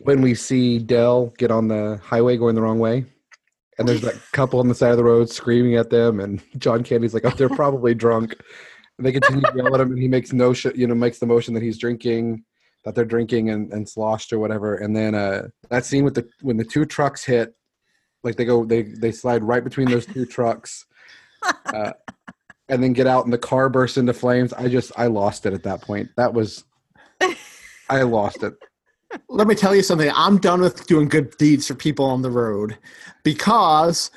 when 0.00 0.20
we 0.22 0.34
see 0.34 0.78
del 0.78 1.26
get 1.38 1.50
on 1.50 1.66
the 1.68 1.98
highway 2.04 2.36
going 2.36 2.54
the 2.54 2.62
wrong 2.62 2.78
way 2.78 3.04
and 3.78 3.88
there's 3.88 4.02
that 4.02 4.14
couple 4.32 4.60
on 4.60 4.68
the 4.68 4.74
side 4.76 4.92
of 4.92 4.96
the 4.96 5.02
road 5.04 5.28
screaming 5.28 5.74
at 5.74 5.90
them 5.90 6.20
and 6.20 6.40
john 6.58 6.84
candy's 6.84 7.14
like 7.14 7.24
oh 7.24 7.30
they're 7.30 7.48
probably 7.48 7.94
drunk 7.94 8.36
and 8.98 9.04
they 9.06 9.10
continue 9.12 9.40
to 9.40 9.52
yell 9.56 9.74
at 9.74 9.80
him 9.80 9.90
and 9.90 9.98
he 10.00 10.06
makes 10.08 10.32
no 10.32 10.52
sh- 10.52 10.66
you 10.76 10.86
know 10.86 10.94
makes 10.94 11.18
the 11.18 11.26
motion 11.26 11.52
that 11.54 11.62
he's 11.64 11.78
drinking 11.78 12.44
that 12.84 12.94
they're 12.94 13.04
drinking 13.04 13.50
and, 13.50 13.72
and 13.72 13.88
sloshed 13.88 14.32
or 14.32 14.38
whatever 14.38 14.76
and 14.76 14.94
then 14.96 15.14
uh 15.16 15.48
that 15.70 15.84
scene 15.84 16.04
with 16.04 16.14
the 16.14 16.28
when 16.42 16.56
the 16.56 16.64
two 16.64 16.84
trucks 16.84 17.24
hit 17.24 17.54
like 18.26 18.36
they 18.36 18.44
go 18.44 18.64
they 18.64 18.82
they 18.82 19.12
slide 19.12 19.42
right 19.42 19.64
between 19.64 19.88
those 19.88 20.04
two 20.04 20.26
trucks 20.26 20.84
uh, 21.66 21.92
and 22.68 22.82
then 22.82 22.92
get 22.92 23.06
out 23.06 23.24
and 23.24 23.32
the 23.32 23.38
car 23.38 23.70
bursts 23.70 23.96
into 23.96 24.12
flames 24.12 24.52
i 24.54 24.68
just 24.68 24.92
i 24.98 25.06
lost 25.06 25.46
it 25.46 25.54
at 25.54 25.62
that 25.62 25.80
point 25.80 26.10
that 26.16 26.34
was 26.34 26.64
i 27.88 28.02
lost 28.02 28.42
it 28.42 28.52
Let 29.28 29.46
me 29.46 29.54
tell 29.54 29.74
you 29.74 29.82
something. 29.82 30.10
I'm 30.14 30.38
done 30.38 30.60
with 30.60 30.86
doing 30.86 31.08
good 31.08 31.30
deeds 31.38 31.68
for 31.68 31.74
people 31.74 32.04
on 32.04 32.22
the 32.22 32.30
road 32.30 32.76
because 33.22 34.10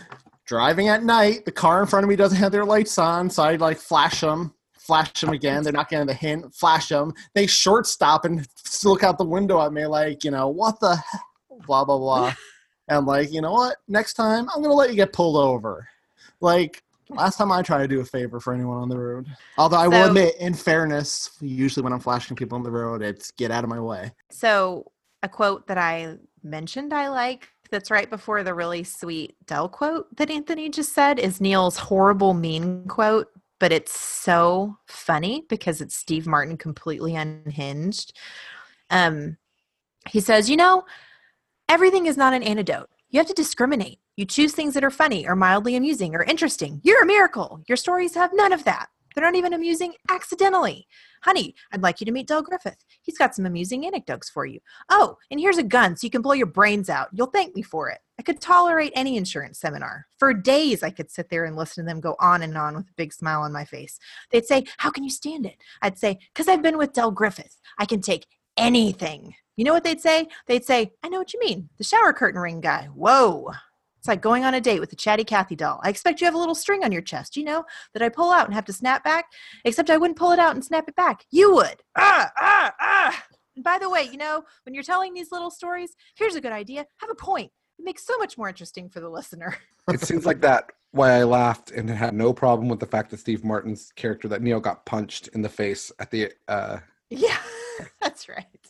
driving 0.45 0.88
at 0.88 1.03
night, 1.03 1.45
the 1.45 1.51
car 1.51 1.80
in 1.80 1.88
front 1.88 2.03
of 2.03 2.10
me 2.10 2.16
doesn't 2.16 2.38
have 2.38 2.51
their 2.51 2.66
lights 2.66 2.97
on, 2.97 3.30
so 3.30 3.43
I 3.43 3.55
like 3.55 3.78
flash 3.78 4.22
them, 4.22 4.53
flash 4.74 5.22
them 5.22 5.30
again. 5.30 5.64
They're 5.64 5.72
not 5.72 5.89
getting 5.89 6.07
the 6.07 6.14
hint. 6.14 6.53
Flash 6.55 6.89
them. 6.89 7.14
They 7.36 7.45
short 7.45 7.86
stop 7.86 8.26
and 8.26 8.47
look 8.84 9.03
out 9.03 9.20
the 9.20 9.26
window 9.26 9.64
at 9.64 9.72
me 9.72 9.86
like, 9.86 10.24
you 10.24 10.32
know, 10.32 10.47
what 10.47 10.80
the 10.80 10.95
hell? 10.95 11.22
blah 11.68 11.86
blah 11.86 11.97
blah. 11.97 12.34
And 12.90 13.06
like, 13.06 13.32
you 13.32 13.42
know 13.42 13.54
what? 13.54 13.78
Next 13.88 14.14
time 14.16 14.48
I'm 14.54 14.62
gonna 14.62 14.74
let 14.74 14.90
you 14.90 14.96
get 14.96 15.14
pulled 15.14 15.38
over. 15.38 15.88
Like 16.42 16.84
last 17.10 17.38
time 17.38 17.52
I 17.52 17.62
try 17.62 17.80
to 17.80 17.88
do 17.88 18.02
a 18.02 18.06
favor 18.06 18.40
for 18.40 18.54
anyone 18.54 18.78
on 18.78 18.90
the 18.90 18.98
road. 18.98 19.28
Although 19.58 19.78
I 19.78 19.88
will 19.88 20.08
admit, 20.08 20.36
in 20.40 20.54
fairness, 20.54 21.32
usually 21.42 21.84
when 21.84 21.94
I'm 21.94 22.00
flashing 22.00 22.36
people 22.36 22.56
on 22.56 22.64
the 22.64 22.72
road, 22.72 23.02
it's 23.02 23.32
get 23.32 23.52
out 23.52 23.64
of 23.64 23.70
my 23.70 23.80
way. 23.80 24.12
So, 24.30 24.92
a 25.24 25.30
quote 25.30 25.68
that 25.68 25.78
I 25.78 26.18
mentioned 26.44 26.94
I 26.94 27.10
like 27.10 27.50
that's 27.72 27.92
right 27.92 28.10
before 28.10 28.44
the 28.44 28.54
really 28.54 28.84
sweet 28.84 29.36
Del 29.46 29.70
quote 29.70 30.16
that 30.18 30.32
Anthony 30.32 30.70
just 30.70 30.94
said 30.94 31.20
is 31.20 31.42
Neal's 31.42 31.78
horrible 31.78 32.34
mean 32.34 32.88
quote, 32.88 33.28
but 33.60 33.72
it's 33.72 34.00
so 34.00 34.78
funny 34.88 35.46
because 35.50 35.82
it's 35.82 35.96
Steve 35.96 36.26
Martin 36.26 36.58
completely 36.58 37.16
unhinged. 37.16 38.18
Um, 38.90 39.38
he 40.08 40.20
says, 40.20 40.50
You 40.50 40.58
know, 40.58 40.86
everything 41.70 42.07
is 42.07 42.17
not 42.17 42.34
an 42.34 42.43
antidote. 42.43 42.89
You 43.09 43.20
have 43.20 43.28
to 43.28 43.34
discriminate. 43.34 43.99
You 44.17 44.26
choose 44.26 44.53
things 44.53 44.74
that 44.74 44.84
are 44.84 44.91
funny 44.91 45.26
or 45.26 45.36
mildly 45.36 45.76
amusing 45.76 46.13
or 46.15 46.24
interesting. 46.24 46.82
You're 46.84 47.03
a 47.03 47.05
miracle. 47.07 47.61
Your 47.67 47.78
stories 47.78 48.15
have 48.15 48.32
none 48.34 48.51
of 48.51 48.65
that. 48.65 48.88
They're 49.15 49.24
not 49.24 49.36
even 49.36 49.53
amusing 49.53 49.93
accidentally. 50.09 50.88
Honey, 51.24 51.55
I'd 51.72 51.82
like 51.82 51.99
you 51.99 52.05
to 52.05 52.11
meet 52.11 52.28
Del 52.28 52.41
Griffith. 52.41 52.84
He's 53.01 53.17
got 53.17 53.36
some 53.36 53.45
amusing 53.45 53.86
anecdotes 53.86 54.30
for 54.30 54.45
you. 54.45 54.59
Oh, 54.89 55.17
and 55.30 55.39
here's 55.39 55.57
a 55.57 55.63
gun 55.63 55.95
so 55.95 56.05
you 56.05 56.11
can 56.11 56.22
blow 56.22 56.34
your 56.34 56.47
brains 56.47 56.89
out. 56.89 57.09
You'll 57.11 57.28
thank 57.28 57.55
me 57.55 57.61
for 57.61 57.89
it. 57.89 57.99
I 58.17 58.22
could 58.22 58.39
tolerate 58.39 58.93
any 58.95 59.17
insurance 59.17 59.59
seminar. 59.59 60.07
For 60.17 60.34
days, 60.34 60.84
I 60.84 60.89
could 60.89 61.11
sit 61.11 61.30
there 61.30 61.45
and 61.45 61.55
listen 61.55 61.84
to 61.84 61.89
them 61.89 61.99
go 61.99 62.15
on 62.20 62.41
and 62.41 62.57
on 62.57 62.76
with 62.76 62.89
a 62.89 62.93
big 62.95 63.13
smile 63.13 63.41
on 63.41 63.51
my 63.51 63.65
face. 63.65 63.99
They'd 64.32 64.45
say, 64.45 64.65
How 64.78 64.91
can 64.91 65.03
you 65.03 65.09
stand 65.09 65.45
it? 65.45 65.57
I'd 65.82 65.97
say, 65.97 66.20
Because 66.34 66.47
I've 66.47 66.61
been 66.61 66.78
with 66.78 66.93
Del 66.93 67.11
Griffith. 67.11 67.59
I 67.78 67.86
can 67.86 68.01
take 68.01 68.26
anything. 68.57 69.36
You 69.60 69.66
know 69.66 69.74
what 69.74 69.84
they'd 69.84 69.99
say? 69.99 70.30
They'd 70.47 70.64
say, 70.64 70.93
I 71.03 71.10
know 71.10 71.18
what 71.18 71.34
you 71.34 71.39
mean. 71.41 71.68
The 71.78 71.84
shower 71.84 72.14
curtain 72.14 72.39
ring 72.39 72.62
guy. 72.62 72.88
Whoa. 72.95 73.51
It's 73.97 74.07
like 74.07 74.22
going 74.22 74.45
on 74.45 74.53
a 74.53 74.62
date 74.62 74.80
with 74.80 74.93
a 74.93 74.95
chatty 74.95 75.26
Cathy 75.26 75.57
doll. 75.57 75.82
I 75.84 75.89
expect 75.89 76.22
you 76.22 76.26
have 76.28 76.34
a 76.34 76.38
little 76.38 76.55
string 76.55 76.86
on 76.86 76.93
your 76.93 77.01
chest, 77.01 77.36
you 77.36 77.43
know, 77.43 77.66
that 77.93 78.01
I 78.01 78.07
pull 78.07 78.32
out 78.32 78.45
and 78.45 78.53
have 78.53 78.64
to 78.68 78.72
snap 78.72 79.03
back, 79.03 79.26
except 79.66 79.89
I 79.89 79.97
wouldn't 79.97 80.18
pull 80.18 80.32
it 80.32 80.39
out 80.39 80.55
and 80.55 80.64
snap 80.64 80.88
it 80.88 80.95
back. 80.95 81.26
You 81.30 81.53
would. 81.55 81.84
Ah, 81.97 82.32
ah, 82.38 82.74
ah. 82.80 83.24
And 83.57 83.64
by 83.66 83.78
the 83.78 83.89
way, 83.89 84.03
you 84.03 84.16
know, 84.16 84.45
when 84.64 84.74
you're 84.74 84.82
telling 84.82 85.14
these 85.14 85.30
little 85.30 85.51
stories, 85.51 85.93
here's 86.16 86.36
a 86.36 86.41
good 86.41 86.53
idea 86.53 86.86
have 87.01 87.10
a 87.10 87.16
point. 87.16 87.51
It 87.78 87.84
makes 87.84 88.07
so 88.07 88.18
much 88.18 88.38
more 88.38 88.47
interesting 88.47 88.88
for 88.88 89.01
the 89.01 89.10
listener. 89.10 89.57
It 89.91 89.99
seems 89.99 90.26
like 90.26 90.39
that 90.41 90.70
why 90.91 91.18
I 91.18 91.24
laughed 91.24 91.72
and 91.72 91.89
had 91.89 92.14
no 92.14 92.32
problem 92.32 92.70
with 92.70 92.80
the 92.80 92.86
fact 92.86 93.10
that 93.10 93.20
Steve 93.20 93.43
Martin's 93.43 93.91
character 93.97 94.30
that 94.30 94.41
Neal 94.41 94.62
got 94.62 94.86
punched 94.86 95.28
in 95.30 95.41
the 95.41 95.49
face 95.49 95.91
at 95.99 96.12
the 96.12 96.32
uh 96.47 96.78
Yeah, 97.10 97.39
that's 98.01 98.30
right. 98.30 98.68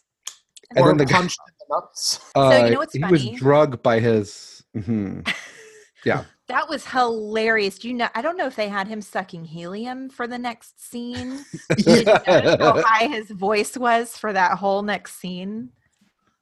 And 0.76 0.86
then 0.86 0.97
the 0.97 1.05
guy- 1.05 1.17
punched 1.17 1.39
in 1.47 1.53
the 1.59 1.76
nuts. 1.76 2.20
uh, 2.36 2.61
you 2.65 2.72
know 2.72 2.80
what's 2.80 2.93
he 2.93 3.03
was 3.03 3.24
funny? 3.24 3.36
drugged 3.36 3.82
by 3.82 3.99
his 3.99 4.63
mhm. 4.76 5.28
yeah 6.05 6.24
That 6.47 6.70
was 6.70 6.86
hilarious. 6.86 7.80
Do 7.80 7.88
you 7.89 7.93
know? 7.95 8.07
I 8.15 8.22
don't 8.22 8.38
know 8.38 8.47
if 8.47 8.55
they 8.55 8.70
had 8.70 8.88
him 8.88 9.01
sucking 9.01 9.45
helium 9.45 10.09
for 10.09 10.28
the 10.28 10.38
next 10.38 10.89
scene. 10.89 11.45
Did 11.76 11.86
you 11.86 12.03
notice 12.05 12.55
how 12.59 12.82
high 12.84 13.07
his 13.07 13.30
voice 13.32 13.78
was 13.78 14.17
for 14.17 14.32
that 14.34 14.57
whole 14.57 14.82
next 14.82 15.15
scene? 15.20 15.72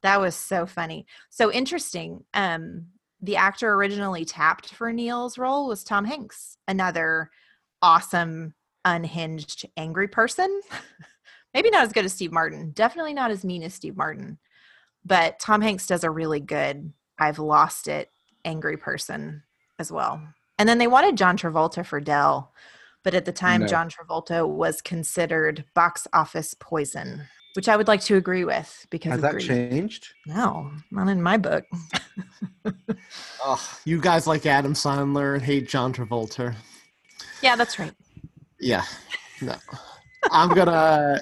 That 0.04 0.22
was 0.22 0.36
so 0.36 0.66
funny. 0.66 1.08
So 1.30 1.52
interesting. 1.52 2.24
Um, 2.34 2.88
the 3.22 3.36
actor 3.36 3.74
originally 3.74 4.26
tapped 4.26 4.74
for 4.74 4.94
Neal's 4.94 5.38
role 5.38 5.68
was 5.68 5.84
Tom 5.84 6.06
Hanks, 6.06 6.58
another 6.68 7.32
awesome, 7.82 8.54
unhinged, 8.86 9.66
angry 9.76 10.08
person. 10.08 10.62
Maybe 11.58 11.72
not 11.72 11.86
as 11.86 11.92
good 11.92 12.06
as 12.06 12.14
Steve 12.14 12.32
Martin. 12.32 12.70
Definitely 12.76 13.16
not 13.16 13.32
as 13.32 13.44
mean 13.44 13.64
as 13.64 13.74
Steve 13.74 13.98
Martin. 13.98 14.38
But 15.04 15.40
Tom 15.40 15.60
Hanks 15.60 15.88
does 15.88 16.04
a 16.04 16.12
really 16.12 16.40
good 16.40 16.94
I've 17.18 17.40
lost 17.40 17.88
it 17.88 18.12
angry 18.46 18.78
person 18.78 19.42
as 19.80 19.92
well. 19.92 20.22
And 20.60 20.70
then 20.70 20.78
they 20.78 20.86
wanted 20.86 21.18
John 21.18 21.36
Travolta 21.36 21.84
for 21.84 22.00
Del, 22.00 22.54
but 23.04 23.16
at 23.16 23.26
the 23.26 23.32
time, 23.32 23.62
No. 23.62 23.68
John 23.68 23.90
Travolta 23.90 24.48
was 24.48 24.84
considered 24.84 25.66
box 25.74 26.06
office 26.14 26.54
poison, 26.60 27.24
which 27.56 27.68
I 27.68 27.76
would 27.76 27.88
like 27.88 28.02
to 28.02 28.18
agree 28.18 28.46
with 28.46 28.86
because 28.92 29.14
has 29.14 29.22
that 29.22 29.40
changed 29.40 30.10
No, 30.28 30.72
not 30.92 31.08
in 31.08 31.24
my 31.24 31.38
book. 31.38 31.66
Oh, 33.44 33.80
you 33.86 34.00
guys 34.00 34.28
like 34.28 34.46
Adam 34.46 34.74
Sandler 34.74 35.34
and 35.34 35.42
hate 35.42 35.68
John 35.68 35.92
Travolta. 35.92 36.54
yeah, 37.42 37.56
that's 37.56 37.80
right. 37.80 37.94
Yeah. 38.60 38.84
No. 39.42 39.56
I'm 40.32 40.50
gonna 40.54 41.22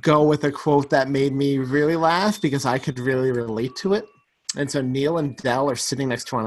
go 0.00 0.24
with 0.24 0.44
a 0.44 0.50
quote 0.50 0.90
that 0.90 1.08
made 1.08 1.32
me 1.32 1.58
really 1.58 1.96
laugh 1.96 2.40
because 2.40 2.66
I 2.66 2.78
could 2.78 2.98
really 2.98 3.30
relate 3.30 3.76
to 3.76 3.94
it. 3.94 4.04
And 4.56 4.70
so 4.70 4.80
Neal 4.80 5.18
and 5.18 5.36
Del 5.36 5.70
are 5.70 5.76
sitting 5.76 6.08
next 6.08 6.28
to 6.28 6.36
one 6.36 6.46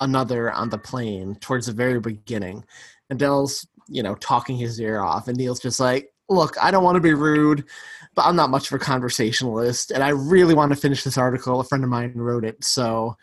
another, 0.00 0.52
on 0.52 0.68
the 0.68 0.78
plane 0.78 1.36
towards 1.36 1.66
the 1.66 1.72
very 1.72 2.00
beginning. 2.00 2.64
And 3.10 3.18
Del's, 3.18 3.66
you 3.88 4.02
know, 4.02 4.14
talking 4.16 4.56
his 4.56 4.80
ear 4.80 5.00
off. 5.00 5.28
And 5.28 5.38
Neal's 5.38 5.60
just 5.60 5.78
like, 5.78 6.10
look, 6.28 6.56
I 6.60 6.70
don't 6.70 6.84
want 6.84 6.96
to 6.96 7.00
be 7.00 7.14
rude, 7.14 7.64
but 8.14 8.22
I'm 8.22 8.36
not 8.36 8.50
much 8.50 8.70
of 8.70 8.74
a 8.74 8.78
conversationalist. 8.78 9.90
And 9.90 10.02
I 10.02 10.08
really 10.08 10.54
want 10.54 10.72
to 10.72 10.76
finish 10.76 11.04
this 11.04 11.18
article. 11.18 11.60
A 11.60 11.64
friend 11.64 11.84
of 11.84 11.90
mine 11.90 12.12
wrote 12.14 12.44
it. 12.44 12.64
So, 12.64 13.16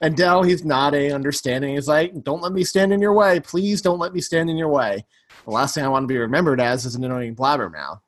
and 0.00 0.16
Del, 0.16 0.42
he's 0.42 0.64
nodding, 0.64 1.12
understanding. 1.12 1.74
He's 1.74 1.88
like, 1.88 2.12
don't 2.24 2.42
let 2.42 2.52
me 2.52 2.64
stand 2.64 2.92
in 2.92 3.00
your 3.00 3.14
way. 3.14 3.40
Please 3.40 3.80
don't 3.80 3.98
let 3.98 4.12
me 4.12 4.20
stand 4.20 4.50
in 4.50 4.56
your 4.56 4.68
way. 4.68 5.04
The 5.44 5.50
last 5.50 5.74
thing 5.74 5.84
I 5.84 5.88
want 5.88 6.04
to 6.04 6.08
be 6.08 6.18
remembered 6.18 6.60
as 6.60 6.84
is 6.84 6.94
an 6.94 7.04
annoying 7.04 7.34
blabbermouth. 7.34 8.00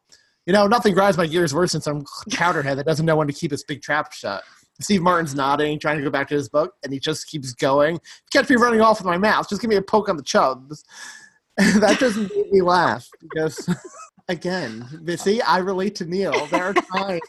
You 0.47 0.53
know, 0.53 0.67
nothing 0.67 0.95
grinds 0.95 1.17
my 1.17 1.27
gears 1.27 1.55
worse 1.55 1.73
than 1.73 1.81
some 1.81 2.05
chowderhead 2.31 2.77
that 2.77 2.87
doesn't 2.87 3.07
know 3.07 3.17
when 3.17 3.27
to 3.27 3.33
keep 3.33 3.51
his 3.51 3.65
big 3.65 3.83
trap 3.83 4.13
shut. 4.13 4.43
Steve 4.81 5.03
Martin's 5.03 5.35
nodding, 5.35 5.79
trying 5.79 5.99
to 5.99 6.05
go 6.05 6.11
back 6.11 6.29
to 6.29 6.35
his 6.35 6.49
book, 6.49 6.73
and 6.83 6.93
he 6.93 6.99
just 6.99 7.27
keeps 7.27 7.53
going. 7.53 8.01
Catch 8.33 8.49
me 8.49 8.57
running 8.57 8.81
off 8.81 8.99
with 8.99 9.07
my 9.07 9.19
mouth. 9.19 9.49
Just 9.49 9.61
give 9.61 9.69
me 9.69 9.77
a 9.77 9.83
poke 9.83 10.09
on 10.09 10.17
the 10.17 10.23
chubs. 10.23 10.85
that 11.57 11.99
just 11.99 12.17
made 12.17 12.51
me 12.51 12.63
laugh 12.63 13.07
because, 13.21 13.69
again, 14.29 14.87
see, 15.19 15.43
I 15.43 15.59
relate 15.59 15.95
to 15.97 16.07
Neal. 16.07 16.47
There 16.47 16.65
are 16.65 16.73
times 16.73 17.21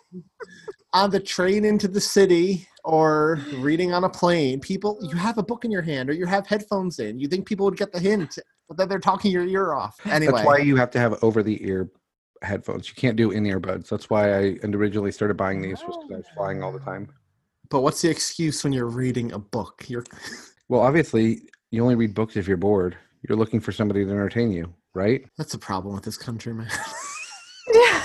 on 0.93 1.09
the 1.09 1.19
train 1.19 1.65
into 1.65 1.87
the 1.87 1.99
city 1.99 2.67
or 2.83 3.39
reading 3.55 3.93
on 3.93 4.03
a 4.03 4.09
plane, 4.09 4.59
people, 4.59 4.97
you 5.01 5.15
have 5.15 5.37
a 5.37 5.43
book 5.43 5.65
in 5.65 5.71
your 5.71 5.81
hand 5.81 6.09
or 6.09 6.13
you 6.13 6.25
have 6.25 6.47
headphones 6.47 6.99
in. 6.99 7.19
You 7.19 7.27
think 7.27 7.45
people 7.45 7.65
would 7.65 7.77
get 7.77 7.91
the 7.91 7.99
hint, 7.99 8.37
but 8.67 8.77
then 8.77 8.89
they're 8.89 8.99
talking 8.99 9.31
your 9.31 9.45
ear 9.45 9.73
off. 9.73 9.95
Anyway, 10.05 10.33
that's 10.33 10.45
why 10.45 10.57
you 10.57 10.75
have 10.75 10.91
to 10.91 10.99
have 10.99 11.23
over 11.23 11.43
the 11.43 11.63
ear 11.65 11.89
headphones 12.41 12.89
you 12.89 12.95
can't 12.95 13.15
do 13.15 13.31
in 13.31 13.43
earbuds 13.43 13.87
that's 13.87 14.09
why 14.09 14.37
i 14.37 14.57
originally 14.63 15.11
started 15.11 15.35
buying 15.35 15.61
these 15.61 15.83
was 15.83 15.97
because 15.97 16.11
i 16.11 16.17
was 16.17 16.25
flying 16.35 16.63
all 16.63 16.71
the 16.71 16.81
ah. 16.81 16.85
time 16.85 17.07
but 17.71 17.81
what's 17.81 18.01
the 18.01 18.09
excuse 18.09 18.65
when 18.65 18.73
you're 18.73 18.89
reading 18.89 19.31
a 19.31 19.39
book? 19.39 19.85
You're 19.87 20.03
well 20.67 20.81
obviously 20.81 21.43
you 21.71 21.81
only 21.81 21.95
read 21.95 22.13
books 22.13 22.35
if 22.35 22.47
you're 22.47 22.57
bored 22.57 22.97
you're 23.27 23.37
looking 23.37 23.59
for 23.59 23.71
somebody 23.71 24.03
to 24.03 24.11
entertain 24.11 24.51
you 24.51 24.71
right 24.93 25.25
that's 25.37 25.53
the 25.53 25.57
problem 25.57 25.95
with 25.95 26.03
this 26.03 26.17
country, 26.17 26.53
man. 26.53 26.69
Yeah. 27.73 28.03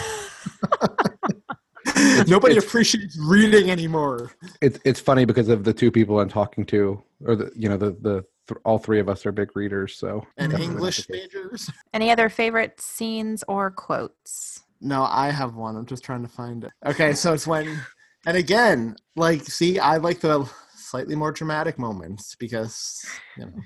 Nobody 2.29 2.53
it's- 2.53 2.65
appreciates 2.65 3.19
reading 3.19 3.71
anymore. 3.71 4.31
it's 4.61 4.79
it's 4.85 5.01
funny 5.01 5.25
because 5.25 5.49
of 5.49 5.65
the 5.65 5.73
two 5.73 5.91
people 5.91 6.21
i'm 6.21 6.29
talking 6.29 6.65
to 6.67 7.03
or 7.25 7.35
the 7.35 7.51
you 7.57 7.69
know 7.69 7.77
the 7.77 7.97
the 8.03 8.25
th- 8.49 8.61
all 8.65 8.79
three 8.79 9.01
of 9.01 9.09
us 9.09 9.27
are 9.27 9.33
big 9.33 9.57
readers 9.57 9.97
so 9.97 10.27
And 10.37 10.53
English 10.53 11.09
majors? 11.09 11.71
Any 11.95 12.11
other 12.11 12.29
favorite 12.29 12.81
scenes 12.81 13.45
or 13.49 13.71
quotes? 13.71 14.63
No, 14.81 15.05
I 15.05 15.31
have 15.31 15.55
one. 15.55 15.77
I'm 15.77 15.87
just 15.87 16.05
trying 16.05 16.23
to 16.23 16.29
find 16.29 16.65
it. 16.65 16.73
Okay, 16.85 17.15
so 17.15 17.33
it's 17.33 17.47
when, 17.47 17.81
and 18.27 18.37
again, 18.37 18.97
like, 19.17 19.43
see, 19.45 19.79
I 19.79 19.97
like 19.97 20.21
the 20.21 20.51
slightly 20.77 21.17
more 21.17 21.33
dramatic 21.33 21.79
moments 21.79 22.35
because, 22.37 23.05
you 23.37 23.47
know. 23.47 23.53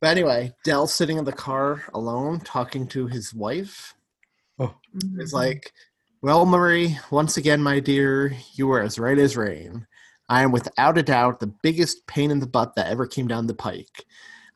But 0.00 0.10
anyway, 0.10 0.52
Del 0.62 0.86
sitting 0.86 1.18
in 1.18 1.24
the 1.24 1.32
car 1.32 1.82
alone 1.92 2.38
talking 2.40 2.86
to 2.88 3.06
his 3.08 3.34
wife 3.34 3.94
Mm-hmm. 4.60 5.20
is 5.20 5.32
like, 5.32 5.72
Well, 6.22 6.46
Marie, 6.46 6.98
once 7.10 7.36
again, 7.36 7.62
my 7.62 7.80
dear, 7.80 8.34
you 8.54 8.66
were 8.68 8.80
as 8.80 8.98
right 8.98 9.18
as 9.18 9.36
rain. 9.36 9.86
I 10.28 10.42
am 10.42 10.52
without 10.52 10.98
a 10.98 11.02
doubt 11.02 11.40
the 11.40 11.46
biggest 11.46 12.06
pain 12.06 12.30
in 12.30 12.40
the 12.40 12.46
butt 12.46 12.74
that 12.74 12.88
ever 12.88 13.06
came 13.06 13.26
down 13.26 13.46
the 13.46 13.54
pike. 13.54 14.04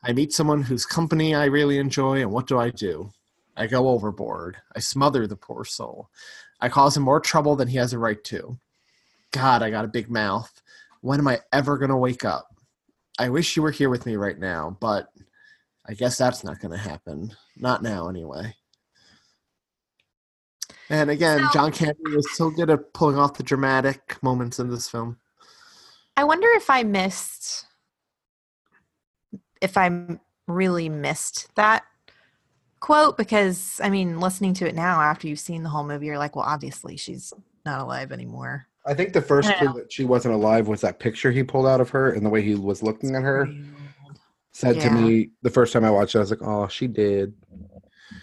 I 0.03 0.13
meet 0.13 0.33
someone 0.33 0.61
whose 0.61 0.85
company 0.85 1.33
I 1.33 1.45
really 1.45 1.77
enjoy, 1.77 2.21
and 2.21 2.31
what 2.31 2.47
do 2.47 2.59
I 2.59 2.69
do? 2.69 3.11
I 3.55 3.67
go 3.67 3.89
overboard. 3.89 4.57
I 4.75 4.79
smother 4.79 5.25
the 5.25 5.35
poor 5.35 5.63
soul. 5.65 6.09
I 6.59 6.69
cause 6.69 6.97
him 6.97 7.03
more 7.03 7.19
trouble 7.19 7.55
than 7.55 7.67
he 7.67 7.77
has 7.77 7.93
a 7.93 7.99
right 7.99 8.23
to. 8.25 8.57
God, 9.31 9.63
I 9.63 9.69
got 9.69 9.85
a 9.85 9.89
big 9.89 10.09
mouth. 10.09 10.61
When 11.01 11.19
am 11.19 11.27
I 11.27 11.39
ever 11.51 11.77
going 11.77 11.89
to 11.89 11.97
wake 11.97 12.23
up? 12.25 12.47
I 13.19 13.29
wish 13.29 13.55
you 13.55 13.61
were 13.61 13.71
here 13.71 13.89
with 13.89 14.05
me 14.05 14.15
right 14.15 14.37
now, 14.37 14.77
but 14.79 15.07
I 15.85 15.93
guess 15.93 16.17
that's 16.17 16.43
not 16.43 16.59
going 16.59 16.71
to 16.71 16.77
happen. 16.77 17.33
Not 17.57 17.83
now, 17.83 18.07
anyway. 18.09 18.55
And 20.89 21.09
again, 21.09 21.39
So- 21.39 21.53
John 21.53 21.71
Candy 21.71 22.15
was 22.15 22.35
so 22.35 22.49
good 22.49 22.69
at 22.69 22.93
pulling 22.93 23.17
off 23.17 23.35
the 23.35 23.43
dramatic 23.43 24.21
moments 24.21 24.59
in 24.59 24.69
this 24.69 24.89
film. 24.89 25.17
I 26.15 26.23
wonder 26.23 26.47
if 26.51 26.69
I 26.69 26.83
missed, 26.83 27.65
if 29.61 29.77
I 29.77 30.19
really 30.47 30.89
missed 30.89 31.53
that 31.55 31.83
quote 32.79 33.17
because 33.17 33.79
I 33.81 33.89
mean, 33.89 34.19
listening 34.19 34.53
to 34.55 34.67
it 34.67 34.75
now 34.75 35.01
after 35.01 35.27
you've 35.27 35.39
seen 35.39 35.63
the 35.63 35.69
whole 35.69 35.85
movie, 35.85 36.07
you're 36.07 36.17
like, 36.17 36.35
well, 36.35 36.45
obviously 36.45 36.97
she's 36.97 37.33
not 37.65 37.79
alive 37.79 38.11
anymore. 38.11 38.67
I 38.85 38.93
think 38.93 39.13
the 39.13 39.21
first 39.21 39.53
clue 39.55 39.73
that 39.73 39.91
she 39.91 40.03
wasn't 40.03 40.35
alive 40.35 40.67
was 40.67 40.81
that 40.81 40.99
picture 40.99 41.31
he 41.31 41.43
pulled 41.43 41.65
out 41.65 41.79
of 41.79 41.89
her 41.91 42.11
and 42.11 42.25
the 42.25 42.29
way 42.29 42.41
he 42.41 42.55
was 42.55 42.83
looking 42.83 43.15
at 43.15 43.23
her. 43.23 43.47
Said 44.51 44.79
to 44.81 44.89
me 44.91 45.29
the 45.41 45.49
first 45.49 45.71
time 45.73 45.85
I 45.85 45.89
watched 45.89 46.13
it, 46.13 46.19
I 46.19 46.21
was 46.21 46.29
like, 46.29 46.43
"Oh, 46.43 46.67
she 46.67 46.87
did." 46.87 47.33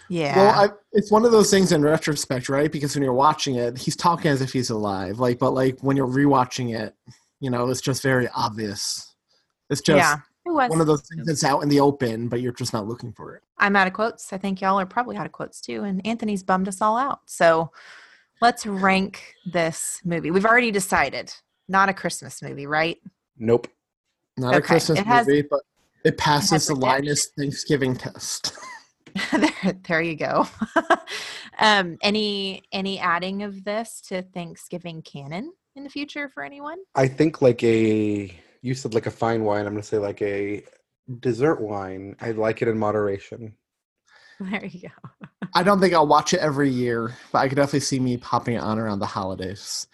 Yeah. 0.07 0.37
Well, 0.37 0.59
I, 0.59 0.69
it's 0.93 1.11
one 1.11 1.25
of 1.25 1.31
those 1.31 1.49
things 1.49 1.71
in 1.71 1.81
retrospect, 1.81 2.47
right? 2.47 2.71
Because 2.71 2.95
when 2.95 3.03
you're 3.03 3.13
watching 3.13 3.55
it, 3.55 3.77
he's 3.77 3.95
talking 3.95 4.31
as 4.31 4.41
if 4.41 4.53
he's 4.53 4.69
alive. 4.69 5.19
Like, 5.19 5.39
but 5.39 5.51
like 5.51 5.79
when 5.81 5.97
you're 5.97 6.07
rewatching 6.07 6.79
it, 6.79 6.95
you 7.41 7.49
know, 7.49 7.69
it's 7.69 7.81
just 7.81 8.01
very 8.01 8.29
obvious. 8.33 9.15
It's 9.69 9.81
just 9.81 9.97
yeah. 9.97 10.17
It 10.45 10.51
was. 10.51 10.69
one 10.69 10.81
of 10.81 10.87
those 10.87 11.01
things 11.01 11.27
that's 11.27 11.43
out 11.43 11.61
in 11.61 11.69
the 11.69 11.79
open, 11.79 12.27
but 12.27 12.41
you're 12.41 12.51
just 12.51 12.73
not 12.73 12.87
looking 12.87 13.11
for 13.11 13.35
it. 13.35 13.43
I'm 13.57 13.75
out 13.75 13.85
of 13.85 13.93
quotes. 13.93 14.33
I 14.33 14.37
think 14.37 14.61
y'all 14.61 14.79
are 14.79 14.85
probably 14.85 15.15
out 15.17 15.25
of 15.25 15.31
quotes 15.31 15.61
too. 15.61 15.83
And 15.83 16.05
Anthony's 16.05 16.41
bummed 16.41 16.67
us 16.67 16.81
all 16.81 16.97
out. 16.97 17.19
So 17.25 17.71
let's 18.41 18.65
rank 18.65 19.35
this 19.51 20.01
movie. 20.03 20.31
We've 20.31 20.45
already 20.45 20.71
decided 20.71 21.31
not 21.67 21.89
a 21.89 21.93
Christmas 21.93 22.41
movie, 22.41 22.65
right? 22.65 22.97
Nope. 23.37 23.67
Not 24.37 24.55
a 24.55 24.61
Christmas 24.61 24.99
it 24.99 25.05
has- 25.05 25.27
movie, 25.27 25.43
but 25.43 25.61
it 26.03 26.17
passes 26.17 26.51
has 26.51 26.67
the. 26.67 26.75
Linus 26.75 27.29
Thanksgiving 27.37 27.95
test. 27.95 28.57
there, 29.31 29.79
there 29.87 30.01
you 30.01 30.15
go. 30.15 30.47
um, 31.59 31.97
any 32.01 32.63
any 32.71 32.97
adding 32.97 33.43
of 33.43 33.63
this 33.65 34.01
to 34.07 34.21
Thanksgiving 34.21 35.01
canon 35.01 35.51
in 35.75 35.83
the 35.83 35.89
future 35.89 36.29
for 36.29 36.43
anyone? 36.43 36.79
I 36.95 37.07
think 37.07 37.41
like 37.41 37.63
a 37.63 38.33
you 38.61 38.73
said 38.73 38.93
like 38.93 39.05
a 39.07 39.11
fine 39.11 39.43
wine. 39.43 39.65
I'm 39.65 39.73
gonna 39.73 39.83
say 39.83 39.97
like 39.97 40.21
a 40.21 40.63
dessert 41.19 41.61
wine. 41.61 42.15
I 42.21 42.31
like 42.31 42.61
it 42.61 42.67
in 42.67 42.77
moderation. 42.77 43.55
There 44.49 44.65
you 44.65 44.89
go. 44.89 45.27
I 45.53 45.61
don't 45.61 45.79
think 45.79 45.93
I'll 45.93 46.07
watch 46.07 46.33
it 46.33 46.39
every 46.39 46.71
year, 46.71 47.15
but 47.31 47.39
I 47.39 47.47
could 47.47 47.57
definitely 47.57 47.81
see 47.81 47.99
me 47.99 48.17
popping 48.17 48.55
it 48.55 48.63
on 48.63 48.79
around 48.79 48.97
the 48.97 49.05
holidays. 49.05 49.85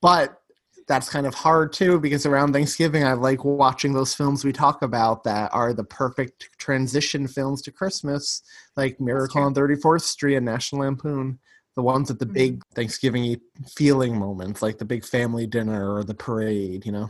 But 0.00 0.40
that's 0.88 1.10
kind 1.10 1.26
of 1.26 1.34
hard 1.34 1.72
too 1.72 2.00
because 2.00 2.24
around 2.24 2.52
Thanksgiving, 2.52 3.04
I 3.04 3.12
like 3.12 3.44
watching 3.44 3.92
those 3.92 4.14
films 4.14 4.44
we 4.44 4.52
talk 4.52 4.80
about 4.80 5.24
that 5.24 5.52
are 5.52 5.74
the 5.74 5.84
perfect 5.84 6.48
transition 6.58 7.28
films 7.28 7.60
to 7.62 7.70
Christmas, 7.70 8.42
like 8.76 8.98
Miracle 8.98 9.42
on 9.42 9.54
34th 9.54 10.02
Street 10.02 10.36
and 10.36 10.46
National 10.46 10.80
Lampoon. 10.80 11.38
The 11.80 11.84
ones 11.84 12.10
at 12.10 12.18
the 12.18 12.26
big 12.26 12.62
Thanksgiving 12.74 13.40
feeling 13.66 14.18
moments, 14.18 14.60
like 14.60 14.76
the 14.76 14.84
big 14.84 15.02
family 15.02 15.46
dinner 15.46 15.94
or 15.94 16.04
the 16.04 16.12
parade, 16.12 16.84
you 16.84 16.92
know? 16.92 17.08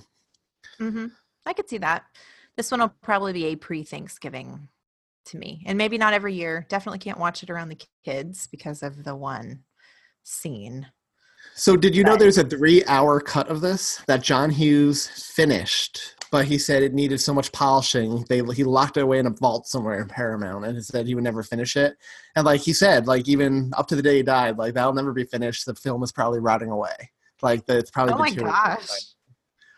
hmm 0.79 1.07
I 1.45 1.55
could 1.55 1.69
see 1.69 1.79
that. 1.79 2.05
This 2.57 2.71
one 2.71 2.79
will 2.79 2.95
probably 3.03 3.33
be 3.33 3.47
a 3.47 3.57
pre-Thanksgiving 3.57 4.69
to 5.25 5.39
me, 5.39 5.65
and 5.67 5.77
maybe 5.77 5.99
not 5.99 6.15
every 6.15 6.35
year. 6.35 6.67
Definitely 6.69 7.01
can't 7.01 7.19
watch 7.19 7.43
it 7.43 7.51
around 7.51 7.71
the 7.71 7.81
kids 8.05 8.47
because 8.47 8.85
of 8.85 9.03
the 9.03 9.17
one 9.17 9.65
scene. 10.23 10.87
So, 11.57 11.77
did 11.77 11.97
you 11.97 12.05
know 12.05 12.15
there's 12.15 12.39
a 12.39 12.45
three 12.45 12.85
hour 12.85 13.19
cut 13.19 13.49
of 13.49 13.63
this 13.63 14.01
that 14.07 14.23
John 14.23 14.51
Hughes 14.51 15.09
finished, 15.09 16.15
but 16.31 16.45
he 16.45 16.59
said 16.59 16.83
it 16.83 16.95
needed 16.95 17.21
so 17.21 17.35
much 17.35 17.53
polishing. 17.53 18.25
They 18.29 18.43
he 18.55 18.65
locked 18.65 18.97
it 18.97 19.03
away 19.03 19.19
in 19.19 19.27
a 19.27 19.31
vault 19.31 19.67
somewhere 19.67 20.01
in 20.01 20.09
Paramount, 20.09 20.65
and 20.65 20.77
he 20.77 20.83
said 20.83 21.07
he 21.07 21.15
would 21.15 21.25
never 21.25 21.43
finish 21.43 21.77
it. 21.77 21.97
And 22.37 22.45
like 22.45 22.61
he 22.61 22.73
said, 22.73 23.07
like 23.07 23.29
even 23.29 23.73
up 23.77 23.89
to 23.89 23.97
the 23.97 24.03
day 24.03 24.19
he 24.19 24.23
died, 24.23 24.57
like 24.57 24.75
that'll 24.75 24.93
never 24.93 25.13
be 25.13 25.25
finished. 25.25 25.67
The 25.67 25.75
film 25.75 26.03
is 26.03 26.13
probably 26.13 26.41
rotting 26.41 26.71
away. 26.71 26.95
Like 27.43 27.67
the, 27.67 27.79
it's 27.79 27.91
probably 27.91 28.15
Oh 28.15 28.19
my 28.19 28.29
deteriorating. 28.29 28.77
gosh! 28.77 28.89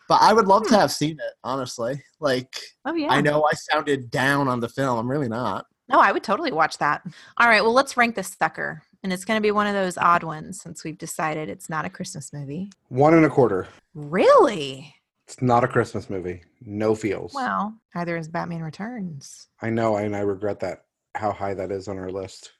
But 0.08 0.20
I 0.20 0.32
would 0.32 0.46
love 0.46 0.64
to 0.64 0.68
hmm. 0.70 0.74
have 0.74 0.92
seen 0.92 1.12
it, 1.12 1.34
honestly. 1.42 2.02
Like 2.20 2.58
Oh 2.84 2.94
yeah. 2.94 3.08
I 3.08 3.20
know 3.20 3.44
I 3.44 3.54
sounded 3.54 4.10
down 4.10 4.48
on 4.48 4.60
the 4.60 4.68
film. 4.68 4.98
I'm 4.98 5.10
really 5.10 5.28
not. 5.28 5.66
No, 5.88 5.98
I 5.98 6.12
would 6.12 6.24
totally 6.24 6.52
watch 6.52 6.78
that. 6.78 7.02
All 7.38 7.48
right, 7.48 7.62
well, 7.62 7.72
let's 7.72 7.96
rank 7.96 8.14
this 8.14 8.34
sucker. 8.38 8.82
And 9.02 9.12
it's 9.12 9.24
going 9.24 9.36
to 9.36 9.42
be 9.42 9.50
one 9.50 9.66
of 9.66 9.74
those 9.74 9.98
odd 9.98 10.22
ones 10.22 10.60
since 10.60 10.84
we've 10.84 10.96
decided 10.96 11.48
it's 11.48 11.68
not 11.68 11.84
a 11.84 11.90
Christmas 11.90 12.32
movie. 12.32 12.70
One 12.88 13.14
and 13.14 13.26
a 13.26 13.28
quarter. 13.28 13.66
Really? 13.94 14.94
It's 15.32 15.40
not 15.40 15.64
a 15.64 15.68
Christmas 15.68 16.10
movie. 16.10 16.42
No 16.60 16.94
feels. 16.94 17.32
Well, 17.32 17.74
either 17.94 18.18
is 18.18 18.28
Batman 18.28 18.60
Returns. 18.62 19.48
I 19.62 19.70
know, 19.70 19.96
and 19.96 20.14
I 20.14 20.20
regret 20.20 20.60
that. 20.60 20.84
How 21.14 21.32
high 21.32 21.54
that 21.54 21.72
is 21.72 21.88
on 21.88 21.96
our 21.98 22.10
list. 22.10 22.52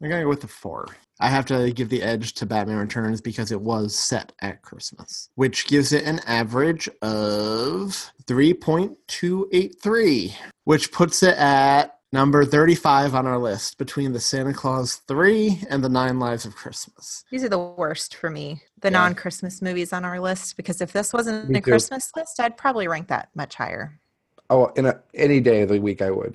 I'm 0.00 0.08
gonna 0.10 0.22
go 0.24 0.28
with 0.28 0.42
a 0.44 0.48
four. 0.48 0.86
I 1.22 1.28
have 1.28 1.44
to 1.46 1.70
give 1.72 1.88
the 1.90 2.02
edge 2.02 2.32
to 2.34 2.46
Batman 2.46 2.76
Returns 2.78 3.20
because 3.20 3.50
it 3.52 3.60
was 3.60 3.94
set 3.94 4.32
at 4.40 4.62
Christmas, 4.62 5.28
which 5.34 5.66
gives 5.66 5.92
it 5.92 6.04
an 6.04 6.20
average 6.26 6.88
of 7.02 8.10
3.283, 8.24 10.32
which 10.64 10.92
puts 10.92 11.22
it 11.22 11.36
at 11.36 11.98
number 12.12 12.44
35 12.44 13.14
on 13.14 13.26
our 13.26 13.38
list 13.38 13.78
between 13.78 14.12
the 14.12 14.20
Santa 14.20 14.52
Claus 14.54 14.96
3 15.08 15.64
and 15.68 15.82
the 15.84 15.88
Nine 15.88 16.18
Lives 16.18 16.44
of 16.46 16.54
Christmas. 16.56 17.24
These 17.30 17.44
are 17.44 17.48
the 17.48 17.58
worst 17.58 18.14
for 18.14 18.30
me, 18.30 18.62
the 18.80 18.88
Yeah. 18.88 18.98
non 18.98 19.14
Christmas 19.14 19.60
movies 19.62 19.92
on 19.92 20.04
our 20.04 20.18
list, 20.20 20.56
because 20.56 20.80
if 20.80 20.92
this 20.92 21.12
wasn't 21.12 21.48
Me 21.50 21.58
a 21.58 21.62
too. 21.62 21.70
Christmas 21.70 22.10
list, 22.16 22.40
I'd 22.40 22.56
probably 22.56 22.88
rank 22.88 23.08
that 23.08 23.28
much 23.34 23.54
higher. 23.54 24.00
Oh, 24.48 24.66
in 24.76 24.86
a, 24.86 25.00
any 25.14 25.40
day 25.40 25.62
of 25.62 25.68
the 25.68 25.80
week, 25.80 26.02
I 26.02 26.10
would. 26.10 26.34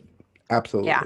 Absolutely. 0.50 0.92
Yeah. 0.92 1.04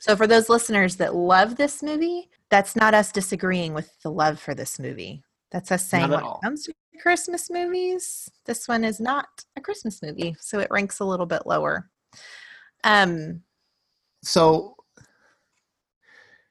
So, 0.00 0.16
for 0.16 0.26
those 0.26 0.48
listeners 0.48 0.96
that 0.96 1.14
love 1.14 1.56
this 1.56 1.82
movie, 1.82 2.28
that's 2.50 2.76
not 2.76 2.94
us 2.94 3.12
disagreeing 3.12 3.74
with 3.74 3.90
the 4.02 4.10
love 4.10 4.40
for 4.40 4.54
this 4.54 4.78
movie. 4.78 5.22
That's 5.50 5.72
us 5.72 5.88
saying 5.88 6.10
when 6.10 6.20
all. 6.20 6.40
it 6.42 6.44
comes 6.44 6.64
to 6.64 6.74
Christmas 7.00 7.50
movies, 7.50 8.30
this 8.44 8.68
one 8.68 8.84
is 8.84 9.00
not 9.00 9.28
a 9.56 9.60
Christmas 9.60 10.02
movie. 10.02 10.36
So, 10.40 10.58
it 10.58 10.68
ranks 10.70 11.00
a 11.00 11.04
little 11.04 11.26
bit 11.26 11.46
lower. 11.46 11.90
Um, 12.84 13.42
so 14.22 14.76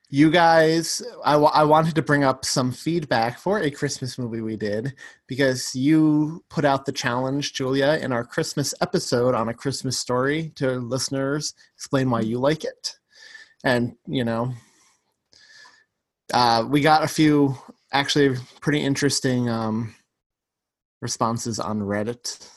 you 0.10 0.32
guys 0.32 1.04
I 1.26 1.36
I 1.36 1.64
wanted 1.64 1.96
to 1.96 2.02
bring 2.02 2.24
up 2.24 2.46
some 2.46 2.72
feedback 2.72 3.40
for 3.40 3.60
a 3.60 3.70
christmas 3.70 4.18
movie 4.18 4.40
we 4.40 4.56
did 4.56 4.94
because 5.28 5.76
you 5.76 6.44
put 6.50 6.64
out 6.64 6.86
the 6.86 6.94
challenge 6.94 7.54
julia 7.54 8.00
in 8.02 8.14
our 8.14 8.24
christmas 8.24 8.74
episode 8.80 9.36
on 9.36 9.50
a 9.50 9.54
christmas 9.54 9.98
story 9.98 10.54
to 10.56 10.80
listeners 10.80 11.54
explain 11.76 12.10
why 12.10 12.22
you 12.22 12.40
like 12.40 12.64
it 12.64 12.96
and 13.66 13.98
you 14.08 14.24
know 14.24 14.54
uh, 16.34 16.66
we 16.68 16.82
got 16.82 17.04
a 17.04 17.08
few 17.08 17.58
actually 17.92 18.38
pretty 18.62 18.82
interesting 18.82 19.50
um, 19.50 19.94
responses 21.02 21.60
on 21.60 21.80
reddit 21.80 22.50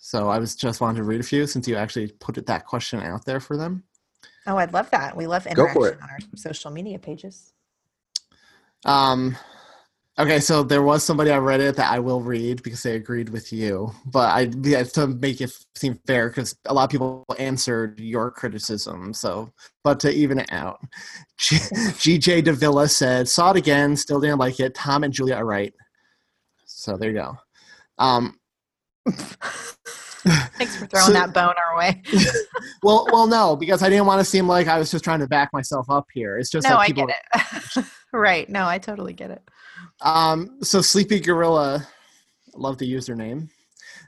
so 0.00 0.28
i 0.28 0.38
was 0.38 0.54
just 0.54 0.80
wanted 0.80 0.98
to 0.98 1.04
read 1.04 1.20
a 1.20 1.24
few 1.24 1.46
since 1.46 1.66
you 1.68 1.76
actually 1.76 2.08
put 2.20 2.38
it, 2.38 2.46
that 2.46 2.66
question 2.66 3.00
out 3.00 3.24
there 3.24 3.40
for 3.40 3.56
them 3.56 3.84
oh, 4.48 4.56
I'd 4.56 4.72
love 4.72 4.90
that. 4.90 5.16
We 5.16 5.26
love 5.26 5.46
interaction 5.46 6.02
on 6.02 6.10
our 6.10 6.18
social 6.34 6.70
media 6.70 6.98
pages. 6.98 7.52
Um, 8.84 9.36
okay, 10.18 10.40
so 10.40 10.62
there 10.62 10.82
was 10.82 11.04
somebody 11.04 11.30
on 11.30 11.42
Reddit 11.42 11.76
that 11.76 11.92
I 11.92 11.98
will 11.98 12.20
read 12.20 12.62
because 12.62 12.82
they 12.82 12.96
agreed 12.96 13.28
with 13.28 13.52
you, 13.52 13.92
but 14.06 14.30
I 14.30 14.50
yeah, 14.62 14.82
to 14.82 15.06
make 15.06 15.40
it 15.40 15.52
seem 15.74 15.98
fair 16.06 16.28
because 16.28 16.56
a 16.66 16.74
lot 16.74 16.84
of 16.84 16.90
people 16.90 17.24
answered 17.38 18.00
your 18.00 18.30
criticism. 18.30 19.14
So, 19.14 19.52
but 19.84 20.00
to 20.00 20.10
even 20.10 20.40
it 20.40 20.52
out, 20.52 20.80
G- 21.38 21.56
GJ 22.18 22.44
Davila 22.44 22.88
said, 22.88 23.28
"Saw 23.28 23.50
it 23.52 23.56
again, 23.56 23.96
still 23.96 24.20
didn't 24.20 24.38
like 24.38 24.60
it. 24.60 24.74
Thom 24.74 25.04
and 25.04 25.12
Julia 25.12 25.36
are 25.36 25.46
right." 25.46 25.72
So 26.66 26.96
there 26.96 27.10
you 27.10 27.16
go. 27.16 27.36
Um, 27.98 28.38
Thanks 30.22 30.76
for 30.76 30.86
throwing 30.86 31.06
So- 31.06 31.12
that 31.12 31.32
bone 31.32 31.54
our 31.70 31.76
way. 31.78 32.02
well, 32.82 33.06
well, 33.12 33.26
no, 33.26 33.56
because 33.56 33.82
I 33.82 33.88
didn't 33.88 34.06
want 34.06 34.20
to 34.20 34.24
seem 34.24 34.46
like 34.46 34.66
I 34.66 34.78
was 34.78 34.90
just 34.90 35.04
trying 35.04 35.20
to 35.20 35.26
back 35.26 35.50
myself 35.52 35.88
up 35.88 36.06
here. 36.12 36.38
It's 36.38 36.50
just 36.50 36.64
no, 36.64 36.70
that 36.70 36.78
I 36.78 36.88
get 36.88 37.08
it. 37.08 37.84
right. 38.12 38.48
No, 38.48 38.66
I 38.66 38.78
totally 38.78 39.12
get 39.12 39.30
it. 39.30 39.42
Um, 40.00 40.58
so 40.62 40.80
Sleepy 40.80 41.20
Gorilla, 41.20 41.86
love 42.54 42.78
the 42.78 42.92
username, 42.92 43.48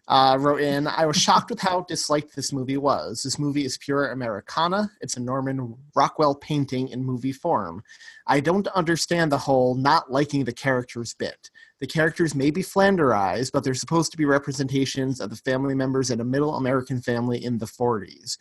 uh, 0.09 0.37
wrote 0.41 0.61
in, 0.61 0.89
I 0.89 1.07
was 1.07 1.17
shocked 1.17 1.51
with 1.51 1.61
how 1.61 1.83
disliked 1.83 2.35
this 2.35 2.53
movie 2.53 2.77
was. 2.77 3.23
This 3.23 3.39
movie 3.39 3.65
is 3.65 3.79
pure 3.79 4.11
Americana. 4.11 4.91
It's 5.01 5.17
a 5.17 5.21
Norman 5.21 5.77
Rockwell 5.95 6.35
painting 6.35 6.89
in 6.89 7.05
movie 7.05 7.33
form. 7.33 7.83
I 8.27 8.41
don't 8.41 8.67
understand 8.69 9.31
the 9.31 9.39
whole 9.39 9.75
not 9.77 10.11
liking 10.11 10.45
the 10.45 10.53
characters 10.53 11.15
bit. 11.15 11.51
The 11.79 11.87
characters 11.87 12.35
may 12.35 12.51
be 12.51 12.63
Flanderized, 12.63 13.53
but 13.53 13.63
they're 13.63 13.75
supposed 13.75 14.11
to 14.11 14.19
be 14.19 14.25
representations 14.25 15.21
of 15.21 15.31
the 15.31 15.37
family 15.37 15.75
members 15.75 16.11
in 16.11 16.21
a 16.21 16.25
middle 16.25 16.57
American 16.57 17.01
family 17.01 17.45
in 17.45 17.59
the 17.59 17.67
40s. 17.67 18.37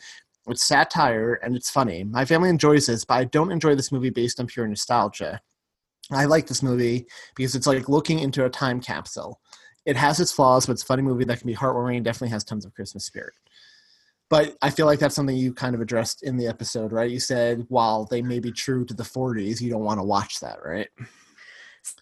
It's 0.47 0.65
satire 0.65 1.35
and 1.43 1.55
it's 1.55 1.69
funny. 1.69 2.03
My 2.03 2.25
family 2.25 2.49
enjoys 2.49 2.87
this, 2.87 3.05
but 3.05 3.15
I 3.15 3.25
don't 3.25 3.51
enjoy 3.51 3.75
this 3.75 3.91
movie 3.91 4.09
based 4.09 4.39
on 4.39 4.47
pure 4.47 4.67
nostalgia. 4.67 5.39
I 6.11 6.25
like 6.25 6.47
this 6.47 6.63
movie 6.63 7.07
because 7.35 7.55
it's 7.55 7.67
like 7.67 7.89
looking 7.89 8.19
into 8.19 8.45
a 8.45 8.49
time 8.49 8.81
capsule. 8.81 9.39
It 9.85 9.95
has 9.95 10.19
its 10.19 10.31
flaws, 10.31 10.65
but 10.65 10.73
it's 10.73 10.83
a 10.83 10.87
funny 10.87 11.03
movie 11.03 11.25
that 11.25 11.39
can 11.39 11.47
be 11.47 11.55
heartwarming 11.55 12.03
definitely 12.03 12.29
has 12.29 12.43
tons 12.43 12.65
of 12.65 12.73
Christmas 12.73 13.05
spirit. 13.05 13.33
But 14.29 14.55
I 14.61 14.69
feel 14.69 14.85
like 14.85 14.99
that's 14.99 15.15
something 15.15 15.35
you 15.35 15.53
kind 15.53 15.73
of 15.73 15.81
addressed 15.81 16.21
in 16.23 16.37
the 16.37 16.47
episode, 16.47 16.91
right? 16.91 17.09
You 17.09 17.19
said 17.19 17.65
while 17.69 18.05
they 18.05 18.21
may 18.21 18.39
be 18.39 18.51
true 18.51 18.85
to 18.85 18.93
the 18.93 19.03
40s, 19.03 19.61
you 19.61 19.71
don't 19.71 19.83
want 19.83 19.99
to 19.99 20.03
watch 20.03 20.39
that, 20.41 20.59
right? 20.63 20.89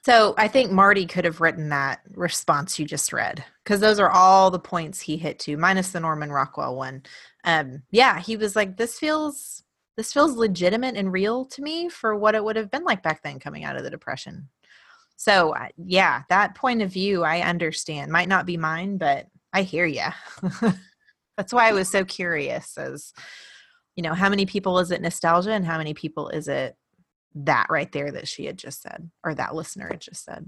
So 0.06 0.34
I 0.38 0.48
think 0.48 0.72
Marty 0.72 1.06
could 1.06 1.24
have 1.24 1.40
written 1.40 1.70
that 1.70 2.02
response 2.12 2.78
you 2.80 2.86
just 2.86 3.14
read 3.14 3.44
because 3.64 3.80
those 3.80 4.00
are 4.00 4.10
all 4.10 4.52
the 4.52 4.60
points 4.60 5.00
he 5.00 5.18
hit 5.18 5.40
to, 5.40 5.56
minus 5.56 5.92
the 5.92 6.00
Norman 6.00 6.32
Rockwell 6.32 6.76
one. 6.76 7.04
Um, 7.44 7.84
yeah, 7.92 8.20
he 8.20 8.36
was 8.36 8.56
like, 8.56 8.76
"This 8.76 8.98
feels 8.98 9.64
this 9.98 10.14
feels 10.14 10.36
legitimate 10.36 10.96
and 10.96 11.12
real 11.12 11.46
to 11.46 11.62
me 11.62 11.90
for 11.90 12.16
what 12.16 12.36
it 12.36 12.44
would 12.44 12.56
have 12.56 12.72
been 12.72 12.84
like 12.86 13.04
back 13.04 13.24
then, 13.24 13.40
coming 13.40 13.64
out 13.64 13.76
of 13.76 13.84
the 13.84 13.90
depression." 13.90 14.50
So 15.18 15.54
yeah, 15.78 16.24
that 16.30 16.56
point 16.56 16.82
of 16.82 16.92
view 16.92 17.24
I 17.24 17.42
understand. 17.42 18.12
Might 18.12 18.30
not 18.30 18.46
be 18.46 18.56
mine, 18.56 18.98
but 18.98 19.28
I 19.52 19.64
hear 19.64 19.86
you. 19.86 20.06
That's 21.38 21.54
why 21.54 21.70
I 21.70 21.74
was 21.74 21.90
so 21.90 22.06
curious. 22.06 22.78
As 22.78 23.14
you 23.96 24.04
know, 24.04 24.14
how 24.14 24.30
many 24.30 24.46
people 24.46 24.80
is 24.80 24.92
it 24.92 25.02
nostalgia, 25.02 25.52
and 25.52 25.66
how 25.66 25.78
many 25.78 25.94
people 25.94 26.30
is 26.30 26.48
it 26.48 26.76
that 27.46 27.68
right 27.70 27.92
there 27.92 28.12
that 28.12 28.28
she 28.28 28.46
had 28.46 28.58
just 28.58 28.82
said 28.82 29.10
or 29.24 29.36
that 29.36 29.56
listener 29.56 29.88
had 29.90 30.02
just 30.02 30.24
said 30.24 30.46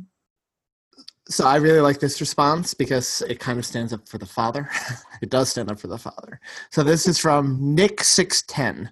so 1.27 1.45
i 1.45 1.55
really 1.55 1.81
like 1.81 1.99
this 1.99 2.19
response 2.19 2.73
because 2.73 3.21
it 3.29 3.39
kind 3.39 3.59
of 3.59 3.65
stands 3.65 3.93
up 3.93 4.07
for 4.07 4.17
the 4.17 4.25
father 4.25 4.69
it 5.21 5.29
does 5.29 5.49
stand 5.49 5.69
up 5.69 5.79
for 5.79 5.87
the 5.87 5.97
father 5.97 6.39
so 6.71 6.83
this 6.83 7.07
is 7.07 7.19
from 7.19 7.57
nick 7.75 8.03
610 8.03 8.91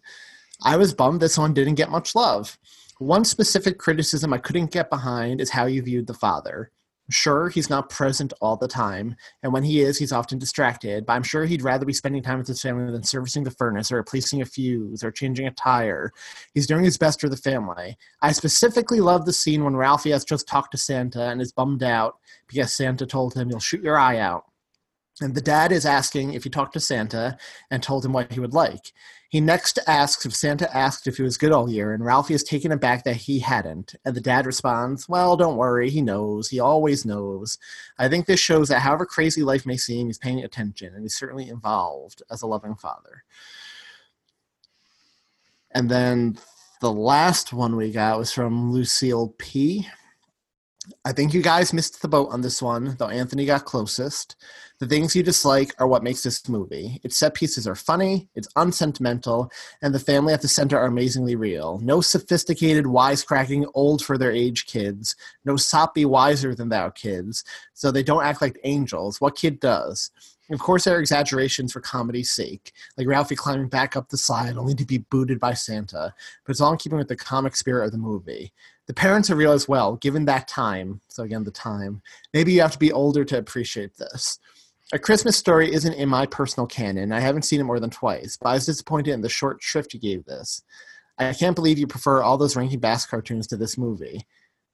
i 0.63 0.75
was 0.75 0.93
bummed 0.93 1.21
this 1.21 1.37
one 1.37 1.53
didn't 1.53 1.75
get 1.75 1.89
much 1.89 2.15
love 2.15 2.57
one 2.99 3.25
specific 3.25 3.77
criticism 3.77 4.33
i 4.33 4.37
couldn't 4.37 4.71
get 4.71 4.89
behind 4.89 5.41
is 5.41 5.49
how 5.49 5.65
you 5.65 5.81
viewed 5.81 6.07
the 6.07 6.13
father 6.13 6.71
Sure, 7.09 7.47
he's 7.47 7.69
not 7.69 7.89
present 7.89 8.33
all 8.41 8.57
the 8.57 8.67
time, 8.67 9.15
and 9.41 9.53
when 9.53 9.63
he 9.63 9.79
is, 9.79 9.97
he's 9.97 10.11
often 10.11 10.37
distracted, 10.37 11.05
but 11.05 11.13
I'm 11.13 11.23
sure 11.23 11.45
he'd 11.45 11.61
rather 11.61 11.85
be 11.85 11.93
spending 11.93 12.21
time 12.21 12.37
with 12.37 12.47
his 12.47 12.61
family 12.61 12.91
than 12.91 13.03
servicing 13.03 13.45
the 13.45 13.51
furnace 13.51 13.93
or 13.93 13.95
replacing 13.95 14.41
a 14.41 14.45
fuse 14.45 15.05
or 15.05 15.11
changing 15.11 15.47
a 15.47 15.51
tire. 15.51 16.11
He's 16.53 16.67
doing 16.67 16.83
his 16.83 16.97
best 16.97 17.21
for 17.21 17.29
the 17.29 17.37
family. 17.37 17.97
I 18.21 18.33
specifically 18.33 18.99
love 18.99 19.25
the 19.25 19.31
scene 19.31 19.63
when 19.63 19.77
Ralphie 19.77 20.11
has 20.11 20.25
just 20.25 20.49
talked 20.49 20.71
to 20.71 20.77
Santa 20.77 21.29
and 21.29 21.41
is 21.41 21.53
bummed 21.53 21.81
out 21.81 22.17
because 22.45 22.73
Santa 22.73 23.05
told 23.05 23.33
him, 23.35 23.49
You'll 23.49 23.61
shoot 23.61 23.83
your 23.83 23.97
eye 23.97 24.17
out. 24.17 24.43
And 25.21 25.33
the 25.33 25.41
dad 25.41 25.71
is 25.71 25.85
asking 25.85 26.33
if 26.33 26.43
he 26.43 26.49
talked 26.49 26.73
to 26.73 26.81
Santa 26.81 27.37
and 27.71 27.81
told 27.81 28.03
him 28.03 28.11
what 28.11 28.33
he 28.33 28.41
would 28.41 28.53
like. 28.53 28.91
He 29.29 29.41
next 29.41 29.77
asks 29.87 30.25
if 30.25 30.33
Santa 30.33 30.73
asked 30.75 31.05
if 31.05 31.17
he 31.17 31.23
was 31.23 31.37
good 31.37 31.51
all 31.51 31.69
year, 31.69 31.93
and 31.93 32.05
Ralphie 32.05 32.33
is 32.33 32.43
taken 32.43 32.71
aback 32.71 33.03
that 33.03 33.17
he 33.17 33.39
hadn't. 33.39 33.93
And 34.05 34.15
the 34.15 34.21
dad 34.21 34.45
responds, 34.45 35.09
Well, 35.09 35.35
don't 35.35 35.57
worry, 35.57 35.89
he 35.89 36.01
knows. 36.01 36.49
He 36.49 36.59
always 36.59 37.05
knows. 37.05 37.57
I 37.99 38.07
think 38.07 38.25
this 38.25 38.39
shows 38.39 38.69
that 38.69 38.79
however 38.79 39.05
crazy 39.05 39.43
life 39.43 39.65
may 39.65 39.75
seem, 39.75 40.07
he's 40.07 40.17
paying 40.17 40.43
attention, 40.43 40.93
and 40.93 41.03
he's 41.03 41.17
certainly 41.17 41.49
involved 41.49 42.23
as 42.31 42.41
a 42.41 42.47
loving 42.47 42.75
father. 42.75 43.23
And 45.71 45.89
then 45.89 46.37
the 46.79 46.91
last 46.91 47.51
one 47.51 47.75
we 47.75 47.91
got 47.91 48.17
was 48.17 48.31
from 48.31 48.71
Lucille 48.71 49.35
P. 49.37 49.87
I 51.03 51.11
think 51.11 51.33
you 51.33 51.41
guys 51.41 51.73
missed 51.73 52.01
the 52.01 52.07
boat 52.07 52.29
on 52.31 52.41
this 52.41 52.61
one, 52.61 52.95
though 52.97 53.09
Anthony 53.09 53.45
got 53.45 53.65
closest. 53.65 54.37
The 54.79 54.85
things 54.85 55.15
you 55.15 55.23
dislike 55.23 55.73
are 55.79 55.87
what 55.87 56.03
makes 56.03 56.21
this 56.21 56.47
movie. 56.47 57.01
Its 57.03 57.17
set 57.17 57.33
pieces 57.33 57.67
are 57.67 57.73
funny, 57.73 58.29
it's 58.35 58.47
unsentimental, 58.55 59.51
and 59.81 59.91
the 59.91 59.99
family 59.99 60.33
at 60.33 60.41
the 60.43 60.47
center 60.47 60.77
are 60.77 60.85
amazingly 60.85 61.35
real. 61.35 61.79
No 61.81 61.99
sophisticated, 61.99 62.85
wisecracking, 62.85 63.65
old 63.73 64.05
for 64.05 64.19
their 64.19 64.31
age 64.31 64.67
kids. 64.67 65.15
No 65.45 65.55
soppy, 65.55 66.05
wiser 66.05 66.53
than 66.53 66.69
thou 66.69 66.91
kids. 66.91 67.43
So 67.73 67.89
they 67.89 68.03
don't 68.03 68.23
act 68.23 68.39
like 68.39 68.59
angels. 68.65 69.19
What 69.19 69.35
kid 69.35 69.59
does? 69.59 70.11
Of 70.51 70.59
course, 70.59 70.83
there 70.83 70.95
are 70.95 70.99
exaggerations 70.99 71.73
for 71.73 71.81
comedy's 71.81 72.31
sake, 72.31 72.71
like 72.97 73.07
Ralphie 73.07 73.35
climbing 73.35 73.67
back 73.67 73.97
up 73.97 74.07
the 74.07 74.17
slide 74.17 74.57
only 74.57 74.75
to 74.75 74.85
be 74.85 74.99
booted 74.99 75.39
by 75.39 75.53
Santa, 75.53 76.13
but 76.45 76.51
it's 76.51 76.61
all 76.61 76.71
in 76.71 76.77
keeping 76.77 76.97
with 76.97 77.09
the 77.09 77.17
comic 77.17 77.55
spirit 77.55 77.85
of 77.85 77.91
the 77.91 77.97
movie. 77.97 78.53
The 78.85 78.93
parents 78.93 79.29
are 79.29 79.35
real 79.35 79.51
as 79.51 79.67
well, 79.67 79.97
given 79.97 80.23
that 80.25 80.47
time. 80.47 81.01
So, 81.09 81.23
again, 81.23 81.43
the 81.43 81.51
time. 81.51 82.01
Maybe 82.33 82.53
you 82.53 82.61
have 82.61 82.71
to 82.71 82.79
be 82.79 82.93
older 82.93 83.25
to 83.25 83.37
appreciate 83.37 83.97
this. 83.97 84.39
A 84.93 84.99
Christmas 84.99 85.35
Story 85.35 85.73
isn't 85.73 85.93
in 85.93 86.07
my 86.07 86.25
personal 86.25 86.65
canon. 86.65 87.11
I 87.11 87.19
haven't 87.19 87.41
seen 87.41 87.59
it 87.59 87.65
more 87.65 87.79
than 87.79 87.89
twice, 87.89 88.37
but 88.41 88.49
I 88.49 88.53
was 88.53 88.65
disappointed 88.65 89.11
in 89.11 89.21
the 89.21 89.27
short 89.27 89.61
shrift 89.61 89.93
you 89.93 89.99
gave 89.99 90.23
this. 90.25 90.61
I 91.17 91.33
can't 91.33 91.55
believe 91.55 91.77
you 91.77 91.87
prefer 91.87 92.21
all 92.21 92.37
those 92.37 92.55
Rankin 92.55 92.79
Bass 92.79 93.05
cartoons 93.05 93.47
to 93.47 93.57
this 93.57 93.77
movie. 93.77 94.25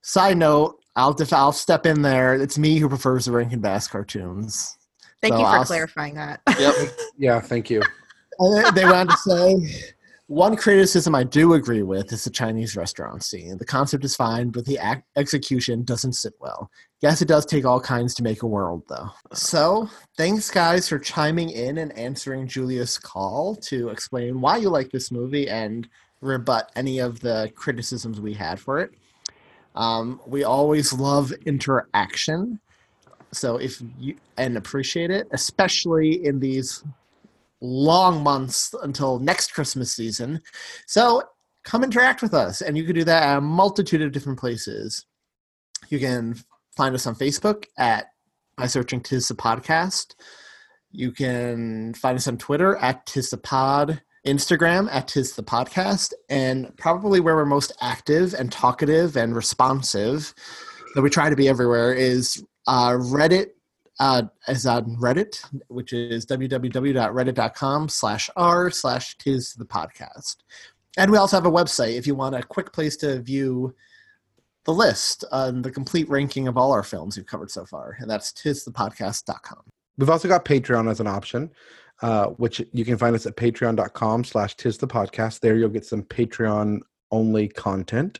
Side 0.01 0.38
note, 0.38 0.78
I'll, 0.95 1.14
def- 1.14 1.34
I'll 1.34 1.53
step 1.53 1.86
in 1.86 2.01
there. 2.01 2.36
It's 2.36 2.57
me 2.57 2.78
who 2.78 2.89
prefers 2.89 3.26
the 3.26 3.32
Rankin 3.32 3.61
Bass 3.61 3.88
cartoons. 3.88 4.78
Thank 5.22 5.34
so 5.34 5.39
you 5.39 5.45
for 5.45 5.51
I'll 5.51 5.66
clarifying 5.66 6.16
that. 6.16 6.41
Yep. 6.59 6.76
yeah, 7.18 7.39
thank 7.39 7.70
you. 7.70 7.82
they 8.76 8.84
went 8.84 8.95
on 8.95 9.07
to 9.07 9.18
say 9.18 9.93
one 10.28 10.55
criticism 10.55 11.16
I 11.16 11.24
do 11.24 11.53
agree 11.53 11.84
with 11.84 12.11
is 12.11 12.24
the 12.24 12.30
Chinese 12.30 12.76
restaurant 12.76 13.24
scene. 13.24 13.57
The 13.57 13.66
concept 13.66 14.03
is 14.03 14.16
fine, 14.16 14.49
but 14.49 14.66
the 14.66 14.80
ac- 14.82 15.03
execution 15.16 15.84
doesn't 15.84 16.14
sit 16.14 16.34
well. 16.39 16.70
Guess 17.04 17.22
it 17.22 17.28
does 17.28 17.45
take 17.45 17.66
all 17.66 17.82
kinds 17.82 18.16
to 18.16 18.24
make 18.24 18.43
a 18.43 18.47
world, 18.47 18.84
though. 18.88 19.10
So, 19.34 19.89
thanks, 20.16 20.49
guys, 20.49 20.88
for 20.88 20.97
chiming 20.97 21.49
in 21.49 21.80
and 21.80 21.91
answering 21.99 22.47
Julia's 22.47 22.97
call 22.97 23.58
to 23.58 23.89
explain 23.89 24.39
why 24.39 24.56
you 24.56 24.70
like 24.70 24.89
this 24.89 25.12
movie 25.12 25.49
and 25.49 25.86
rebut 26.22 26.72
any 26.78 26.99
of 26.99 27.20
the 27.20 27.51
criticisms 27.56 28.22
we 28.22 28.34
had 28.34 28.58
for 28.58 28.80
it. 28.80 28.91
Um, 29.76 30.22
we 30.26 30.45
always 30.45 30.93
love 30.93 31.34
interaction. 31.45 32.62
So 33.34 33.58
if 33.58 33.82
you 33.99 34.16
and 34.38 34.56
appreciate 34.56 35.12
it, 35.12 35.28
especially 35.32 36.26
in 36.26 36.39
these 36.39 36.86
long 37.60 38.24
months 38.24 38.74
until 38.82 39.20
next 39.20 39.54
Christmas 39.54 39.91
season. 39.91 40.39
So 40.88 41.24
come 41.66 41.84
interact 41.84 42.22
with 42.22 42.34
us, 42.34 42.62
and 42.62 42.78
you 42.78 42.86
can 42.86 42.95
do 42.95 43.04
that 43.04 43.24
at 43.24 43.38
a 43.39 43.41
multitude 43.41 44.01
of 44.01 44.14
different 44.14 44.39
places. 44.39 45.06
You 45.89 45.99
can 45.99 46.41
find 46.76 46.96
us 46.96 47.08
on 47.08 47.16
Facebook 47.16 47.66
at 47.78 48.08
by 48.58 48.68
searching 48.68 49.02
Tis 49.02 49.28
the 49.28 49.36
Podcast. 49.36 50.16
You 50.92 51.12
can 51.12 51.94
find 51.96 52.16
us 52.18 52.28
on 52.28 52.38
Twitter 52.38 52.76
at 52.78 53.06
Tis 53.06 53.32
the 53.32 53.38
Pod, 53.38 54.02
Instagram 54.28 54.88
at 54.92 55.08
Tis 55.08 55.36
the 55.36 55.44
Podcast, 55.44 56.14
and 56.30 56.76
probably 56.78 57.20
where 57.20 57.36
we're 57.36 57.46
most 57.46 57.72
active 57.82 58.34
and 58.34 58.52
talkative 58.52 59.18
and 59.18 59.36
responsive, 59.36 60.34
that 60.94 61.02
we 61.02 61.10
try 61.10 61.30
to 61.30 61.36
be 61.36 61.48
everywhere, 61.48 61.94
is 61.94 62.44
uh, 62.68 62.92
Reddit 62.92 63.48
uh, 64.00 64.24
is 64.48 64.66
on 64.66 64.96
Reddit, 64.98 65.44
which 65.68 65.94
is 65.94 66.26
www.reddit.com 66.26 67.90
slash 67.90 68.30
r 68.36 68.72
slash 68.72 69.18
tis 69.18 69.54
the 69.54 69.66
podcast. 69.66 70.38
And 70.98 71.12
we 71.12 71.18
also 71.18 71.38
have 71.38 71.46
a 71.46 71.52
website 71.52 71.96
if 71.98 72.06
you 72.06 72.16
want 72.16 72.36
a 72.36 72.44
quick 72.44 72.72
place 72.72 72.98
to 72.98 73.22
view 73.22 73.74
the 74.66 74.74
list 74.74 75.26
and 75.32 75.64
the 75.64 75.72
complete 75.72 76.09
ranking 76.09 76.47
of 76.47 76.57
all 76.57 76.72
our 76.72 76.84
films 76.84 77.18
we've 77.18 77.26
covered 77.26 77.51
so 77.51 77.66
far. 77.66 77.97
And 77.99 78.09
that's 78.09 78.32
tisthepodcast.com. 78.32 79.61
We've 79.97 80.09
also 80.09 80.28
got 80.28 80.45
Patreon 80.45 80.89
as 80.89 80.99
an 80.99 81.07
option, 81.07 81.51
uh, 82.01 82.28
which 82.28 82.61
you 82.72 82.86
can 82.86 82.97
find 82.97 83.16
us 83.16 83.26
at 83.26 83.36
patreon.com 83.36 84.24
slash 84.24 84.55
tis 84.55 84.78
the 84.78 84.88
podcast. 84.88 85.39
There 85.39 85.57
you'll 85.57 85.70
get 85.70 85.86
some 85.86 86.03
Patreon 86.03 86.80
only 87.11 87.47
content. 87.47 88.20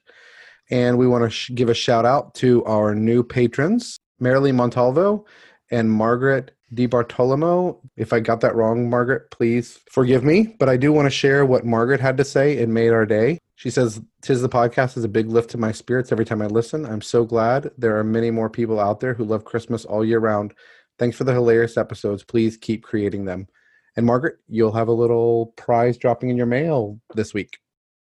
And 0.69 0.97
we 0.97 1.07
want 1.07 1.23
to 1.23 1.29
sh- 1.29 1.51
give 1.53 1.69
a 1.69 1.73
shout 1.73 2.05
out 2.05 2.35
to 2.35 2.63
our 2.65 2.95
new 2.95 3.23
patrons, 3.23 3.97
Marilee 4.21 4.53
Montalvo 4.53 5.25
and 5.71 5.91
Margaret 5.91 6.51
Di 6.73 6.87
DiBartolomeo. 6.87 7.79
If 7.97 8.13
I 8.13 8.19
got 8.19 8.41
that 8.41 8.55
wrong, 8.55 8.89
Margaret, 8.89 9.29
please 9.31 9.79
forgive 9.89 10.23
me. 10.23 10.55
But 10.59 10.69
I 10.69 10.77
do 10.77 10.91
want 10.91 11.05
to 11.07 11.11
share 11.11 11.45
what 11.45 11.65
Margaret 11.65 11.99
had 11.99 12.17
to 12.17 12.25
say. 12.25 12.57
It 12.57 12.69
made 12.69 12.91
our 12.91 13.05
day. 13.05 13.39
She 13.56 13.70
says, 13.70 14.01
Tis 14.22 14.41
the 14.41 14.49
podcast 14.49 14.97
is 14.97 15.04
a 15.04 15.10
big 15.10 15.30
lift 15.30 15.51
to 15.51 15.58
my 15.58 15.72
spirits 15.72 16.12
every 16.12 16.26
time 16.26 16.41
I 16.41 16.47
listen. 16.47 16.86
I'm 16.86 17.01
so 17.01 17.24
glad 17.24 17.72
there 17.78 17.97
are 17.97 18.04
many 18.04 18.32
more 18.32 18.49
people 18.49 18.80
out 18.80 18.99
there 18.99 19.14
who 19.14 19.24
love 19.24 19.45
Christmas 19.45 19.86
all 19.86 20.04
year 20.04 20.20
round. 20.20 20.54
Thanks 20.99 21.18
for 21.18 21.24
the 21.24 21.34
hilarious 21.34 21.78
episodes. 21.78 22.24
Please 22.24 22.58
keep 22.58 22.84
creating 22.84 23.26
them. 23.26 23.47
And 23.95 24.06
Margaret, 24.06 24.38
you'll 24.47 24.72
have 24.72 24.88
a 24.88 24.93
little 24.93 25.54
prize 25.56 25.97
dropping 25.97 26.30
in 26.30 26.38
your 26.38 26.45
mail 26.45 26.99
this 27.16 27.34
week. 27.34 27.60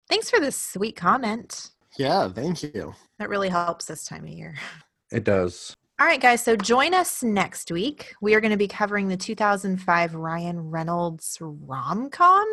Thanks 0.09 0.31
for 0.31 0.41
this 0.41 0.57
sweet 0.57 0.97
comment. 0.97 1.71
Yeah, 1.99 2.29
thank 2.29 2.63
you. 2.63 2.95
That 3.19 3.29
really 3.29 3.49
helps 3.49 3.87
this 3.87 4.05
time 4.05 4.25
of 4.25 4.31
year. 4.31 4.57
It 5.11 5.25
does. 5.25 5.77
All 5.99 6.07
right, 6.07 6.21
guys. 6.21 6.43
So 6.43 6.57
join 6.57 6.93
us 6.93 7.23
next 7.23 7.71
week. 7.71 8.15
We 8.21 8.35
are 8.35 8.41
going 8.41 8.51
to 8.51 8.59
be 8.59 8.69
covering 8.69 9.09
the 9.09 9.17
2005 9.17 10.15
Ryan 10.15 10.71
Reynolds 10.71 11.39
rom 11.41 12.11
com, 12.11 12.47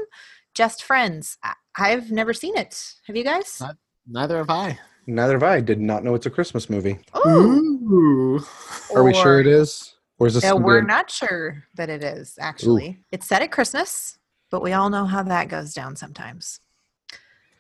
Just 0.54 0.84
Friends. 0.84 1.38
I've 1.78 2.12
never 2.12 2.34
seen 2.34 2.58
it. 2.58 2.94
Have 3.08 3.16
you 3.16 3.24
guys? 3.24 3.60
Not, 3.60 3.78
neither 4.08 4.38
have 4.38 4.50
I. 4.50 4.80
Neither 5.08 5.34
have 5.34 5.44
I. 5.44 5.60
Did 5.62 5.80
not 5.80 6.04
know 6.04 6.16
it's 6.16 6.26
a 6.26 6.30
Christmas 6.30 6.70
movie. 6.70 7.00
Ooh. 7.26 8.44
Are 8.92 9.00
or, 9.00 9.04
we 9.04 9.14
sure 9.14 9.40
it 9.40 9.48
is? 9.48 9.96
Or 10.20 10.28
is 10.28 10.36
this? 10.36 10.44
No, 10.44 10.56
we're 10.56 10.82
not 10.82 11.10
sure 11.10 11.64
that 11.76 11.90
it 11.90 12.04
is. 12.04 12.38
Actually, 12.40 12.90
Ooh. 12.90 13.04
it's 13.12 13.28
set 13.28 13.42
at 13.42 13.52
Christmas, 13.52 14.18
but 14.52 14.62
we 14.62 14.74
all 14.74 14.90
know 14.90 15.06
how 15.06 15.24
that 15.24 15.50
goes 15.50 15.74
down 15.74 15.96
sometimes. 15.96 16.60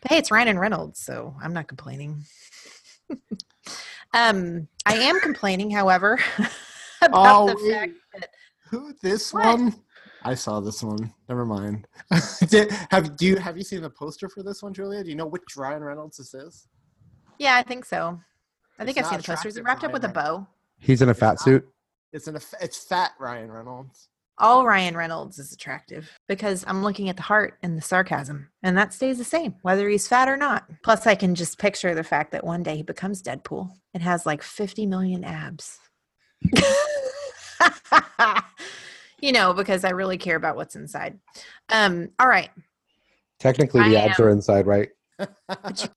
But 0.02 0.12
hey, 0.12 0.18
it's 0.18 0.32
Ryan 0.32 0.50
and 0.50 0.60
Reynolds, 0.60 1.00
so 1.00 1.36
I'm 1.42 1.54
not 1.54 1.68
complaining. 1.68 2.26
Um, 4.14 4.68
I 4.86 4.96
am 4.96 5.20
complaining, 5.20 5.72
however, 5.72 6.20
about 7.02 7.50
oh, 7.50 7.54
the 7.54 7.74
fact 7.74 7.94
that 8.14 8.30
who 8.70 8.94
this 9.02 9.34
what? 9.34 9.46
one. 9.46 9.76
I 10.26 10.36
saw 10.36 10.60
this 10.60 10.84
one. 10.84 11.14
Never 11.28 11.46
mind. 11.46 11.88
Did, 12.48 12.72
have 12.92 13.18
do 13.18 13.26
you 13.26 13.36
have 13.38 13.58
you 13.58 13.64
seen 13.64 13.82
the 13.82 13.90
poster 13.90 14.30
for 14.30 14.44
this 14.44 14.64
one, 14.64 14.74
Julia? 14.74 15.04
Do 15.04 15.10
you 15.10 15.16
know 15.16 15.26
which 15.26 15.56
Ryan 15.58 15.84
Reynolds 15.84 16.18
this 16.18 16.34
is? 16.34 16.68
Yeah, 17.38 17.56
I 17.56 17.64
think 17.64 17.86
so. 17.86 18.20
I 18.80 18.86
think 18.86 18.98
It's 18.98 19.08
I've 19.08 19.12
seen 19.12 19.18
the 19.20 19.24
poster. 19.24 19.48
Is 19.48 19.58
it 19.58 19.62
attractive, 19.62 19.66
wrapped 19.66 19.84
up 19.84 19.94
with 19.94 20.06
a 20.06 20.14
bow? 20.14 20.48
He's 20.80 21.02
in 21.02 21.10
a 21.10 21.14
fat 21.14 21.40
suit. 21.40 21.68
It's 22.12 22.28
an 22.28 22.38
it's 22.62 22.86
fat 22.86 23.12
Ryan 23.20 23.52
Reynolds. 23.52 24.10
All 24.40 24.66
Ryan 24.66 24.98
Reynolds 24.98 25.38
is 25.38 25.54
attractive 25.54 26.10
because 26.28 26.66
I'm 26.68 26.84
looking 26.84 27.08
at 27.10 27.18
the 27.18 27.24
heart 27.24 27.60
and 27.62 27.78
the 27.78 27.82
sarcasm, 27.82 28.50
and 28.64 28.78
that 28.78 28.94
stays 28.94 29.18
the 29.18 29.24
same 29.24 29.56
whether 29.62 29.88
he's 29.90 30.08
fat 30.08 30.28
or 30.28 30.38
not. 30.38 30.66
Plus, 30.84 31.06
I 31.06 31.16
can 31.16 31.36
just 31.36 31.60
picture 31.60 31.94
the 31.94 32.04
fact 32.04 32.32
that 32.32 32.44
one 32.44 32.64
day 32.64 32.78
he 32.78 32.84
becomes 32.84 33.22
Deadpool 33.22 33.70
and 33.94 34.02
has 34.02 34.26
like 34.26 34.42
50 34.42 34.86
million 34.88 35.24
abs. 35.24 35.80
you 39.24 39.32
know, 39.32 39.54
because 39.54 39.86
I 39.86 39.92
really 39.92 40.18
care 40.18 40.36
about 40.36 40.58
what's 40.58 40.76
inside. 40.76 41.18
Um, 41.70 42.10
all 42.20 42.28
right. 42.28 42.50
Technically, 43.40 43.82
the 43.84 43.98
I 43.98 44.06
abs 44.08 44.20
am. 44.20 44.26
are 44.26 44.30
inside, 44.30 44.68
right? 44.68 44.90
You- 45.20 45.28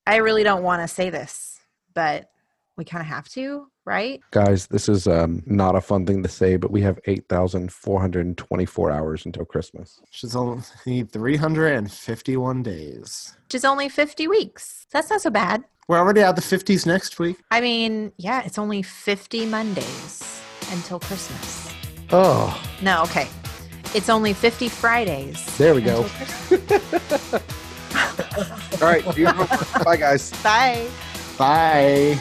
I 0.06 0.16
really 0.16 0.44
don't 0.44 0.62
want 0.62 0.82
to 0.82 0.88
say 0.88 1.10
this, 1.10 1.58
but 1.92 2.30
we 2.76 2.84
kind 2.84 3.00
of 3.00 3.08
have 3.08 3.28
to, 3.30 3.66
right? 3.84 4.20
Guys, 4.30 4.68
this 4.68 4.88
is 4.88 5.08
um, 5.08 5.42
not 5.44 5.74
a 5.74 5.80
fun 5.80 6.06
thing 6.06 6.22
to 6.22 6.28
say, 6.28 6.56
but 6.56 6.70
we 6.70 6.82
have 6.82 7.00
8,424 7.06 8.90
hours 8.92 9.26
until 9.26 9.44
Christmas. 9.44 10.00
She's 10.10 10.36
only 10.36 11.02
351 11.02 12.62
days. 12.62 13.34
Which 13.44 13.54
is 13.56 13.64
only 13.64 13.88
50 13.88 14.28
weeks. 14.28 14.86
That's 14.92 15.10
not 15.10 15.20
so 15.20 15.30
bad. 15.30 15.64
We're 15.88 15.98
already 15.98 16.20
at 16.20 16.36
the 16.36 16.42
50s 16.42 16.86
next 16.86 17.18
week. 17.18 17.38
I 17.50 17.60
mean, 17.60 18.12
yeah, 18.18 18.42
it's 18.44 18.58
only 18.58 18.82
50 18.82 19.46
Mondays 19.46 20.42
until 20.70 21.00
Christmas. 21.00 21.65
Oh, 22.12 22.60
No, 22.82 23.02
okay. 23.04 23.28
It's 23.94 24.08
only 24.08 24.32
50 24.32 24.68
Fridays. 24.68 25.44
there 25.58 25.74
we 25.74 25.82
go. 25.82 25.98
All 26.02 26.08
right. 28.82 29.04
do 29.14 29.20
your 29.20 29.32
homework. 29.32 29.84
Bye, 29.84 29.96
guys. 29.96 30.30
Bye. 30.42 30.88
Bye. 31.38 32.20